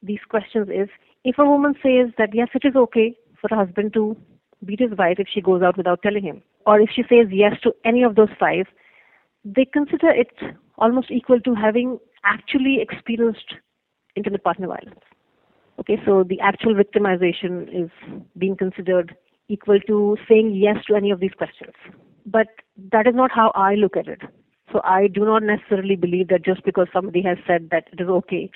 these 0.03 0.21
questions 0.29 0.69
is 0.69 0.89
if 1.25 1.39
a 1.39 1.45
woman 1.45 1.75
says 1.83 2.13
that 2.19 2.35
yes, 2.35 2.49
it 2.55 2.65
is 2.65 2.77
okay 2.77 3.17
for 3.41 3.49
a 3.51 3.65
husband 3.65 3.95
to 3.95 4.17
beat 4.65 4.81
his 4.81 4.97
wife 4.99 5.17
if 5.19 5.29
she 5.33 5.41
goes 5.41 5.63
out 5.63 5.77
without 5.77 6.03
telling 6.03 6.23
him, 6.23 6.43
or 6.67 6.81
if 6.81 6.91
she 6.95 7.03
says 7.03 7.29
yes 7.31 7.55
to 7.63 7.73
any 7.85 8.03
of 8.03 8.15
those 8.15 8.29
five, 8.39 8.67
they 9.45 9.65
consider 9.65 10.11
it 10.11 10.33
almost 10.79 11.11
equal 11.11 11.41
to 11.41 11.55
having 11.55 11.99
actually 12.25 12.79
experienced 12.81 13.55
intimate 14.17 14.43
partner 14.43 14.67
violence. 14.67 15.01
Okay, 15.81 15.97
so 16.05 16.25
the 16.25 16.41
actual 16.41 16.75
victimization 16.75 17.69
is 17.85 17.91
being 18.37 18.57
considered 18.57 19.15
equal 19.49 19.79
to 19.87 20.17
saying 20.29 20.55
yes 20.55 20.77
to 20.87 20.95
any 20.97 21.11
of 21.11 21.21
these 21.21 21.33
questions. 21.39 21.73
But 22.27 22.49
that 22.93 23.07
is 23.07 23.15
not 23.15 23.31
how 23.31 23.53
I 23.55 23.75
look 23.75 23.97
at 23.97 24.09
it. 24.09 24.21
So 24.73 24.81
I 24.85 25.07
do 25.07 25.25
not 25.25 25.43
necessarily 25.43 25.97
believe 25.97 26.29
that 26.29 26.45
just 26.45 26.65
because 26.65 26.89
somebody 26.93 27.23
has 27.23 27.39
said 27.47 27.69
that 27.71 27.85
it 27.93 28.03
is 28.03 28.09
okay 28.09 28.51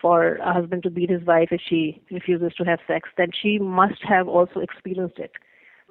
for 0.00 0.36
a 0.36 0.52
husband 0.52 0.82
to 0.84 0.90
beat 0.90 1.10
his 1.10 1.22
wife 1.22 1.48
if 1.50 1.60
she 1.68 2.02
refuses 2.10 2.52
to 2.56 2.64
have 2.64 2.78
sex, 2.86 3.08
then 3.16 3.28
she 3.42 3.58
must 3.58 4.02
have 4.08 4.28
also 4.28 4.60
experienced 4.60 5.18
it. 5.18 5.32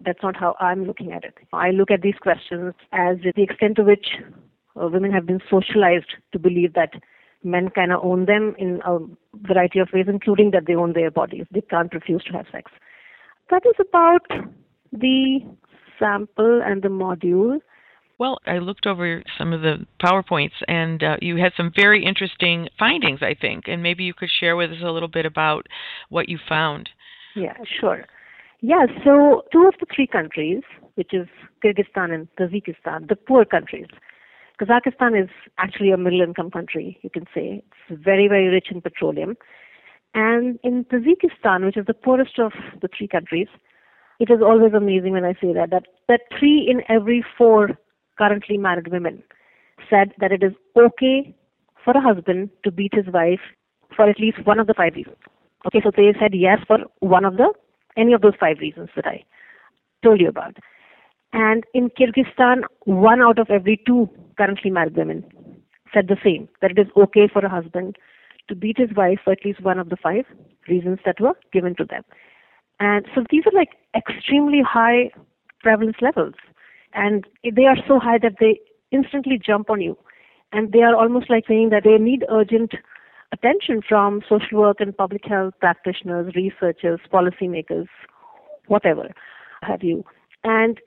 That's 0.06 0.22
not 0.22 0.36
how 0.36 0.56
I'm 0.60 0.86
looking 0.86 1.12
at 1.12 1.24
it. 1.24 1.36
I 1.54 1.72
look 1.72 1.92
at 1.92 2.02
these 2.02 2.18
questions 2.22 2.74
as 2.92 3.18
the 3.36 3.44
extent 3.44 3.78
to 3.78 3.84
which 3.84 4.08
uh, 4.80 4.88
women 4.88 5.12
have 5.12 5.26
been 5.26 5.42
socialized 5.50 6.14
to 6.32 6.40
believe 6.40 6.74
that 6.74 6.92
men 7.44 7.70
kind 7.70 7.92
of 7.92 8.04
own 8.04 8.26
them 8.26 8.56
in 8.58 8.82
a 8.86 9.00
variety 9.48 9.80
of 9.80 9.90
ways, 9.94 10.06
including 10.08 10.52
that 10.52 10.66
they 10.68 10.76
own 10.76 10.94
their 10.94 11.12
bodies. 11.12 11.46
They 11.52 11.62
can't 11.62 11.94
refuse 11.94 12.24
to 12.26 12.34
have 12.34 12.46
sex. 12.52 12.72
That 13.50 13.64
is 13.66 13.76
about 13.80 14.28
the 14.92 15.40
sample 16.00 16.62
and 16.64 16.82
the 16.82 16.90
module. 16.90 17.60
Well, 18.20 18.40
I 18.48 18.58
looked 18.58 18.88
over 18.88 19.24
some 19.38 19.54
of 19.54 19.62
the 19.62 19.86
PowerPoints 20.04 20.54
and 20.68 21.04
uh, 21.04 21.18
you 21.22 21.38
had 21.38 21.54
some 21.56 21.72
very 21.76 22.04
interesting 22.04 22.68
findings, 22.80 23.20
I 23.22 23.36
think, 23.40 23.66
and 23.68 23.84
maybe 23.84 24.04
you 24.04 24.14
could 24.14 24.30
share 24.40 24.56
with 24.56 24.72
us 24.72 24.78
a 24.84 24.92
little 24.92 25.08
bit 25.08 25.26
about 25.26 25.68
what 26.10 26.28
you 26.28 26.40
found. 26.50 26.90
Yeah, 27.36 27.54
sure. 27.80 28.06
Yeah, 28.62 28.88
so 29.04 29.44
two 29.52 29.68
of 29.68 29.76
the 29.80 29.86
three 29.96 30.08
countries, 30.08 30.64
which 30.96 31.14
is 31.14 31.28
Kyrgyzstan 31.64 32.12
and 32.12 32.28
Tajikistan, 32.40 33.08
the 33.08 33.16
poor 33.16 33.46
countries, 33.46 33.86
Kazakhstan 34.60 35.22
is 35.22 35.30
actually 35.60 35.92
a 35.92 35.98
middle 35.98 36.22
income 36.22 36.50
country, 36.50 36.98
you 37.04 37.12
can 37.12 37.26
say. 37.36 37.64
It's 37.90 38.02
very, 38.04 38.28
very 38.28 38.48
rich 38.48 38.68
in 38.72 38.82
petroleum. 38.82 39.36
And 40.16 40.58
in 40.64 40.86
Tajikistan, 40.86 41.64
which 41.64 41.78
is 41.78 41.86
the 41.86 41.94
poorest 41.94 42.40
of 42.40 42.52
the 42.82 42.90
three 42.98 43.08
countries, 43.08 43.48
it 44.20 44.32
is 44.32 44.40
always 44.42 44.74
amazing 44.74 45.12
when 45.12 45.26
I 45.26 45.34
say 45.34 45.54
that, 45.54 45.70
that, 45.70 45.84
that 46.08 46.22
three 46.40 46.68
in 46.68 46.82
every 46.90 47.24
four 47.38 47.78
currently 48.18 48.58
married 48.58 48.88
women 48.90 49.24
said 49.90 50.12
that 50.20 50.32
it 50.32 50.44
is 50.44 50.54
okay 50.76 51.36
for 51.84 51.92
a 51.92 52.02
husband 52.02 52.50
to 52.64 52.72
beat 52.72 52.94
his 52.94 53.06
wife 53.14 53.40
for 53.96 54.10
at 54.10 54.20
least 54.20 54.46
one 54.46 54.60
of 54.60 54.68
the 54.68 54.74
five 54.74 54.94
reasons. 54.96 55.18
Okay, 55.66 55.82
so 55.84 55.92
they 55.96 56.14
said 56.20 56.34
yes 56.34 56.60
for 56.68 56.80
one 57.00 57.26
of 57.26 57.38
the, 57.38 57.54
any 57.96 58.14
of 58.14 58.22
those 58.22 58.34
five 58.40 58.58
reasons 58.60 58.90
that 58.96 59.06
I 59.06 59.24
told 60.04 60.20
you 60.20 60.30
about. 60.30 60.58
And 61.34 61.64
in 61.74 61.90
Kyrgyzstan, 61.90 62.62
one 62.86 63.22
out 63.22 63.40
of 63.40 63.50
every 63.50 63.82
two 63.86 64.10
currently 64.38 64.72
married 64.72 64.96
women 64.96 65.26
said 65.94 66.08
the 66.08 66.18
same, 66.24 66.48
that 66.62 66.72
it 66.72 66.80
is 66.80 66.88
okay 66.96 67.28
for 67.32 67.44
a 67.46 67.50
husband 67.50 67.98
to 68.48 68.56
beat 68.56 68.78
his 68.78 68.90
wife 68.96 69.20
for 69.24 69.32
at 69.32 69.44
least 69.44 69.62
one 69.62 69.80
of 69.80 69.90
the 69.90 69.98
five 69.98 70.26
reasons 70.68 71.00
that 71.06 71.20
were 71.20 71.34
given 71.52 71.76
to 71.76 71.86
them. 71.86 72.04
And 72.80 73.06
so 73.14 73.24
these 73.30 73.44
are 73.46 73.58
like 73.58 73.72
extremely 73.96 74.62
high 74.62 75.12
prevalence 75.62 75.98
levels. 76.02 76.36
And 76.98 77.26
they 77.44 77.66
are 77.66 77.78
so 77.88 78.00
high 78.00 78.18
that 78.24 78.38
they 78.40 78.60
instantly 78.92 79.40
jump 79.44 79.70
on 79.70 79.80
you. 79.82 79.96
And 80.52 80.72
they 80.72 80.82
are 80.82 80.96
almost 80.96 81.30
like 81.30 81.46
saying 81.48 81.70
that 81.70 81.84
they 81.84 81.98
need 81.98 82.26
urgent 82.30 82.74
attention 83.32 83.82
from 83.88 84.22
social 84.28 84.58
work 84.58 84.78
and 84.80 84.98
public 84.98 85.26
health 85.26 85.54
practitioners, 85.60 86.34
researchers, 86.36 87.00
policymakers, 87.14 87.88
whatever 88.66 89.12
have 89.62 89.84
you. 89.84 90.04
And 90.44 90.80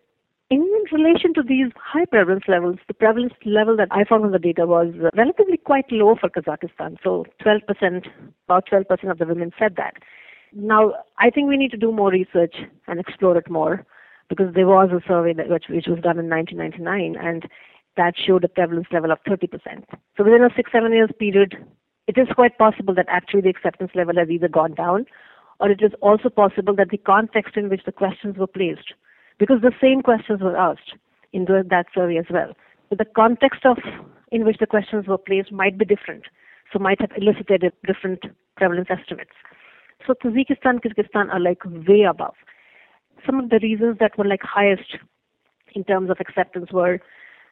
in 0.50 0.66
relation 0.90 1.32
to 1.34 1.42
these 1.42 1.70
high 1.76 2.06
prevalence 2.06 2.44
levels, 2.48 2.78
the 2.88 2.94
prevalence 2.94 3.34
level 3.44 3.76
that 3.76 3.88
I 3.92 4.02
found 4.02 4.24
in 4.24 4.32
the 4.32 4.38
data 4.38 4.66
was 4.66 4.92
relatively 5.16 5.58
quite 5.58 5.92
low 5.92 6.16
for 6.20 6.28
Kazakhstan. 6.28 6.96
So 7.04 7.24
12%, 7.44 8.06
about 8.48 8.68
12% 8.68 9.10
of 9.10 9.18
the 9.18 9.26
women 9.26 9.52
said 9.56 9.76
that. 9.76 9.94
Now, 10.52 10.94
I 11.18 11.30
think 11.30 11.48
we 11.48 11.56
need 11.56 11.70
to 11.70 11.76
do 11.76 11.92
more 11.92 12.10
research 12.10 12.56
and 12.88 12.98
explore 12.98 13.36
it 13.38 13.48
more 13.48 13.86
because 14.30 14.54
there 14.54 14.66
was 14.66 14.88
a 14.90 15.06
survey 15.06 15.34
that, 15.34 15.50
which, 15.50 15.64
which 15.68 15.86
was 15.86 16.00
done 16.00 16.18
in 16.18 16.30
1999 16.30 17.16
and 17.20 17.44
that 17.96 18.14
showed 18.16 18.44
a 18.44 18.48
prevalence 18.48 18.86
level 18.92 19.10
of 19.10 19.18
30%. 19.28 19.50
So 20.16 20.24
within 20.24 20.42
a 20.42 20.48
six, 20.56 20.72
seven 20.72 20.92
years 20.92 21.10
period, 21.18 21.56
it 22.06 22.16
is 22.16 22.28
quite 22.34 22.56
possible 22.56 22.94
that 22.94 23.06
actually 23.08 23.42
the 23.42 23.50
acceptance 23.50 23.90
level 23.94 24.14
has 24.16 24.30
either 24.30 24.48
gone 24.48 24.74
down 24.74 25.04
or 25.58 25.70
it 25.70 25.82
is 25.82 25.92
also 26.00 26.30
possible 26.30 26.74
that 26.76 26.90
the 26.90 26.96
context 26.96 27.56
in 27.56 27.68
which 27.68 27.84
the 27.84 27.92
questions 27.92 28.38
were 28.38 28.46
placed 28.46 28.94
because 29.38 29.60
the 29.60 29.74
same 29.80 30.00
questions 30.00 30.40
were 30.40 30.56
asked 30.56 30.94
in 31.32 31.44
the, 31.44 31.64
that 31.68 31.86
survey 31.94 32.16
as 32.16 32.26
well. 32.30 32.54
But 32.88 32.98
the 32.98 33.04
context 33.04 33.66
of 33.66 33.78
in 34.32 34.44
which 34.44 34.58
the 34.58 34.66
questions 34.66 35.06
were 35.06 35.18
placed 35.18 35.52
might 35.52 35.76
be 35.76 35.84
different, 35.84 36.24
so 36.72 36.78
might 36.78 37.00
have 37.00 37.10
elicited 37.16 37.72
different 37.86 38.20
prevalence 38.56 38.88
estimates. 38.90 39.34
So 40.06 40.14
Tajikistan, 40.14 40.80
Kyrgyzstan 40.80 41.32
are 41.32 41.40
like 41.40 41.64
way 41.64 42.02
above. 42.08 42.34
Some 43.24 43.38
of 43.38 43.50
the 43.50 43.58
reasons 43.62 43.98
that 44.00 44.16
were 44.18 44.24
like 44.24 44.42
highest 44.42 44.96
in 45.74 45.84
terms 45.84 46.10
of 46.10 46.18
acceptance 46.20 46.72
were 46.72 46.98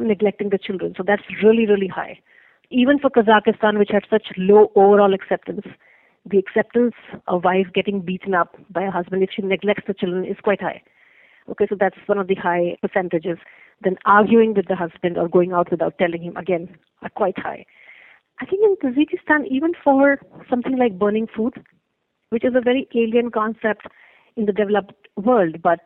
neglecting 0.01 0.51
the 0.51 0.59
children. 0.59 0.95
So 0.97 1.03
that's 1.07 1.23
really, 1.43 1.67
really 1.67 1.89
high. 1.89 2.21
Even 2.71 2.99
for 2.99 3.11
Kazakhstan, 3.11 3.79
which 3.79 3.91
had 3.91 4.05
such 4.11 4.27
low 4.37 4.71
overall 4.75 5.15
acceptance, 5.15 5.67
the 6.31 6.39
acceptance 6.39 6.95
of 7.27 7.45
wife 7.45 7.67
getting 7.75 8.01
beaten 8.01 8.35
up 8.35 8.57
by 8.71 8.83
a 8.83 8.91
husband 8.91 9.23
if 9.23 9.31
she 9.35 9.43
neglects 9.43 9.85
the 9.87 9.95
children 9.95 10.25
is 10.25 10.37
quite 10.43 10.61
high. 10.61 10.83
Okay, 11.51 11.67
so 11.69 11.77
that's 11.79 11.97
one 12.07 12.19
of 12.19 12.29
the 12.29 12.35
high 12.35 12.77
percentages. 12.83 13.39
Then 13.83 13.97
arguing 14.05 14.55
with 14.55 14.69
the 14.69 14.77
husband 14.77 15.17
or 15.17 15.29
going 15.29 15.53
out 15.53 15.71
without 15.71 15.97
telling 15.99 16.23
him, 16.23 16.37
again, 16.37 16.77
are 17.03 17.09
quite 17.09 17.39
high. 17.39 17.65
I 18.41 18.45
think 18.45 18.63
in 18.63 18.77
Tajikistan, 18.77 19.47
even 19.51 19.73
for 19.83 20.21
something 20.51 20.77
like 20.77 20.99
burning 20.99 21.27
food, 21.35 21.55
which 22.31 22.45
is 22.45 22.55
a 22.55 22.61
very 22.61 22.87
alien 22.95 23.31
concept 23.31 23.87
in 24.39 24.47
the 24.47 24.53
developed 24.53 25.09
world, 25.17 25.61
but 25.63 25.81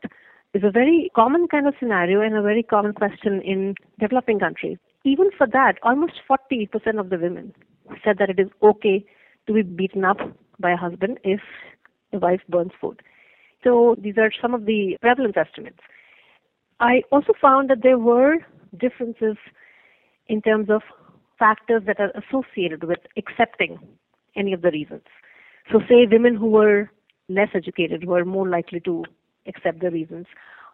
is 0.55 0.63
a 0.63 0.71
very 0.71 1.11
common 1.17 1.49
kind 1.49 1.67
of 1.67 1.75
scenario 1.81 2.21
and 2.21 2.37
a 2.37 2.43
very 2.43 2.63
common 2.63 2.93
question 2.93 3.41
in 3.43 3.75
developing 3.99 4.39
countries. 4.39 4.77
Even 5.05 5.31
for 5.37 5.47
that, 5.47 5.79
almost 5.83 6.21
40% 6.31 7.01
of 7.01 7.09
the 7.11 7.19
women 7.19 7.55
said 8.05 8.19
that 8.19 8.31
it 8.31 8.39
is 8.39 8.49
okay 8.63 9.05
to 9.47 9.53
be 9.53 9.63
beaten 9.63 10.05
up 10.05 10.19
by 10.61 10.71
a 10.73 10.77
husband 10.77 11.19
if 11.25 11.41
the 12.13 12.19
wife 12.19 12.43
burns 12.49 12.73
food. 12.81 13.01
So 13.65 13.97
these 13.99 14.19
are 14.19 14.31
some 14.41 14.55
of 14.55 14.67
the 14.67 14.97
prevalence 15.01 15.37
estimates. 15.37 15.81
I 16.79 17.03
also 17.11 17.33
found 17.41 17.71
that 17.71 17.83
there 17.83 17.99
were 17.99 18.37
differences 18.79 19.37
in 20.27 20.43
terms 20.43 20.69
of 20.69 20.83
factors 21.39 21.83
that 21.87 21.99
are 21.99 22.13
associated 22.23 22.85
with 22.85 22.99
accepting 23.17 23.79
any 24.37 24.53
of 24.53 24.63
the 24.63 24.71
reasons. 24.71 25.03
So, 25.71 25.81
say 25.89 26.07
women 26.11 26.37
who 26.37 26.47
were 26.47 26.91
less 27.35 27.49
educated 27.55 28.07
were 28.07 28.25
more 28.25 28.49
likely 28.49 28.81
to 28.81 29.05
accept 29.47 29.81
the 29.81 29.91
reasons. 29.91 30.27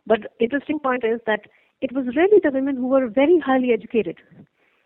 But 0.06 0.32
interesting 0.40 0.78
point 0.78 1.04
is 1.04 1.20
that 1.26 1.46
it 1.80 1.92
was 1.92 2.06
really 2.16 2.40
the 2.42 2.50
women 2.50 2.76
who 2.76 2.88
were 2.88 3.08
very 3.08 3.38
highly 3.38 3.72
educated. 3.72 4.16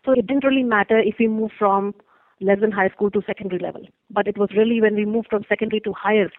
So 0.05 0.11
it 0.11 0.27
didn't 0.27 0.43
really 0.43 0.63
matter 0.63 0.99
if 0.99 1.15
we 1.19 1.27
moved 1.27 1.53
from 1.57 1.95
less 2.41 2.59
than 2.59 2.71
high 2.71 2.89
school 2.89 3.09
to 3.11 3.21
secondary 3.25 3.61
level. 3.61 3.87
But 4.09 4.27
it 4.27 4.37
was 4.37 4.49
really 4.55 4.81
when 4.81 4.95
we 4.95 5.05
moved 5.05 5.27
from 5.29 5.43
secondary 5.47 5.79
to 5.81 5.93
higher 5.93 6.29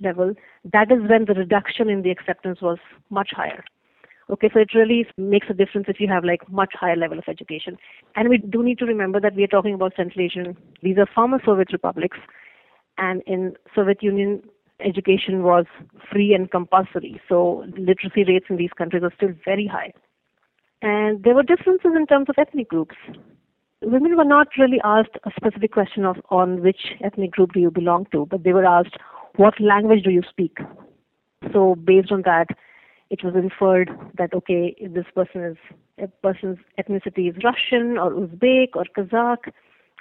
level, 0.00 0.34
that 0.72 0.90
is 0.90 1.08
when 1.08 1.26
the 1.26 1.34
reduction 1.34 1.88
in 1.88 2.02
the 2.02 2.10
acceptance 2.10 2.60
was 2.60 2.78
much 3.10 3.30
higher. 3.32 3.64
Okay, 4.30 4.50
so 4.52 4.60
it 4.60 4.74
really 4.74 5.06
makes 5.16 5.48
a 5.50 5.54
difference 5.54 5.86
if 5.88 6.00
you 6.00 6.08
have 6.08 6.24
like 6.24 6.48
much 6.50 6.72
higher 6.78 6.96
level 6.96 7.18
of 7.18 7.24
education. 7.28 7.76
And 8.16 8.28
we 8.28 8.38
do 8.38 8.62
need 8.62 8.78
to 8.78 8.86
remember 8.86 9.20
that 9.20 9.34
we 9.34 9.44
are 9.44 9.48
talking 9.48 9.74
about 9.74 9.94
Central 9.96 10.24
Asian. 10.24 10.56
These 10.82 10.98
are 10.98 11.06
former 11.14 11.38
Soviet 11.44 11.72
republics, 11.72 12.18
and 12.98 13.22
in 13.26 13.54
Soviet 13.74 14.02
Union, 14.02 14.42
education 14.84 15.42
was 15.42 15.66
free 16.10 16.34
and 16.34 16.50
compulsory. 16.50 17.20
So 17.28 17.64
literacy 17.76 18.24
rates 18.24 18.46
in 18.48 18.56
these 18.56 18.72
countries 18.76 19.02
are 19.02 19.12
still 19.16 19.30
very 19.44 19.66
high. 19.66 19.92
And 20.82 21.22
there 21.22 21.34
were 21.34 21.42
differences 21.42 21.92
in 21.96 22.06
terms 22.06 22.26
of 22.28 22.36
ethnic 22.38 22.68
groups. 22.68 22.96
Women 23.82 24.16
were 24.16 24.24
not 24.24 24.48
really 24.58 24.80
asked 24.84 25.16
a 25.24 25.30
specific 25.36 25.72
question 25.72 26.04
of 26.04 26.16
on 26.30 26.62
which 26.62 26.92
ethnic 27.02 27.32
group 27.32 27.52
do 27.52 27.60
you 27.60 27.70
belong 27.70 28.06
to, 28.12 28.26
but 28.26 28.44
they 28.44 28.52
were 28.52 28.64
asked 28.64 28.96
what 29.36 29.60
language 29.60 30.04
do 30.04 30.10
you 30.10 30.22
speak? 30.28 30.58
So 31.52 31.74
based 31.74 32.12
on 32.12 32.22
that, 32.22 32.48
it 33.10 33.24
was 33.24 33.34
inferred 33.34 33.90
that 34.18 34.34
okay, 34.34 34.74
this 34.80 35.06
person 35.14 35.42
is 35.42 35.56
a 35.98 36.08
person's 36.08 36.58
ethnicity 36.78 37.30
is 37.30 37.42
Russian 37.42 37.98
or 37.98 38.12
Uzbek 38.12 38.70
or 38.74 38.84
Kazakh, 38.96 39.52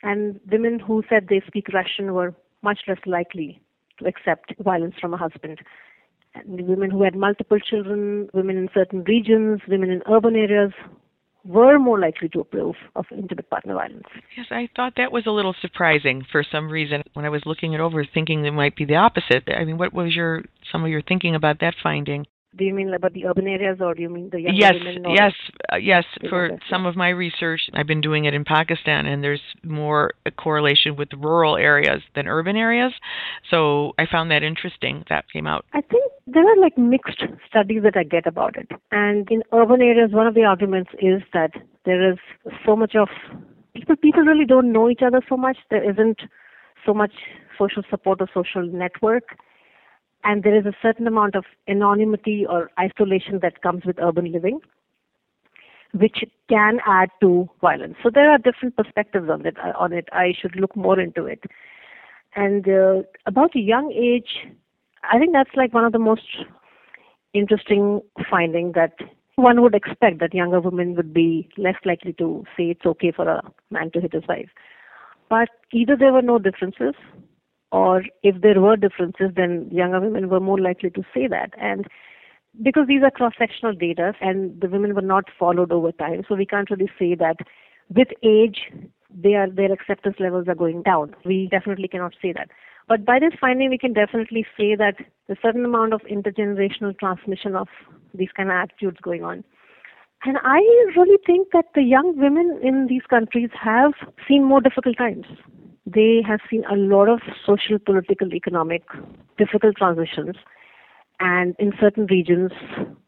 and 0.04 0.39
women 0.52 0.80
who 0.80 1.04
said 1.10 1.28
they 1.30 1.41
speak 1.46 1.67
Russian 1.74 2.13
were 2.13 2.34
much 2.62 2.80
less 2.88 3.00
likely 3.06 3.62
to 4.02 4.08
accept 4.08 4.54
violence 4.60 4.96
from 5.00 5.14
a 5.14 5.18
husband. 5.18 5.60
And 6.34 6.68
women 6.68 6.90
who 6.90 7.04
had 7.04 7.16
multiple 7.16 7.60
children, 7.60 8.30
women 8.34 8.58
in 8.58 8.70
certain 8.74 9.04
regions, 9.04 9.62
women 9.68 9.90
in 9.90 10.02
urban 10.10 10.36
areas 10.36 10.72
were 11.44 11.80
more 11.80 12.00
likely 12.00 12.30
to 12.30 12.40
approve 12.40 12.76
of 12.96 13.06
intimate 13.12 13.50
partner 13.50 13.74
violence. 13.74 14.08
Yes, 14.38 14.48
I 14.52 14.70
thought 14.76 14.94
that 14.98 15.12
was 15.12 15.26
a 15.26 15.32
little 15.32 15.56
surprising 15.60 16.24
for 16.32 16.44
some 16.44 16.70
reason 16.70 17.04
when 17.14 17.26
I 17.26 17.30
was 17.30 17.42
looking 17.46 17.74
it 17.74 17.80
over, 17.80 18.06
thinking 18.06 18.46
it 18.46 18.52
might 18.52 18.76
be 18.76 18.86
the 18.86 18.96
opposite. 18.96 19.50
I 19.50 19.66
mean, 19.66 19.78
what 19.78 19.94
was 19.94 20.16
your 20.16 20.44
some 20.72 20.84
of 20.84 20.90
your 20.90 21.02
thinking 21.02 21.36
about 21.36 21.60
that 21.62 21.74
finding? 21.82 22.26
Do 22.58 22.66
you 22.66 22.74
mean 22.74 22.94
about 22.94 23.14
the 23.14 23.26
urban 23.28 23.48
areas, 23.48 23.78
or 23.80 23.94
do 23.94 24.02
you 24.02 24.10
mean 24.10 24.30
the 24.30 24.42
yes, 24.42 24.74
women? 24.74 25.06
or- 25.06 25.16
yes, 25.16 25.34
uh, 25.72 25.78
yes. 25.78 26.04
For 26.30 26.50
some 26.70 26.86
of 26.86 26.98
my 26.98 27.08
research, 27.10 27.62
I've 27.74 27.88
been 27.88 28.02
doing 28.02 28.26
it 28.26 28.34
in 28.34 28.44
Pakistan, 28.44 29.06
and 29.06 29.24
there's 29.24 29.42
more 29.64 30.12
a 30.26 30.32
correlation 30.32 30.98
with 30.98 31.08
rural 31.18 31.56
areas 31.56 32.02
than 32.14 32.28
urban 32.28 32.58
areas. 32.58 32.92
So 33.50 33.94
I 33.98 34.06
found 34.06 34.32
that 34.32 34.44
interesting. 34.44 35.06
That 35.08 35.24
came 35.32 35.48
out. 35.48 35.64
I 35.74 35.80
think 35.80 36.04
there 36.28 36.44
are 36.44 36.58
like 36.58 36.78
mixed 36.78 37.24
studies 37.48 37.84
that 37.84 37.96
I 37.96 38.04
get 38.04 38.28
about 38.28 38.58
it. 38.58 38.70
And 38.92 39.32
in 39.32 39.44
urban 39.54 39.82
areas, 39.82 40.12
one 40.12 40.28
of 40.28 40.34
the 40.34 40.44
arguments 40.44 40.92
is 41.00 41.22
that 41.34 41.52
there 41.86 42.12
is 42.12 42.18
so 42.66 42.76
much 42.76 42.96
of 42.96 43.08
people. 43.74 43.96
People 43.96 44.24
really 44.24 44.46
don't 44.46 44.74
know 44.74 44.90
each 44.90 45.04
other 45.06 45.22
so 45.30 45.38
much. 45.38 45.58
There 45.70 45.90
isn't 45.90 46.20
so 46.86 46.94
much 46.94 47.14
social 47.58 47.84
support 47.90 48.20
or 48.22 48.28
social 48.34 48.64
network, 48.64 49.24
and 50.23 50.43
there 50.43 50.57
is 50.57 50.65
a 50.65 50.75
certain 50.81 51.07
amount 51.07 51.36
of 51.36 51.45
anonymity 51.67 52.45
or 52.47 52.69
isolation 52.79 53.39
that 53.41 53.62
comes 53.62 53.86
with 53.86 53.99
urban 53.99 54.31
living, 54.31 54.60
which 55.93 56.23
can 56.49 56.79
add 56.86 57.10
to 57.21 57.49
violence. 57.60 57.95
So 58.03 58.10
there 58.13 58.29
are 58.29 58.38
different 58.38 58.75
perspectives 58.75 59.29
on 59.29 59.45
it. 59.45 59.57
On 59.79 59.93
it, 59.93 60.07
I 60.12 60.34
should 60.39 60.55
look 60.55 60.75
more 60.75 60.99
into 60.99 61.25
it. 61.25 61.43
And 62.36 62.67
uh, 62.67 63.03
about 63.25 63.55
a 63.55 63.60
young 63.60 63.91
age, 63.91 64.47
I 65.03 65.19
think 65.19 65.34
that's 65.34 65.55
like 65.55 65.73
one 65.73 65.84
of 65.84 65.91
the 65.91 65.99
most 65.99 66.21
interesting 67.34 68.01
finding 68.29 68.73
that 68.73 68.93
one 69.36 69.62
would 69.62 69.75
expect 69.75 70.19
that 70.19 70.34
younger 70.34 70.60
women 70.60 70.95
would 70.95 71.13
be 71.13 71.49
less 71.57 71.75
likely 71.84 72.13
to 72.13 72.43
say 72.55 72.65
it's 72.65 72.86
okay 72.86 73.12
for 73.12 73.27
a 73.27 73.41
man 73.69 73.91
to 73.91 74.01
hit 74.01 74.13
his 74.13 74.27
wife. 74.27 74.49
But 75.29 75.49
either 75.71 75.95
there 75.97 76.13
were 76.13 76.21
no 76.21 76.38
differences, 76.38 76.93
or 77.71 78.03
if 78.23 78.41
there 78.41 78.60
were 78.60 78.75
differences, 78.75 79.31
then 79.36 79.69
younger 79.71 79.99
women 79.99 80.29
were 80.29 80.39
more 80.39 80.60
likely 80.60 80.89
to 80.91 81.03
say 81.13 81.27
that. 81.27 81.53
And 81.60 81.88
because 82.62 82.88
these 82.88 83.01
are 83.03 83.12
cross-sectional 83.12 83.73
data 83.73 84.13
and 84.19 84.60
the 84.60 84.67
women 84.67 84.93
were 84.93 85.01
not 85.01 85.25
followed 85.39 85.71
over 85.71 85.91
time, 85.93 86.23
so 86.27 86.36
we 86.36 86.45
can't 86.45 86.69
really 86.69 86.91
say 86.99 87.15
that 87.15 87.38
with 87.93 88.10
age 88.23 88.71
they 89.13 89.36
are, 89.36 89.49
their 89.49 89.71
acceptance 89.71 90.15
levels 90.19 90.47
are 90.47 90.55
going 90.55 90.84
down. 90.84 91.15
We 91.25 91.47
definitely 91.49 91.88
cannot 91.88 92.13
say 92.21 92.34
that. 92.34 92.49
But 92.88 93.05
by 93.05 93.19
this 93.19 93.34
finding, 93.39 93.69
we 93.69 93.77
can 93.77 93.93
definitely 93.93 94.45
say 94.57 94.75
that 94.75 94.95
a 95.29 95.36
certain 95.41 95.63
amount 95.63 95.93
of 95.93 96.01
intergenerational 96.01 96.97
transmission 96.99 97.55
of 97.55 97.67
these 98.13 98.29
kind 98.36 98.49
of 98.49 98.55
attitudes 98.55 98.97
going 99.01 99.23
on. 99.23 99.43
And 100.23 100.38
I 100.43 100.60
really 100.95 101.17
think 101.25 101.49
that 101.53 101.65
the 101.73 101.84
young 101.84 102.13
women 102.17 102.60
in 102.62 102.88
these 102.88 103.01
countries 103.10 103.49
have 103.60 103.93
seen 104.27 104.43
more 104.43 104.62
difficult 104.62 104.97
times. 104.97 105.25
They 105.86 106.24
have 106.28 106.39
seen 106.50 106.63
a 106.70 106.76
lot 106.76 107.10
of 107.10 107.20
social, 107.46 107.80
political, 107.80 108.34
economic 108.34 108.84
difficult 109.38 109.76
transitions. 109.78 110.36
And 111.20 111.56
in 111.60 111.74
certain 111.80 112.08
regions 112.08 112.52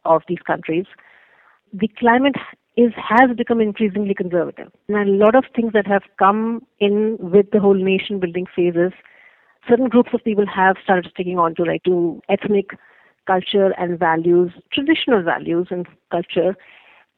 of 0.06 0.22
these 0.28 0.42
countries, 0.46 0.86
the 1.72 1.88
climate 2.00 2.36
is 2.76 2.92
has 2.98 3.36
become 3.36 3.62
increasingly 3.62 4.14
conservative. 4.14 4.72
And 4.88 4.98
a 4.98 5.12
lot 5.12 5.36
of 5.36 5.46
things 5.56 5.74
that 5.74 5.88
have 5.88 6.04
come 6.18 6.66
in 6.80 7.18
with 7.20 7.52
the 7.52 7.60
whole 7.60 7.76
nation 7.76 8.20
building 8.20 8.46
phases, 8.56 8.92
certain 9.68 9.90
groups 9.90 10.12
of 10.14 10.24
people 10.24 10.46
have 10.48 10.78
started 10.84 11.10
sticking 11.12 11.38
on 11.40 11.56
to 11.56 11.64
like 11.64 11.84
to 11.84 12.22
ethnic 12.30 12.72
culture 13.26 13.74
and 13.78 13.98
values, 13.98 14.52
traditional 14.72 15.24
values 15.24 15.68
and 15.70 15.88
culture, 16.12 16.56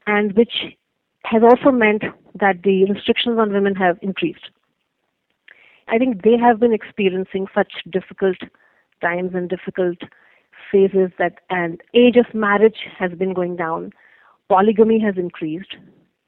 and 0.07 0.33
which 0.33 0.75
has 1.23 1.41
also 1.43 1.71
meant 1.71 2.03
that 2.35 2.61
the 2.63 2.85
restrictions 2.85 3.39
on 3.39 3.51
women 3.51 3.75
have 3.75 3.97
increased. 4.01 4.49
I 5.87 5.97
think 5.97 6.23
they 6.23 6.37
have 6.37 6.59
been 6.59 6.73
experiencing 6.73 7.47
such 7.53 7.73
difficult 7.89 8.37
times 9.01 9.31
and 9.33 9.49
difficult 9.49 9.97
phases 10.71 11.11
that 11.19 11.39
and 11.49 11.81
age 11.93 12.15
of 12.17 12.33
marriage 12.33 12.87
has 12.97 13.11
been 13.11 13.33
going 13.33 13.55
down 13.55 13.91
polygamy 14.49 14.99
has 14.99 15.15
increased. 15.17 15.75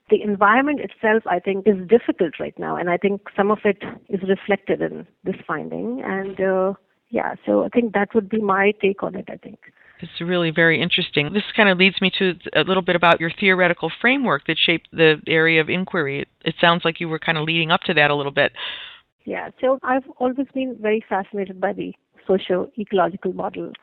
The 0.10 0.22
environment 0.22 0.80
itself, 0.80 1.24
I 1.30 1.40
think, 1.40 1.68
is 1.68 1.76
difficult 1.88 2.40
right 2.40 2.58
now, 2.58 2.78
and 2.78 2.90
I 2.90 2.98
think 2.98 3.22
some 3.36 3.52
of 3.52 3.60
it 3.66 3.84
is 4.08 4.22
reflected 4.28 4.82
in 4.82 5.06
this 5.24 5.36
finding. 5.46 6.02
And 6.04 6.40
uh, 6.40 6.74
yeah, 7.10 7.36
so 7.46 7.66
I 7.66 7.70
think 7.70 7.94
that 7.94 8.16
would 8.16 8.30
be 8.30 8.40
my 8.40 8.72
take 8.82 9.04
on 9.04 9.16
it. 9.16 9.26
I 9.30 9.36
think. 9.36 9.60
It's 10.00 10.22
really 10.22 10.52
very 10.52 10.82
interesting. 10.82 11.34
This 11.34 11.44
kind 11.56 11.70
of 11.70 11.78
leads 11.78 12.00
me 12.02 12.12
to 12.20 12.36
a 12.54 12.62
little 12.62 12.84
bit 12.84 12.96
about 12.96 13.20
your 13.20 13.32
theoretical 13.38 13.92
framework 14.00 14.46
that 14.46 14.58
shaped 14.58 14.88
the 14.94 15.16
area 15.28 15.60
of 15.60 15.70
inquiry. 15.70 16.22
It, 16.22 16.28
it 16.46 16.56
sounds 16.62 16.86
like 16.86 17.00
you 17.00 17.10
were 17.10 17.20
kind 17.20 17.38
of 17.38 17.46
leading 17.46 17.72
up 17.72 17.82
to 17.82 17.94
that 17.96 18.12
a 18.12 18.16
little 18.16 18.32
bit. 18.32 18.54
Yeah, 19.28 19.50
so 19.60 19.78
I've 19.84 20.08
always 20.20 20.48
been 20.54 20.78
very 20.80 21.04
fascinated 21.08 21.60
by 21.60 21.74
the 21.74 21.94
socio-ecological 22.26 23.34
model 23.34 23.74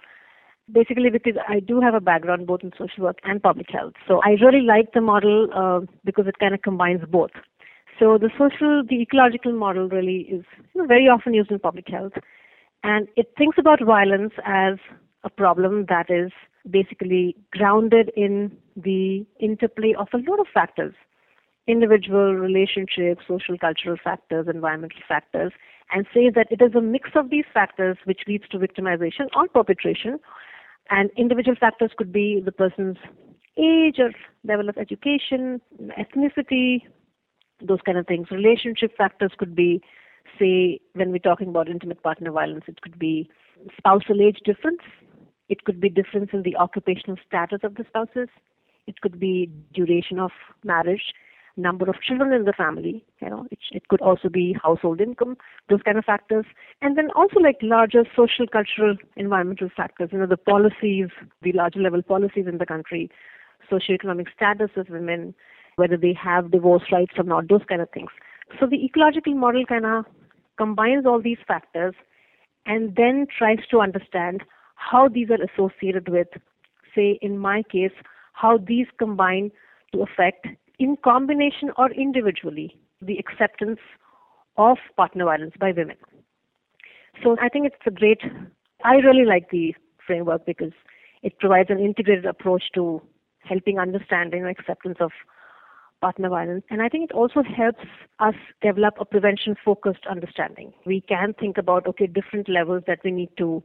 basically 0.72 1.11
because 1.11 1.35
I 1.46 1.61
do 1.61 1.83
have 1.83 1.92
a 1.92 2.00
background 2.00 2.46
both 2.46 2.62
in 2.62 2.72
social 2.78 3.04
work 3.04 3.18
and 3.24 3.42
public 3.42 3.66
health. 3.70 3.92
So 4.09 4.22
I 4.24 4.42
really 4.42 4.62
like 4.62 4.92
the 4.94 5.02
model 5.02 5.48
uh, 5.54 5.80
because 6.02 6.26
it 6.26 6.38
kind 6.38 6.54
of 6.54 6.62
combines 6.62 7.02
both. 7.11 7.33
So 7.98 8.16
the 8.16 8.30
social, 8.38 8.83
the 8.88 9.02
ecological 9.02 9.52
model 9.52 9.87
really 9.90 10.20
is 10.30 10.46
you 10.72 10.80
know, 10.80 10.87
very 10.87 11.09
often 11.09 11.35
used 11.35 11.50
in 11.50 11.59
public 11.59 11.88
health, 11.88 12.14
and 12.83 13.07
it 13.14 13.30
thinks 13.37 13.59
about 13.59 13.85
violence 13.85 14.33
as 14.46 14.78
a 15.24 15.28
problem 15.28 15.85
that 15.90 16.07
is 16.09 16.33
basically 16.70 17.37
grounded 17.50 18.11
in 18.16 18.50
the 18.74 19.26
interplay 19.40 19.92
of 19.98 20.09
a 20.14 20.30
lot 20.30 20.40
of 20.40 20.46
factors 20.54 20.94
individual 21.66 22.35
relationships, 22.35 23.22
social 23.27 23.59
cultural 23.59 23.96
factors, 24.03 24.46
environmental 24.53 25.00
factors, 25.09 25.53
and 25.92 26.07
says 26.12 26.35
that 26.35 26.48
it 26.50 26.61
is 26.62 26.74
a 26.74 26.81
mix 26.81 27.11
of 27.14 27.31
these 27.31 27.44
factors 27.53 27.96
which 28.05 28.20
leads 28.27 28.48
to 28.48 28.59
victimization 28.59 29.29
or 29.35 29.48
perpetration 29.48 30.18
and 30.90 31.11
individual 31.16 31.57
factors 31.59 31.92
could 31.96 32.12
be 32.12 32.42
the 32.44 32.53
person's 32.53 32.96
age 33.57 33.98
or 33.98 34.11
level 34.44 34.68
of 34.68 34.77
education, 34.77 35.61
ethnicity, 35.98 36.83
those 37.62 37.81
kind 37.87 37.96
of 37.96 38.07
things. 38.07 38.31
Relationship 38.31 38.96
factors 38.96 39.33
could 39.38 39.55
be, 39.55 39.81
say, 40.38 40.81
when 40.94 41.11
we're 41.11 41.18
talking 41.18 41.48
about 41.48 41.68
intimate 41.68 42.03
partner 42.03 42.31
violence, 42.31 42.64
it 42.66 42.81
could 42.83 42.98
be 42.98 43.31
spousal 43.79 44.20
age 44.20 44.38
difference. 44.44 44.81
It 45.48 45.64
could 45.64 45.81
be 45.81 45.88
difference 45.88 46.31
in 46.33 46.42
the 46.42 46.57
occupational 46.57 47.16
status 47.27 47.61
of 47.62 47.77
the 47.77 47.85
spouses. 47.88 48.29
It 48.87 49.00
could 49.00 49.18
be 49.18 49.50
duration 49.72 50.18
of 50.18 50.33
marriage 50.64 51.14
number 51.56 51.88
of 51.88 52.00
children 52.02 52.32
in 52.32 52.44
the 52.44 52.52
family. 52.52 53.04
You 53.20 53.30
know, 53.30 53.46
it, 53.50 53.58
it 53.72 53.88
could 53.88 54.00
also 54.00 54.28
be 54.28 54.56
household 54.62 55.00
income, 55.00 55.36
those 55.68 55.82
kind 55.82 55.98
of 55.98 56.04
factors, 56.04 56.44
and 56.82 56.96
then 56.98 57.10
also 57.14 57.40
like 57.40 57.56
larger 57.62 58.04
social, 58.16 58.46
cultural, 58.46 58.96
environmental 59.16 59.68
factors. 59.76 60.10
You 60.12 60.18
know, 60.18 60.26
the 60.26 60.36
policies, 60.36 61.08
the 61.42 61.52
larger 61.52 61.80
level 61.80 62.02
policies 62.02 62.46
in 62.48 62.58
the 62.58 62.66
country, 62.66 63.10
socioeconomic 63.70 64.26
status 64.34 64.70
of 64.76 64.88
women, 64.88 65.34
whether 65.76 65.96
they 65.96 66.14
have 66.14 66.50
divorce 66.50 66.84
rights 66.92 67.14
or 67.16 67.24
not, 67.24 67.48
those 67.48 67.62
kind 67.68 67.80
of 67.80 67.90
things. 67.90 68.10
So 68.60 68.66
the 68.66 68.84
ecological 68.84 69.34
model 69.34 69.64
kind 69.66 69.86
of 69.86 70.04
combines 70.58 71.06
all 71.06 71.20
these 71.20 71.38
factors 71.46 71.94
and 72.66 72.94
then 72.96 73.26
tries 73.36 73.58
to 73.70 73.80
understand 73.80 74.42
how 74.76 75.08
these 75.08 75.28
are 75.30 75.42
associated 75.42 76.08
with, 76.08 76.28
say, 76.94 77.18
in 77.22 77.38
my 77.38 77.62
case, 77.62 77.92
how 78.32 78.58
these 78.58 78.86
combine 78.98 79.50
to 79.92 80.02
affect 80.02 80.46
in 80.78 80.96
combination 81.02 81.70
or 81.76 81.90
individually, 81.92 82.76
the 83.00 83.18
acceptance 83.18 83.80
of 84.56 84.78
partner 84.96 85.24
violence 85.24 85.54
by 85.58 85.72
women. 85.72 85.96
So 87.22 87.37
I 87.40 87.48
think 87.48 87.66
it's 87.66 87.76
a 87.87 87.90
great, 87.90 88.20
I 88.84 88.96
really 88.96 89.24
like 89.24 89.50
the 89.50 89.74
framework 90.06 90.46
because 90.46 90.72
it 91.22 91.38
provides 91.38 91.70
an 91.70 91.78
integrated 91.78 92.26
approach 92.26 92.64
to 92.74 93.00
helping 93.38 93.78
understanding 93.78 94.42
and 94.42 94.50
acceptance 94.50 94.98
of 95.00 95.12
partner 96.00 96.28
violence. 96.28 96.64
And 96.70 96.82
I 96.82 96.88
think 96.88 97.10
it 97.10 97.14
also 97.14 97.42
helps 97.42 97.84
us 98.18 98.34
develop 98.60 98.94
a 99.00 99.04
prevention 99.04 99.54
focused 99.64 100.06
understanding. 100.10 100.72
We 100.84 101.00
can 101.00 101.34
think 101.34 101.56
about, 101.56 101.87
okay, 101.87 102.06
different 102.06 102.48
levels 102.48 102.82
that 102.87 102.98
we 103.04 103.10
need 103.10 103.30
to 103.38 103.62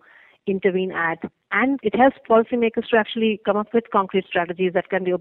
intervene 0.50 0.92
at. 0.92 1.20
And 1.52 1.80
it 1.84 1.96
helps 1.96 2.18
policymakers 2.30 2.88
to 2.90 2.98
actually 2.98 3.42
come 3.46 3.58
up 3.58 3.74
with 3.74 3.86
concrete 3.92 4.26
strategies 4.28 4.74
that 4.74 4.90
can 4.90 5.04
be 5.04 5.14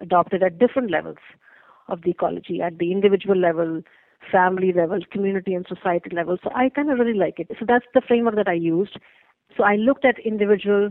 adopted 0.00 0.42
at 0.42 0.58
different 0.58 0.90
levels 0.90 1.18
of 1.88 2.02
the 2.02 2.10
ecology, 2.10 2.60
at 2.60 2.78
the 2.78 2.90
individual 2.90 3.36
level, 3.36 3.82
family 4.30 4.72
level, 4.72 4.98
community 5.12 5.54
and 5.54 5.66
society 5.68 6.10
level. 6.14 6.38
So 6.42 6.50
I 6.54 6.68
kind 6.68 6.90
of 6.90 6.98
really 6.98 7.18
like 7.18 7.38
it. 7.38 7.48
So 7.58 7.64
that's 7.66 7.84
the 7.94 8.00
framework 8.00 8.34
that 8.36 8.48
I 8.48 8.54
used. 8.54 8.98
So 9.56 9.62
I 9.62 9.76
looked 9.76 10.04
at 10.04 10.18
individual, 10.18 10.90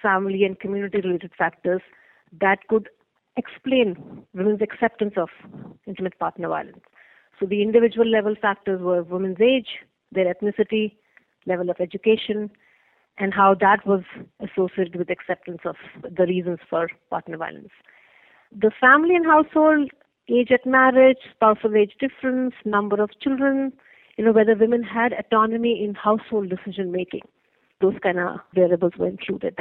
family, 0.00 0.44
and 0.44 0.58
community 0.60 1.00
related 1.00 1.32
factors 1.36 1.82
that 2.40 2.58
could 2.68 2.88
explain 3.36 4.24
women's 4.34 4.62
acceptance 4.62 5.14
of 5.16 5.28
intimate 5.86 6.18
partner 6.18 6.48
violence. 6.48 6.80
So 7.38 7.46
the 7.46 7.62
individual 7.62 8.06
level 8.06 8.34
factors 8.40 8.80
were 8.80 9.02
women's 9.02 9.40
age, 9.40 9.68
their 10.12 10.32
ethnicity, 10.32 10.96
level 11.44 11.70
of 11.70 11.76
education, 11.80 12.50
and 13.18 13.32
how 13.32 13.54
that 13.60 13.86
was 13.86 14.02
associated 14.40 14.96
with 14.96 15.10
acceptance 15.10 15.60
of 15.64 15.76
the 16.02 16.26
reasons 16.26 16.58
for 16.68 16.88
partner 17.10 17.36
violence. 17.36 17.70
The 18.52 18.70
family 18.80 19.16
and 19.16 19.26
household, 19.26 19.90
age 20.28 20.50
at 20.50 20.66
marriage, 20.66 21.18
spousal 21.34 21.76
age 21.76 21.94
difference, 21.98 22.54
number 22.64 23.02
of 23.02 23.10
children, 23.20 23.72
you 24.16 24.24
know, 24.24 24.32
whether 24.32 24.54
women 24.54 24.82
had 24.82 25.12
autonomy 25.12 25.82
in 25.82 25.94
household 25.94 26.50
decision 26.50 26.92
making. 26.92 27.22
Those 27.80 27.94
kind 28.02 28.18
of 28.18 28.40
variables 28.54 28.92
were 28.98 29.08
included. 29.08 29.58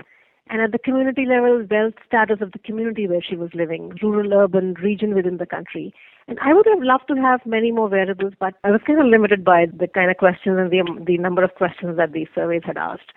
And 0.47 0.61
at 0.61 0.71
the 0.71 0.77
community 0.77 1.25
level, 1.25 1.65
wealth 1.69 1.95
status 2.05 2.37
of 2.39 2.51
the 2.51 2.59
community 2.59 3.07
where 3.07 3.21
she 3.21 3.35
was 3.35 3.49
living, 3.55 3.97
rural, 4.01 4.31
urban, 4.31 4.75
region 4.75 5.15
within 5.15 5.37
the 5.37 5.45
country. 5.45 5.91
And 6.27 6.37
I 6.39 6.53
would 6.53 6.67
have 6.67 6.83
loved 6.83 7.07
to 7.07 7.15
have 7.15 7.41
many 7.45 7.71
more 7.71 7.89
variables, 7.89 8.33
but 8.39 8.53
I 8.63 8.69
was 8.69 8.81
kind 8.85 8.99
of 8.99 9.07
limited 9.07 9.43
by 9.43 9.65
the 9.65 9.87
kind 9.87 10.11
of 10.11 10.17
questions 10.17 10.57
and 10.59 10.69
the, 10.69 11.03
the 11.03 11.17
number 11.17 11.43
of 11.43 11.55
questions 11.55 11.97
that 11.97 12.13
these 12.13 12.27
surveys 12.35 12.61
had 12.63 12.77
asked. 12.77 13.11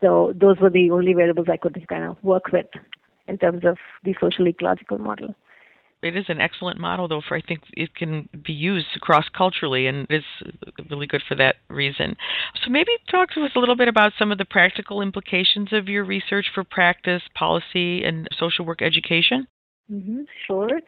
So 0.00 0.32
those 0.38 0.58
were 0.58 0.70
the 0.70 0.90
only 0.90 1.14
variables 1.14 1.48
I 1.50 1.56
could 1.56 1.82
kind 1.88 2.04
of 2.04 2.22
work 2.22 2.52
with 2.52 2.66
in 3.28 3.38
terms 3.38 3.64
of 3.64 3.78
the 4.04 4.14
social 4.20 4.46
ecological 4.46 4.98
model. 4.98 5.34
It 6.02 6.16
is 6.16 6.26
an 6.28 6.40
excellent 6.40 6.78
model, 6.78 7.08
though, 7.08 7.22
for 7.26 7.36
I 7.36 7.40
think 7.40 7.62
it 7.72 7.94
can 7.94 8.28
be 8.44 8.52
used 8.52 8.86
cross 9.00 9.24
culturally 9.36 9.86
and 9.86 10.06
is 10.10 10.22
really 10.90 11.06
good 11.06 11.22
for 11.26 11.34
that 11.36 11.56
reason. 11.68 12.16
So, 12.62 12.70
maybe 12.70 12.90
talk 13.10 13.30
to 13.30 13.44
us 13.44 13.50
a 13.56 13.58
little 13.58 13.76
bit 13.76 13.88
about 13.88 14.12
some 14.18 14.30
of 14.30 14.38
the 14.38 14.44
practical 14.44 15.00
implications 15.00 15.72
of 15.72 15.88
your 15.88 16.04
research 16.04 16.46
for 16.54 16.64
practice, 16.64 17.22
policy, 17.34 18.04
and 18.04 18.28
social 18.38 18.66
work 18.66 18.82
education. 18.82 19.48
Mm-hmm, 19.90 20.22
sure. 20.46 20.80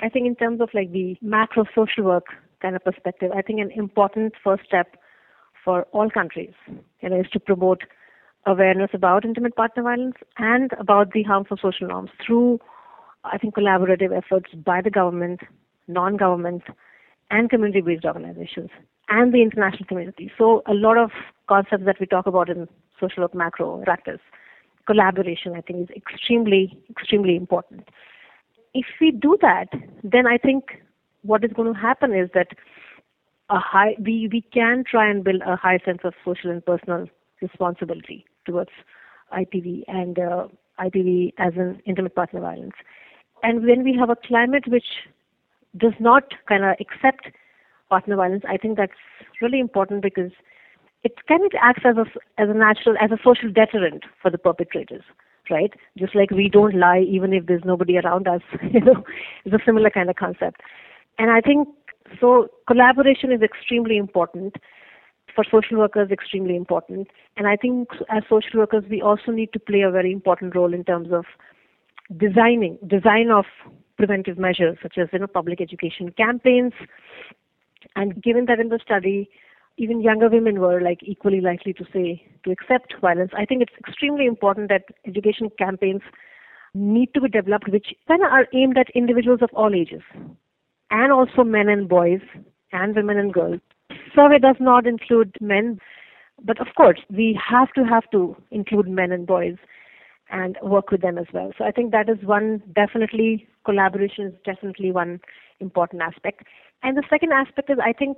I 0.00 0.08
think, 0.10 0.26
in 0.26 0.36
terms 0.36 0.60
of 0.60 0.68
like 0.74 0.92
the 0.92 1.16
macro 1.22 1.64
social 1.74 2.04
work 2.04 2.26
kind 2.60 2.76
of 2.76 2.84
perspective, 2.84 3.32
I 3.34 3.40
think 3.40 3.58
an 3.58 3.70
important 3.74 4.34
first 4.44 4.64
step 4.64 4.96
for 5.64 5.84
all 5.92 6.10
countries 6.10 6.52
you 7.00 7.08
know, 7.08 7.20
is 7.20 7.26
to 7.32 7.40
promote 7.40 7.82
awareness 8.46 8.90
about 8.92 9.24
intimate 9.24 9.54
partner 9.56 9.82
violence 9.82 10.16
and 10.38 10.72
about 10.78 11.12
the 11.12 11.22
harmful 11.22 11.56
social 11.60 11.88
norms 11.88 12.10
through, 12.24 12.58
I 13.24 13.38
think, 13.38 13.54
collaborative 13.54 14.16
efforts 14.16 14.52
by 14.54 14.80
the 14.80 14.90
government, 14.90 15.40
non 15.88 16.16
government, 16.16 16.62
and 17.30 17.48
community 17.48 17.80
based 17.80 18.04
organizations 18.04 18.70
and 19.08 19.32
the 19.32 19.42
international 19.42 19.86
community. 19.86 20.30
So, 20.36 20.62
a 20.66 20.74
lot 20.74 20.98
of 20.98 21.10
concepts 21.48 21.84
that 21.84 22.00
we 22.00 22.06
talk 22.06 22.26
about 22.26 22.48
in 22.48 22.68
social 23.00 23.22
work 23.22 23.34
macro 23.34 23.82
practice, 23.84 24.20
collaboration, 24.86 25.54
I 25.56 25.60
think, 25.60 25.90
is 25.90 25.96
extremely, 25.96 26.78
extremely 26.90 27.36
important. 27.36 27.88
If 28.74 28.86
we 29.00 29.10
do 29.10 29.36
that, 29.42 29.66
then 30.02 30.26
I 30.26 30.38
think 30.38 30.82
what 31.22 31.44
is 31.44 31.52
going 31.52 31.72
to 31.72 31.78
happen 31.78 32.14
is 32.14 32.30
that 32.34 32.48
a 33.50 33.58
high 33.58 33.94
we, 33.98 34.28
we 34.32 34.40
can 34.52 34.82
try 34.88 35.08
and 35.10 35.22
build 35.22 35.42
a 35.46 35.56
high 35.56 35.78
sense 35.84 36.00
of 36.04 36.14
social 36.24 36.50
and 36.50 36.64
personal 36.64 37.06
responsibility 37.40 38.24
towards 38.44 38.70
IPV 39.32 39.84
and 39.88 40.18
uh, 40.18 40.48
IPV 40.80 41.32
as 41.38 41.52
an 41.56 41.80
intimate 41.86 42.14
partner 42.14 42.40
violence. 42.40 42.74
And 43.42 43.64
when 43.64 43.82
we 43.84 43.96
have 43.98 44.10
a 44.10 44.16
climate 44.16 44.64
which 44.66 44.86
does 45.76 45.94
not 45.98 46.24
kind 46.48 46.64
of 46.64 46.76
accept 46.80 47.28
partner 47.88 48.16
violence, 48.16 48.44
I 48.48 48.56
think 48.56 48.76
that's 48.76 48.92
really 49.40 49.60
important 49.60 50.02
because 50.02 50.30
it 51.04 51.12
kind 51.26 51.44
of 51.44 51.52
acts 51.60 51.82
as 51.84 51.96
a 51.96 52.06
as 52.40 52.48
a 52.48 52.54
natural 52.54 52.96
as 53.00 53.10
a 53.10 53.18
social 53.24 53.50
deterrent 53.52 54.04
for 54.20 54.30
the 54.30 54.38
perpetrators, 54.38 55.02
right? 55.50 55.72
Just 55.98 56.14
like 56.14 56.30
we 56.30 56.48
don't 56.48 56.74
lie 56.74 57.00
even 57.00 57.32
if 57.32 57.46
there's 57.46 57.64
nobody 57.64 57.98
around 57.98 58.28
us, 58.28 58.42
you 58.72 58.80
know, 58.80 59.02
it's 59.44 59.54
a 59.54 59.64
similar 59.66 59.90
kind 59.90 60.08
of 60.10 60.16
concept. 60.16 60.60
And 61.18 61.30
I 61.30 61.40
think 61.40 61.68
so. 62.20 62.48
Collaboration 62.68 63.32
is 63.32 63.42
extremely 63.42 63.96
important 63.96 64.56
for 65.34 65.44
social 65.44 65.78
workers 65.78 66.10
extremely 66.10 66.56
important. 66.56 67.08
And 67.36 67.46
I 67.46 67.56
think 67.56 67.88
as 68.10 68.22
social 68.28 68.60
workers, 68.60 68.84
we 68.88 69.00
also 69.00 69.32
need 69.32 69.52
to 69.52 69.58
play 69.58 69.82
a 69.82 69.90
very 69.90 70.12
important 70.12 70.54
role 70.54 70.72
in 70.74 70.84
terms 70.84 71.08
of 71.12 71.24
designing 72.16 72.78
design 72.86 73.30
of 73.30 73.44
preventive 73.96 74.38
measures 74.38 74.76
such 74.82 74.98
as 74.98 75.08
you 75.12 75.18
know 75.18 75.26
public 75.26 75.60
education 75.60 76.12
campaigns. 76.12 76.72
And 77.96 78.22
given 78.22 78.46
that 78.46 78.60
in 78.60 78.68
the 78.68 78.80
study, 78.84 79.30
even 79.78 80.00
younger 80.00 80.28
women 80.28 80.60
were 80.60 80.80
like 80.80 81.00
equally 81.02 81.40
likely 81.40 81.72
to 81.74 81.84
say 81.92 82.24
to 82.44 82.50
accept 82.50 82.94
violence. 83.00 83.32
I 83.36 83.44
think 83.44 83.62
it's 83.62 83.72
extremely 83.78 84.26
important 84.26 84.68
that 84.68 84.84
education 85.06 85.50
campaigns 85.58 86.02
need 86.74 87.12
to 87.14 87.20
be 87.20 87.28
developed 87.28 87.68
which 87.68 87.94
kind 88.08 88.22
of 88.22 88.32
are 88.32 88.46
aimed 88.54 88.78
at 88.78 88.88
individuals 88.94 89.40
of 89.42 89.50
all 89.54 89.74
ages 89.74 90.02
and 90.90 91.12
also 91.12 91.44
men 91.44 91.68
and 91.68 91.88
boys 91.88 92.20
and 92.72 92.94
women 92.94 93.18
and 93.18 93.32
girls 93.32 93.60
survey 94.14 94.38
does 94.38 94.56
not 94.60 94.86
include 94.86 95.36
men, 95.40 95.78
but 96.44 96.60
of 96.60 96.68
course 96.76 97.00
we 97.10 97.38
have 97.50 97.72
to 97.74 97.84
have 97.84 98.10
to 98.12 98.36
include 98.50 98.88
men 98.88 99.12
and 99.12 99.26
boys 99.26 99.56
and 100.30 100.56
work 100.62 100.90
with 100.90 101.02
them 101.02 101.18
as 101.18 101.26
well. 101.32 101.52
So 101.56 101.64
I 101.64 101.70
think 101.70 101.92
that 101.92 102.08
is 102.08 102.24
one 102.24 102.62
definitely 102.74 103.46
collaboration 103.64 104.26
is 104.26 104.34
definitely 104.44 104.90
one 104.90 105.20
important 105.60 106.02
aspect. 106.02 106.44
And 106.82 106.96
the 106.96 107.04
second 107.08 107.32
aspect 107.32 107.70
is 107.70 107.78
I 107.82 107.92
think 107.92 108.16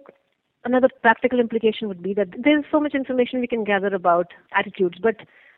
another 0.64 0.88
practical 1.02 1.40
implication 1.40 1.88
would 1.88 2.02
be 2.02 2.14
that 2.14 2.28
there's 2.42 2.64
so 2.70 2.80
much 2.80 2.94
information 2.94 3.40
we 3.40 3.46
can 3.46 3.64
gather 3.64 3.94
about 3.94 4.28
attitudes, 4.56 4.98
but 5.02 5.16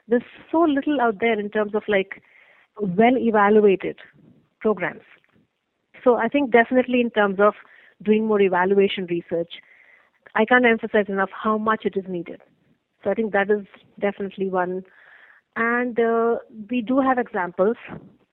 there's 0.09 0.23
so 0.51 0.61
little 0.63 1.01
out 1.01 1.21
there 1.21 1.39
in 1.39 1.51
terms 1.51 1.75
of 1.75 1.83
like 1.89 2.23
well 2.81 3.17
evaluated 3.17 3.99
programs. 4.61 5.03
So 6.03 6.17
I 6.17 6.29
think 6.29 6.53
definitely 6.53 7.01
in 7.01 7.11
terms 7.11 7.39
of 7.41 7.55
doing 8.03 8.27
more 8.27 8.41
evaluation 8.41 9.07
research, 9.07 9.55
I 10.37 10.45
can't 10.45 10.67
emphasize 10.67 11.07
enough 11.09 11.31
how 11.33 11.57
much 11.57 11.87
it 11.87 11.97
is 11.97 12.05
needed. 12.09 12.43
So 13.03 13.11
I 13.11 13.15
think 13.15 13.33
that 13.33 13.51
is 13.51 13.67
definitely 13.99 14.51
one. 14.51 14.85
And 15.57 15.99
uh, 15.99 16.37
we 16.71 16.83
do 16.83 17.01
have 17.01 17.19
examples 17.19 17.77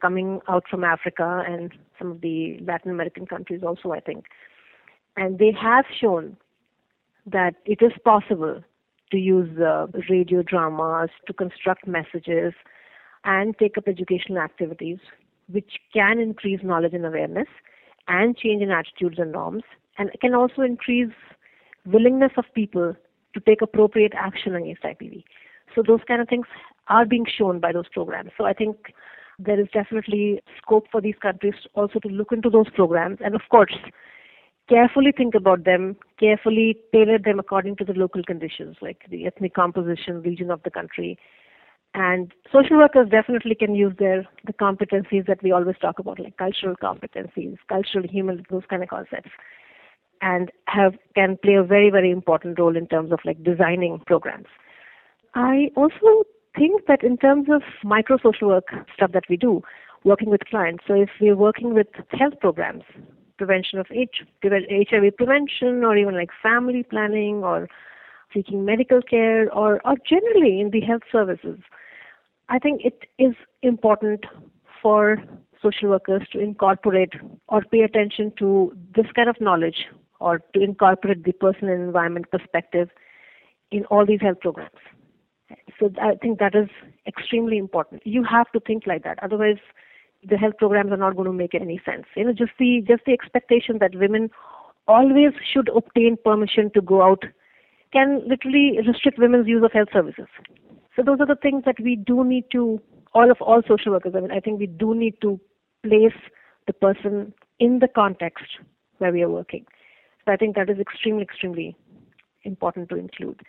coming 0.01 0.41
out 0.49 0.65
from 0.69 0.83
Africa 0.83 1.43
and 1.47 1.71
some 1.97 2.11
of 2.11 2.21
the 2.21 2.59
Latin 2.67 2.91
American 2.91 3.25
countries 3.25 3.61
also, 3.65 3.91
I 3.91 4.01
think. 4.01 4.25
And 5.15 5.39
they 5.39 5.53
have 5.53 5.85
shown 6.01 6.35
that 7.25 7.55
it 7.65 7.79
is 7.81 7.93
possible 8.03 8.61
to 9.11 9.17
use 9.17 9.57
uh, 9.59 9.87
radio 10.09 10.43
dramas 10.43 11.09
to 11.27 11.33
construct 11.33 11.87
messages 11.87 12.53
and 13.23 13.57
take 13.57 13.77
up 13.77 13.87
educational 13.87 14.39
activities 14.39 14.97
which 15.47 15.73
can 15.93 16.19
increase 16.19 16.59
knowledge 16.63 16.93
and 16.93 17.05
awareness 17.05 17.47
and 18.09 18.35
change 18.35 18.61
in 18.61 18.71
attitudes 18.71 19.19
and 19.19 19.31
norms 19.31 19.63
and 19.97 20.09
can 20.19 20.33
also 20.33 20.61
increase 20.61 21.13
willingness 21.85 22.31
of 22.37 22.45
people 22.53 22.95
to 23.33 23.39
take 23.41 23.61
appropriate 23.61 24.13
action 24.15 24.55
against 24.55 24.83
IPV. 24.83 25.23
So 25.75 25.83
those 25.85 26.01
kind 26.07 26.21
of 26.21 26.27
things 26.27 26.45
are 26.87 27.05
being 27.05 27.25
shown 27.37 27.59
by 27.59 27.71
those 27.71 27.89
programs. 27.91 28.31
So 28.37 28.45
I 28.45 28.53
think 28.53 28.77
there 29.39 29.59
is 29.59 29.67
definitely 29.73 30.41
scope 30.61 30.85
for 30.91 31.01
these 31.01 31.15
countries 31.21 31.55
also 31.73 31.99
to 31.99 32.07
look 32.07 32.31
into 32.31 32.49
those 32.49 32.69
programs 32.75 33.17
and 33.23 33.33
of 33.33 33.41
course 33.49 33.75
carefully 34.69 35.11
think 35.15 35.35
about 35.35 35.65
them, 35.65 35.95
carefully 36.19 36.77
tailor 36.93 37.19
them 37.19 37.39
according 37.39 37.75
to 37.77 37.83
the 37.83 37.93
local 37.93 38.23
conditions 38.23 38.77
like 38.81 39.03
the 39.09 39.25
ethnic 39.25 39.53
composition, 39.53 40.21
region 40.21 40.51
of 40.51 40.61
the 40.63 40.71
country. 40.71 41.17
And 41.95 42.31
social 42.51 42.77
workers 42.77 43.09
definitely 43.09 43.55
can 43.55 43.75
use 43.75 43.93
their 43.99 44.25
the 44.45 44.53
competencies 44.53 45.27
that 45.27 45.43
we 45.43 45.51
always 45.51 45.75
talk 45.79 45.99
about, 45.99 46.19
like 46.19 46.37
cultural 46.37 46.75
competencies, 46.75 47.57
cultural 47.69 48.07
human, 48.07 48.43
those 48.49 48.63
kind 48.69 48.81
of 48.81 48.89
concepts 48.89 49.29
and 50.23 50.51
have 50.67 50.93
can 51.15 51.37
play 51.43 51.55
a 51.55 51.63
very 51.63 51.89
very 51.89 52.09
important 52.09 52.57
role 52.57 52.77
in 52.77 52.87
terms 52.87 53.11
of 53.11 53.19
like 53.25 53.43
designing 53.43 54.01
programs. 54.07 54.47
I 55.35 55.69
also 55.75 56.23
think 56.57 56.85
that 56.87 57.03
in 57.03 57.17
terms 57.17 57.47
of 57.51 57.61
micro 57.83 58.17
social 58.23 58.47
work 58.49 58.67
stuff 58.95 59.11
that 59.11 59.25
we 59.29 59.37
do, 59.37 59.61
working 60.03 60.29
with 60.29 60.41
clients. 60.49 60.83
So 60.87 60.93
if 60.93 61.09
we're 61.19 61.35
working 61.35 61.73
with 61.73 61.87
health 62.11 62.39
programs, 62.39 62.83
prevention 63.37 63.79
of 63.79 63.87
HIV 63.87 65.17
prevention, 65.17 65.83
or 65.83 65.97
even 65.97 66.15
like 66.15 66.29
family 66.41 66.83
planning, 66.83 67.43
or 67.43 67.67
seeking 68.33 68.63
medical 68.63 69.01
care, 69.01 69.51
or 69.51 69.81
or 69.85 69.95
generally 70.07 70.61
in 70.61 70.69
the 70.71 70.81
health 70.81 71.03
services, 71.11 71.59
I 72.49 72.59
think 72.59 72.81
it 72.85 73.09
is 73.17 73.35
important 73.61 74.25
for 74.81 75.17
social 75.61 75.89
workers 75.89 76.23
to 76.31 76.39
incorporate 76.39 77.13
or 77.47 77.61
pay 77.71 77.81
attention 77.81 78.31
to 78.37 78.75
this 78.95 79.05
kind 79.15 79.29
of 79.29 79.39
knowledge 79.39 79.85
or 80.23 80.39
to 80.53 80.61
incorporate 80.61 81.23
the 81.23 81.33
personal 81.33 81.73
and 81.73 81.83
environment 81.83 82.31
perspective 82.31 82.89
in 83.71 83.85
all 83.85 84.05
these 84.05 84.21
health 84.21 84.39
programs. 84.39 84.83
So 85.79 85.91
I 86.01 86.15
think 86.21 86.39
that 86.39 86.55
is 86.55 86.69
extremely 87.05 87.57
important. 87.57 88.01
You 88.05 88.23
have 88.23 88.51
to 88.53 88.59
think 88.59 88.87
like 88.87 89.03
that. 89.03 89.19
Otherwise, 89.21 89.57
the 90.27 90.37
health 90.37 90.57
programs 90.57 90.91
are 90.91 90.97
not 90.97 91.15
going 91.15 91.27
to 91.27 91.33
make 91.33 91.53
any 91.53 91.81
sense. 91.85 92.05
You 92.15 92.25
know, 92.25 92.33
just 92.33 92.53
the 92.57 92.81
just 92.87 93.03
the 93.05 93.11
expectation 93.11 93.79
that 93.79 93.95
women 93.95 94.29
always 94.87 95.33
should 95.51 95.69
obtain 95.75 96.17
permission 96.23 96.71
to 96.73 96.81
go 96.81 97.03
out 97.03 97.23
can 97.91 98.21
literally 98.27 98.79
restrict 98.87 99.19
women's 99.19 99.47
use 99.47 99.63
of 99.63 99.71
health 99.71 99.89
services. 99.91 100.27
So 100.95 101.03
those 101.03 101.19
are 101.19 101.27
the 101.27 101.41
things 101.41 101.63
that 101.65 101.79
we 101.79 101.95
do 101.95 102.23
need 102.23 102.45
to 102.53 102.79
all 103.13 103.29
of 103.29 103.41
all 103.41 103.61
social 103.67 103.91
workers. 103.91 104.13
I 104.15 104.21
mean, 104.21 104.31
I 104.31 104.39
think 104.39 104.59
we 104.59 104.67
do 104.67 104.95
need 104.95 105.19
to 105.21 105.39
place 105.85 106.19
the 106.67 106.73
person 106.73 107.33
in 107.59 107.79
the 107.79 107.87
context 107.87 108.45
where 108.97 109.11
we 109.11 109.21
are 109.21 109.29
working. 109.29 109.65
So 110.25 110.31
I 110.31 110.37
think 110.37 110.55
that 110.55 110.69
is 110.69 110.79
extremely, 110.79 111.23
extremely 111.23 111.75
important 112.43 112.89
to 112.89 112.95
include. 112.95 113.41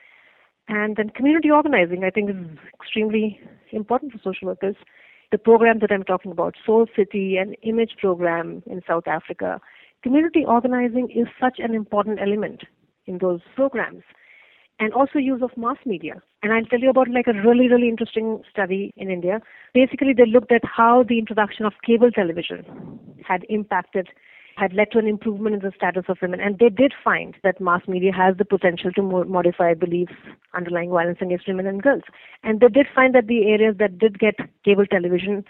And 0.68 0.96
then 0.96 1.10
community 1.10 1.50
organizing, 1.50 2.04
I 2.04 2.10
think, 2.10 2.30
is 2.30 2.36
extremely 2.74 3.38
important 3.70 4.12
for 4.12 4.18
social 4.18 4.48
workers. 4.48 4.76
The 5.30 5.38
program 5.38 5.80
that 5.80 5.90
I'm 5.92 6.04
talking 6.04 6.32
about, 6.32 6.54
Soul 6.64 6.86
City 6.96 7.36
and 7.36 7.56
Image 7.62 7.92
program 8.00 8.62
in 8.66 8.80
South 8.86 9.06
Africa, 9.06 9.60
community 10.02 10.44
organizing 10.46 11.10
is 11.10 11.26
such 11.40 11.58
an 11.58 11.74
important 11.74 12.18
element 12.20 12.62
in 13.06 13.18
those 13.18 13.40
programs. 13.54 14.02
And 14.80 14.92
also 14.92 15.18
use 15.18 15.40
of 15.40 15.56
mass 15.56 15.76
media. 15.86 16.20
And 16.42 16.52
I'll 16.52 16.64
tell 16.64 16.80
you 16.80 16.90
about 16.90 17.08
like 17.08 17.26
a 17.28 17.32
really, 17.32 17.68
really 17.68 17.88
interesting 17.88 18.42
study 18.50 18.92
in 18.96 19.08
India. 19.08 19.40
Basically, 19.72 20.12
they 20.12 20.26
looked 20.26 20.50
at 20.50 20.62
how 20.64 21.04
the 21.08 21.18
introduction 21.18 21.64
of 21.64 21.74
cable 21.86 22.10
television 22.10 22.98
had 23.24 23.44
impacted 23.48 24.08
had 24.56 24.72
led 24.72 24.90
to 24.92 24.98
an 24.98 25.06
improvement 25.06 25.54
in 25.54 25.60
the 25.60 25.72
status 25.76 26.04
of 26.08 26.18
women. 26.22 26.40
And 26.40 26.58
they 26.58 26.68
did 26.68 26.92
find 27.02 27.34
that 27.42 27.60
mass 27.60 27.82
media 27.88 28.12
has 28.12 28.36
the 28.36 28.44
potential 28.44 28.92
to 28.92 29.02
mo- 29.02 29.24
modify 29.24 29.74
beliefs 29.74 30.12
underlying 30.54 30.90
violence 30.90 31.18
against 31.20 31.48
women 31.48 31.66
and 31.66 31.82
girls. 31.82 32.02
And 32.42 32.60
they 32.60 32.68
did 32.68 32.86
find 32.94 33.14
that 33.14 33.26
the 33.26 33.48
areas 33.48 33.76
that 33.78 33.98
did 33.98 34.18
get 34.18 34.36
cable 34.64 34.86
television, 34.86 35.44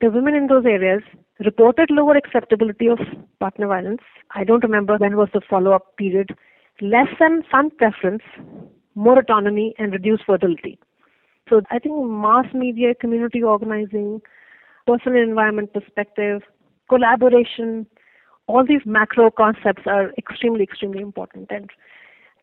the 0.00 0.10
women 0.10 0.34
in 0.34 0.46
those 0.46 0.64
areas 0.64 1.02
reported 1.44 1.90
lower 1.90 2.16
acceptability 2.16 2.86
of 2.88 2.98
partner 3.40 3.66
violence. 3.66 4.02
I 4.34 4.44
don't 4.44 4.62
remember 4.62 4.96
when 4.96 5.16
was 5.16 5.28
the 5.32 5.40
follow 5.48 5.72
up 5.72 5.96
period. 5.96 6.34
Less 6.80 7.08
than 7.18 7.42
son 7.50 7.70
preference, 7.70 8.22
more 8.94 9.18
autonomy, 9.18 9.74
and 9.78 9.92
reduced 9.92 10.24
fertility. 10.26 10.78
So 11.48 11.62
I 11.70 11.78
think 11.78 11.94
mass 12.06 12.46
media, 12.52 12.94
community 12.94 13.42
organizing, 13.42 14.20
personal 14.86 15.22
environment 15.22 15.72
perspective, 15.72 16.42
collaboration, 16.88 17.86
all 18.46 18.64
these 18.66 18.82
macro 18.84 19.30
concepts 19.30 19.82
are 19.86 20.12
extremely, 20.18 20.62
extremely 20.62 21.00
important 21.00 21.48
and 21.50 21.70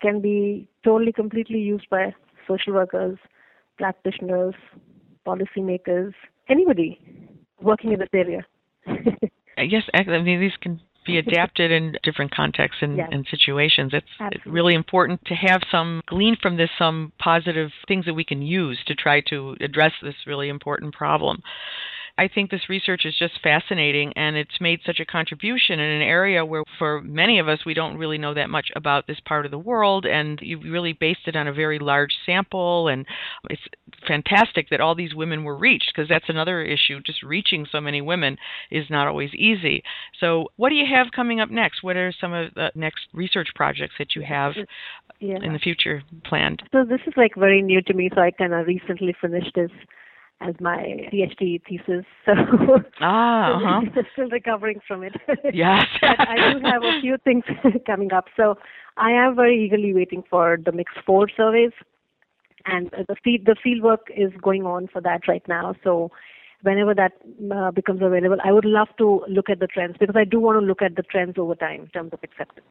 can 0.02 0.20
be 0.20 0.68
totally, 0.84 1.12
completely 1.12 1.58
used 1.58 1.88
by 1.90 2.14
social 2.46 2.74
workers, 2.74 3.18
practitioners, 3.78 4.54
policymakers, 5.26 6.12
anybody 6.48 7.00
working 7.60 7.92
in 7.92 7.98
this 7.98 8.08
area. 8.12 8.44
yes, 9.58 9.84
I 9.94 10.02
mean, 10.18 10.40
these 10.40 10.56
can 10.60 10.80
be 11.06 11.18
adapted 11.26 11.70
in 11.70 11.96
different 12.02 12.34
contexts 12.34 12.82
and, 12.82 12.98
yes. 12.98 13.08
and 13.10 13.26
situations. 13.30 13.92
It's 13.94 14.06
Absolutely. 14.20 14.52
really 14.52 14.74
important 14.74 15.24
to 15.26 15.34
have 15.34 15.62
some 15.70 16.02
glean 16.06 16.36
from 16.40 16.56
this 16.56 16.70
some 16.78 17.12
positive 17.18 17.70
things 17.88 18.04
that 18.06 18.14
we 18.14 18.24
can 18.24 18.42
use 18.42 18.78
to 18.86 18.94
try 18.94 19.20
to 19.28 19.56
address 19.60 19.92
this 20.02 20.14
really 20.26 20.48
important 20.48 20.94
problem. 20.94 21.42
I 22.16 22.28
think 22.28 22.50
this 22.50 22.68
research 22.68 23.04
is 23.04 23.16
just 23.18 23.40
fascinating 23.42 24.12
and 24.14 24.36
it's 24.36 24.60
made 24.60 24.80
such 24.86 25.00
a 25.00 25.04
contribution 25.04 25.80
in 25.80 25.90
an 25.90 26.02
area 26.02 26.44
where, 26.44 26.62
for 26.78 27.00
many 27.00 27.40
of 27.40 27.48
us, 27.48 27.60
we 27.66 27.74
don't 27.74 27.96
really 27.96 28.18
know 28.18 28.34
that 28.34 28.50
much 28.50 28.68
about 28.76 29.08
this 29.08 29.18
part 29.26 29.44
of 29.44 29.50
the 29.50 29.58
world. 29.58 30.06
And 30.06 30.38
you 30.40 30.58
really 30.58 30.92
based 30.92 31.26
it 31.26 31.34
on 31.34 31.48
a 31.48 31.52
very 31.52 31.80
large 31.80 32.14
sample. 32.24 32.86
And 32.86 33.04
it's 33.50 33.62
fantastic 34.06 34.70
that 34.70 34.80
all 34.80 34.94
these 34.94 35.14
women 35.14 35.42
were 35.42 35.56
reached 35.56 35.92
because 35.94 36.08
that's 36.08 36.28
another 36.28 36.62
issue. 36.62 37.00
Just 37.04 37.24
reaching 37.24 37.66
so 37.70 37.80
many 37.80 38.00
women 38.00 38.36
is 38.70 38.84
not 38.90 39.08
always 39.08 39.34
easy. 39.34 39.82
So, 40.20 40.48
what 40.54 40.68
do 40.68 40.76
you 40.76 40.86
have 40.88 41.08
coming 41.14 41.40
up 41.40 41.50
next? 41.50 41.82
What 41.82 41.96
are 41.96 42.12
some 42.20 42.32
of 42.32 42.54
the 42.54 42.70
next 42.76 43.06
research 43.12 43.48
projects 43.56 43.94
that 43.98 44.14
you 44.14 44.22
have 44.22 44.52
yeah. 45.18 45.38
in 45.42 45.52
the 45.52 45.58
future 45.58 46.04
planned? 46.24 46.62
So, 46.70 46.84
this 46.84 47.00
is 47.08 47.14
like 47.16 47.32
very 47.36 47.60
new 47.60 47.82
to 47.82 47.94
me. 47.94 48.08
So, 48.14 48.20
I 48.20 48.30
kind 48.30 48.54
of 48.54 48.68
recently 48.68 49.16
finished 49.20 49.50
this 49.56 49.70
as 50.40 50.54
my 50.60 51.08
PhD 51.12 51.60
thesis. 51.68 52.04
So 52.26 52.32
ah, 53.00 53.80
uh-huh. 53.80 54.02
still 54.12 54.28
recovering 54.30 54.80
from 54.86 55.02
it. 55.02 55.14
Yes. 55.52 55.86
I 56.02 56.52
do 56.52 56.60
have 56.64 56.82
a 56.82 57.00
few 57.00 57.16
things 57.24 57.44
coming 57.86 58.12
up. 58.12 58.26
So 58.36 58.56
I 58.96 59.10
am 59.10 59.36
very 59.36 59.64
eagerly 59.64 59.92
waiting 59.94 60.22
for 60.28 60.58
the 60.64 60.72
MICS 60.72 61.04
four 61.04 61.28
surveys, 61.36 61.72
and 62.66 62.90
the 62.90 63.16
field 63.22 63.42
the 63.46 63.56
field 63.62 63.82
work 63.82 64.06
is 64.16 64.32
going 64.42 64.64
on 64.64 64.88
for 64.88 65.00
that 65.02 65.28
right 65.28 65.46
now. 65.48 65.74
So 65.84 66.10
whenever 66.62 66.94
that 66.94 67.12
uh, 67.54 67.70
becomes 67.70 68.00
available, 68.02 68.38
I 68.42 68.52
would 68.52 68.64
love 68.64 68.88
to 68.98 69.24
look 69.28 69.50
at 69.50 69.60
the 69.60 69.66
trends 69.66 69.96
because 69.98 70.16
I 70.16 70.24
do 70.24 70.40
want 70.40 70.60
to 70.60 70.66
look 70.66 70.82
at 70.82 70.96
the 70.96 71.02
trends 71.02 71.34
over 71.38 71.54
time 71.54 71.82
in 71.82 71.88
terms 71.88 72.12
of 72.12 72.20
acceptance. 72.22 72.66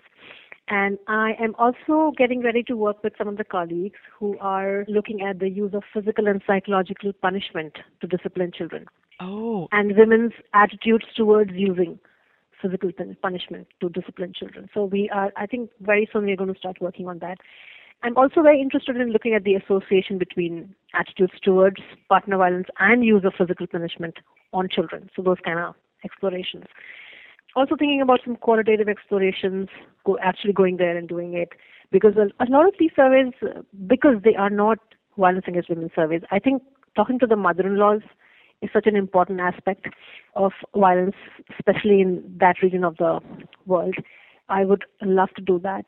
And 0.69 0.97
I 1.07 1.33
am 1.41 1.55
also 1.59 2.13
getting 2.17 2.41
ready 2.41 2.63
to 2.63 2.77
work 2.77 3.03
with 3.03 3.13
some 3.17 3.27
of 3.27 3.37
the 3.37 3.43
colleagues 3.43 3.99
who 4.17 4.37
are 4.39 4.85
looking 4.87 5.21
at 5.21 5.39
the 5.39 5.49
use 5.49 5.73
of 5.73 5.83
physical 5.93 6.27
and 6.27 6.41
psychological 6.47 7.11
punishment 7.13 7.77
to 8.01 8.07
discipline 8.07 8.51
children. 8.55 8.85
Oh. 9.19 9.67
And 9.71 9.95
women's 9.97 10.31
attitudes 10.53 11.05
towards 11.15 11.51
using 11.53 11.99
physical 12.61 12.91
punishment 13.21 13.67
to 13.81 13.89
discipline 13.89 14.31
children. 14.33 14.69
So 14.73 14.85
we 14.85 15.09
are, 15.09 15.33
I 15.35 15.45
think 15.47 15.69
very 15.81 16.07
soon 16.13 16.25
we're 16.25 16.37
going 16.37 16.53
to 16.53 16.59
start 16.59 16.77
working 16.79 17.07
on 17.07 17.19
that. 17.19 17.39
I'm 18.01 18.17
also 18.17 18.41
very 18.41 18.61
interested 18.61 18.95
in 18.97 19.11
looking 19.11 19.33
at 19.33 19.43
the 19.43 19.55
association 19.55 20.17
between 20.17 20.73
attitudes 20.93 21.33
towards 21.41 21.81
partner 22.09 22.37
violence 22.37 22.67
and 22.79 23.03
use 23.03 23.23
of 23.25 23.33
physical 23.37 23.67
punishment 23.67 24.15
on 24.53 24.69
children. 24.69 25.09
So 25.15 25.21
those 25.21 25.37
kind 25.43 25.59
of 25.59 25.75
explorations 26.05 26.65
also 27.55 27.75
thinking 27.77 28.01
about 28.01 28.19
some 28.25 28.35
qualitative 28.35 28.89
explorations, 28.89 29.69
go, 30.05 30.17
actually 30.21 30.53
going 30.53 30.77
there 30.77 30.97
and 30.97 31.07
doing 31.07 31.33
it, 31.33 31.49
because 31.91 32.13
a, 32.17 32.43
a 32.43 32.47
lot 32.49 32.67
of 32.67 32.73
these 32.79 32.91
surveys, 32.95 33.33
because 33.87 34.17
they 34.23 34.35
are 34.35 34.49
not 34.49 34.79
violence 35.17 35.45
against 35.47 35.69
women 35.69 35.89
surveys, 35.95 36.21
I 36.31 36.39
think 36.39 36.63
talking 36.95 37.19
to 37.19 37.27
the 37.27 37.35
mother-in-laws 37.35 38.01
is 38.61 38.69
such 38.71 38.87
an 38.87 38.95
important 38.95 39.39
aspect 39.39 39.87
of 40.35 40.51
violence, 40.75 41.15
especially 41.59 42.01
in 42.01 42.23
that 42.39 42.61
region 42.61 42.83
of 42.83 42.97
the 42.97 43.19
world. 43.65 43.95
I 44.49 44.65
would 44.65 44.85
love 45.01 45.29
to 45.35 45.41
do 45.41 45.59
that. 45.59 45.85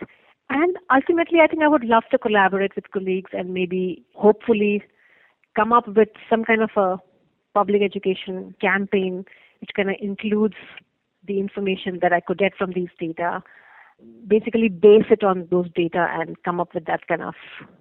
And 0.50 0.78
ultimately, 0.94 1.40
I 1.42 1.48
think 1.48 1.64
I 1.64 1.68
would 1.68 1.84
love 1.84 2.04
to 2.12 2.18
collaborate 2.18 2.76
with 2.76 2.92
colleagues 2.92 3.32
and 3.34 3.54
maybe, 3.54 4.04
hopefully, 4.14 4.84
come 5.56 5.74
up 5.74 5.88
with 5.88 6.10
some 6.30 6.44
kind 6.44 6.62
of 6.62 6.70
a 6.76 6.98
public 7.54 7.82
education 7.82 8.54
campaign 8.62 9.26
which 9.62 9.72
kind 9.76 9.90
of 9.90 9.96
includes 10.00 10.56
the 11.28 11.40
information 11.40 12.00
that 12.02 12.14
I 12.14 12.20
could 12.20 12.38
get 12.38 12.56
from 12.56 12.72
these 12.74 12.90
data, 13.00 13.44
basically 14.28 14.70
base 14.70 15.06
it 15.10 15.24
on 15.24 15.48
those 15.52 15.68
data 15.74 16.08
and 16.12 16.42
come 16.44 16.60
up 16.60 16.74
with 16.74 16.86
that 16.86 17.08
kind 17.08 17.22
of 17.22 17.34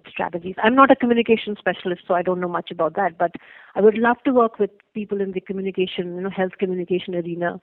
strategies. 0.09 0.55
I'm 0.63 0.75
not 0.75 0.91
a 0.91 0.95
communication 0.95 1.55
specialist, 1.57 2.03
so 2.07 2.13
I 2.13 2.21
don't 2.21 2.39
know 2.39 2.47
much 2.47 2.71
about 2.71 2.95
that, 2.95 3.17
but 3.17 3.31
I 3.75 3.81
would 3.81 3.97
love 3.97 4.17
to 4.25 4.31
work 4.31 4.59
with 4.59 4.69
people 4.93 5.21
in 5.21 5.33
the 5.33 5.41
communication, 5.41 6.15
you 6.15 6.21
know, 6.21 6.29
health 6.29 6.53
communication 6.57 7.15
arena 7.15 7.59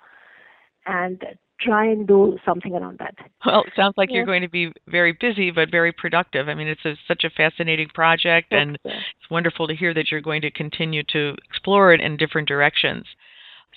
and 0.86 1.22
try 1.60 1.86
and 1.86 2.06
do 2.06 2.36
something 2.44 2.74
around 2.74 2.98
that. 2.98 3.14
Well, 3.46 3.62
it 3.62 3.72
sounds 3.76 3.94
like 3.96 4.10
you're 4.10 4.26
going 4.26 4.42
to 4.42 4.48
be 4.48 4.72
very 4.88 5.12
busy 5.12 5.50
but 5.50 5.70
very 5.70 5.92
productive. 5.92 6.48
I 6.48 6.54
mean, 6.54 6.66
it's 6.66 6.84
a, 6.84 6.94
such 7.06 7.24
a 7.24 7.30
fascinating 7.30 7.88
project, 7.94 8.52
and 8.52 8.78
it's 8.84 9.30
wonderful 9.30 9.68
to 9.68 9.74
hear 9.74 9.94
that 9.94 10.10
you're 10.10 10.20
going 10.20 10.42
to 10.42 10.50
continue 10.50 11.04
to 11.12 11.36
explore 11.48 11.94
it 11.94 12.00
in 12.00 12.16
different 12.16 12.48
directions. 12.48 13.06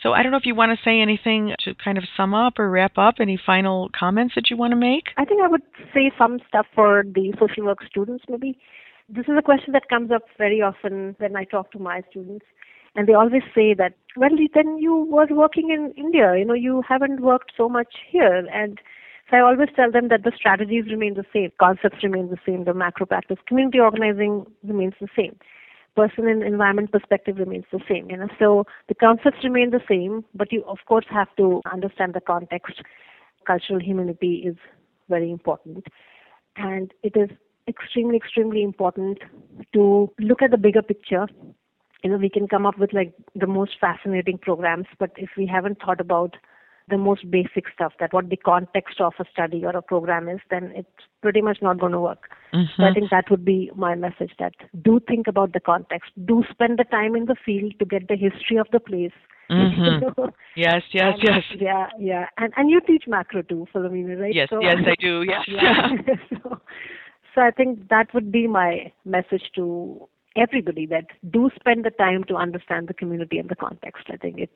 So 0.01 0.11
I 0.13 0.21
don't 0.21 0.31
know 0.31 0.37
if 0.37 0.45
you 0.45 0.55
want 0.55 0.77
to 0.77 0.83
say 0.83 1.01
anything 1.01 1.53
to 1.59 1.73
kind 1.75 1.97
of 1.97 2.03
sum 2.17 2.33
up 2.33 2.59
or 2.59 2.69
wrap 2.69 2.97
up. 2.97 3.15
Any 3.19 3.39
final 3.43 3.89
comments 3.97 4.35
that 4.35 4.49
you 4.49 4.57
want 4.57 4.71
to 4.71 4.75
make? 4.75 5.05
I 5.17 5.25
think 5.25 5.41
I 5.41 5.47
would 5.47 5.63
say 5.93 6.11
some 6.17 6.39
stuff 6.47 6.67
for 6.75 7.03
the 7.03 7.33
social 7.39 7.65
work 7.65 7.79
students 7.89 8.25
maybe. 8.29 8.57
This 9.07 9.25
is 9.27 9.35
a 9.37 9.41
question 9.41 9.71
that 9.73 9.87
comes 9.87 10.11
up 10.11 10.23
very 10.37 10.61
often 10.61 11.15
when 11.19 11.35
I 11.35 11.43
talk 11.45 11.71
to 11.71 11.79
my 11.79 12.01
students. 12.09 12.45
And 12.95 13.07
they 13.07 13.13
always 13.13 13.43
say 13.53 13.73
that, 13.73 13.93
well, 14.15 14.29
then 14.53 14.77
you 14.77 14.95
were 14.95 15.27
working 15.29 15.69
in 15.69 15.91
India, 15.97 16.35
you 16.37 16.45
know, 16.45 16.53
you 16.53 16.81
haven't 16.87 17.19
worked 17.19 17.51
so 17.55 17.67
much 17.67 17.93
here. 18.09 18.47
And 18.53 18.79
so 19.29 19.37
I 19.37 19.41
always 19.41 19.67
tell 19.75 19.91
them 19.91 20.07
that 20.09 20.23
the 20.23 20.31
strategies 20.35 20.85
remain 20.89 21.15
the 21.15 21.25
same, 21.33 21.51
concepts 21.59 22.03
remain 22.03 22.29
the 22.29 22.37
same, 22.45 22.63
the 22.63 22.73
macro 22.73 23.05
practice, 23.05 23.37
community 23.47 23.79
organizing 23.79 24.45
remains 24.63 24.93
the 25.01 25.09
same 25.15 25.37
person 25.95 26.27
and 26.27 26.43
environment 26.43 26.91
perspective 26.91 27.37
remains 27.37 27.65
the 27.71 27.79
same. 27.87 28.09
You 28.09 28.17
know, 28.17 28.27
so 28.37 28.65
the 28.87 28.95
concepts 28.95 29.43
remain 29.43 29.71
the 29.71 29.81
same, 29.87 30.25
but 30.33 30.51
you 30.51 30.63
of 30.65 30.79
course 30.87 31.05
have 31.09 31.33
to 31.37 31.61
understand 31.71 32.13
the 32.13 32.21
context. 32.21 32.81
Cultural 33.47 33.79
humanity 33.79 34.43
is 34.45 34.55
very 35.09 35.31
important, 35.31 35.85
and 36.55 36.91
it 37.03 37.13
is 37.15 37.29
extremely, 37.67 38.17
extremely 38.17 38.63
important 38.63 39.19
to 39.73 40.11
look 40.19 40.41
at 40.41 40.51
the 40.51 40.57
bigger 40.57 40.81
picture. 40.81 41.27
You 42.03 42.11
know, 42.11 42.17
we 42.17 42.29
can 42.29 42.47
come 42.47 42.65
up 42.65 42.77
with 42.77 42.93
like 42.93 43.13
the 43.35 43.47
most 43.47 43.73
fascinating 43.79 44.37
programs, 44.37 44.85
but 44.99 45.11
if 45.17 45.29
we 45.37 45.45
haven't 45.45 45.79
thought 45.79 45.99
about 45.99 46.35
the 46.87 46.97
most 46.97 47.29
basic 47.31 47.65
stuff 47.73 47.93
that 47.99 48.13
what 48.13 48.29
the 48.29 48.37
context 48.37 49.01
of 49.01 49.13
a 49.19 49.25
study 49.31 49.65
or 49.65 49.75
a 49.75 49.81
program 49.81 50.29
is 50.29 50.39
then 50.49 50.71
it's 50.75 50.87
pretty 51.21 51.41
much 51.41 51.57
not 51.61 51.79
going 51.79 51.91
to 51.91 51.99
work. 51.99 52.29
Mm-hmm. 52.53 52.81
so 52.81 52.87
i 52.87 52.93
think 52.93 53.09
that 53.09 53.29
would 53.29 53.43
be 53.43 53.71
my 53.75 53.95
message 53.95 54.31
that 54.39 54.53
do 54.81 54.99
think 55.07 55.27
about 55.27 55.53
the 55.53 55.59
context. 55.59 56.11
Do 56.25 56.43
spend 56.49 56.79
the 56.79 56.85
time 56.85 57.15
in 57.15 57.25
the 57.25 57.35
field 57.45 57.73
to 57.79 57.85
get 57.85 58.07
the 58.07 58.15
history 58.15 58.57
of 58.57 58.67
the 58.71 58.79
place. 58.79 59.11
Mm-hmm. 59.49 60.23
yes 60.55 60.81
yes 60.91 61.13
and, 61.13 61.23
yes. 61.23 61.43
yeah 61.59 61.87
yeah. 61.99 62.25
And 62.37 62.53
and 62.57 62.69
you 62.69 62.81
teach 62.81 63.03
macro 63.07 63.41
too 63.41 63.67
Filomena 63.73 64.19
right? 64.19 64.33
Yes 64.33 64.49
so, 64.49 64.61
yes 64.61 64.77
i 64.85 64.95
do 64.99 65.23
yes. 65.23 65.43
Yeah. 65.47 65.89
So, 66.29 66.61
so 67.35 67.41
i 67.41 67.51
think 67.51 67.89
that 67.89 68.13
would 68.13 68.31
be 68.31 68.47
my 68.47 68.91
message 69.03 69.51
to 69.55 70.07
everybody 70.35 70.85
that 70.87 71.05
do 71.31 71.49
spend 71.59 71.85
the 71.85 71.91
time 71.91 72.23
to 72.25 72.35
understand 72.35 72.87
the 72.87 72.93
community 72.93 73.37
and 73.39 73.49
the 73.49 73.55
context. 73.55 74.05
I 74.09 74.17
think 74.17 74.37
it 74.39 74.51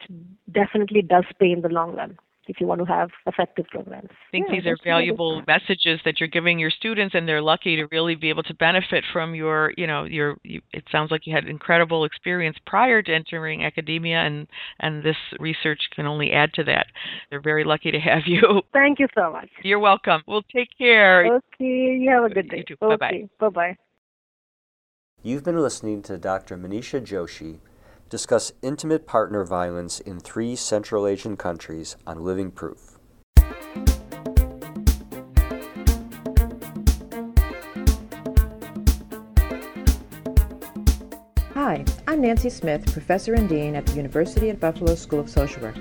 definitely 0.52 1.02
does 1.02 1.26
pay 1.40 1.52
in 1.52 1.62
the 1.62 1.70
long 1.70 1.96
run. 1.96 2.18
if 2.52 2.60
you 2.60 2.66
want 2.66 2.80
to 2.82 2.86
have 2.86 3.12
effective 3.28 3.68
programs. 3.68 4.10
I 4.12 4.32
think 4.32 4.48
Yeah, 4.48 4.56
these 4.56 4.66
are 4.66 4.72
that's 4.72 4.84
really- 4.84 5.02
valuable 5.02 5.44
messages 5.46 6.02
that 6.04 6.20
you're 6.20 6.28
giving 6.38 6.58
your 6.58 6.72
students, 6.72 7.14
and 7.14 7.28
they're 7.28 7.44
lucky 7.44 7.76
to 7.76 7.86
really 7.92 8.16
be 8.16 8.30
able 8.30 8.42
to 8.42 8.56
benefit 8.56 9.04
from 9.14 9.36
your, 9.36 9.72
you 9.78 9.86
know, 9.86 10.06
your. 10.06 10.36
You, 10.44 10.60
it 10.74 10.84
sounds 10.92 11.12
like 11.12 11.28
you 11.28 11.34
had 11.36 11.46
incredible 11.46 12.06
experience 12.06 12.58
prior 12.66 13.04
to 13.04 13.14
entering 13.14 13.64
academia, 13.66 14.18
and 14.22 14.48
and 14.80 15.04
this 15.04 15.18
research 15.40 15.82
can 15.96 16.08
only 16.08 16.32
add 16.32 16.52
to 16.54 16.64
that. 16.64 16.88
They're 17.30 17.40
very 17.52 17.64
lucky 17.64 17.92
to 17.92 18.00
have 18.00 18.24
you. 18.26 18.42
Thank 18.74 18.98
you 18.98 19.08
so 19.14 19.32
much. 19.32 19.50
You're 19.62 19.78
welcome. 19.92 20.24
Well, 20.26 20.42
take 20.52 20.70
care. 20.76 21.28
Okay, 21.28 22.00
you 22.02 22.10
have 22.10 22.24
a 22.24 22.34
good 22.34 22.46
You 22.46 22.58
day. 22.58 22.64
too. 22.64 22.78
Bye-bye. 22.78 23.30
Bye 23.40 23.50
bye. 23.50 23.89
You've 25.22 25.44
been 25.44 25.60
listening 25.60 26.02
to 26.04 26.18
Dr. 26.18 26.58
Manisha 26.58 27.02
Joshi 27.02 27.60
discuss 28.08 28.54
intimate 28.62 29.06
partner 29.06 29.44
violence 29.44 30.00
in 30.00 30.18
three 30.18 30.56
Central 30.56 31.06
Asian 31.06 31.36
countries 31.36 31.98
on 32.08 32.24
Living 32.24 32.52
Proof. 32.52 32.98
Hi, 41.54 41.84
I'm 42.08 42.22
Nancy 42.22 42.50
Smyth, 42.50 42.90
Professor 42.94 43.34
and 43.34 43.50
Dean 43.50 43.76
at 43.76 43.86
the 43.86 43.96
University 43.96 44.50
at 44.50 44.62
Buffalo 44.62 44.96
School 44.96 45.20
of 45.20 45.30
Social 45.30 45.64
Work. 45.64 45.76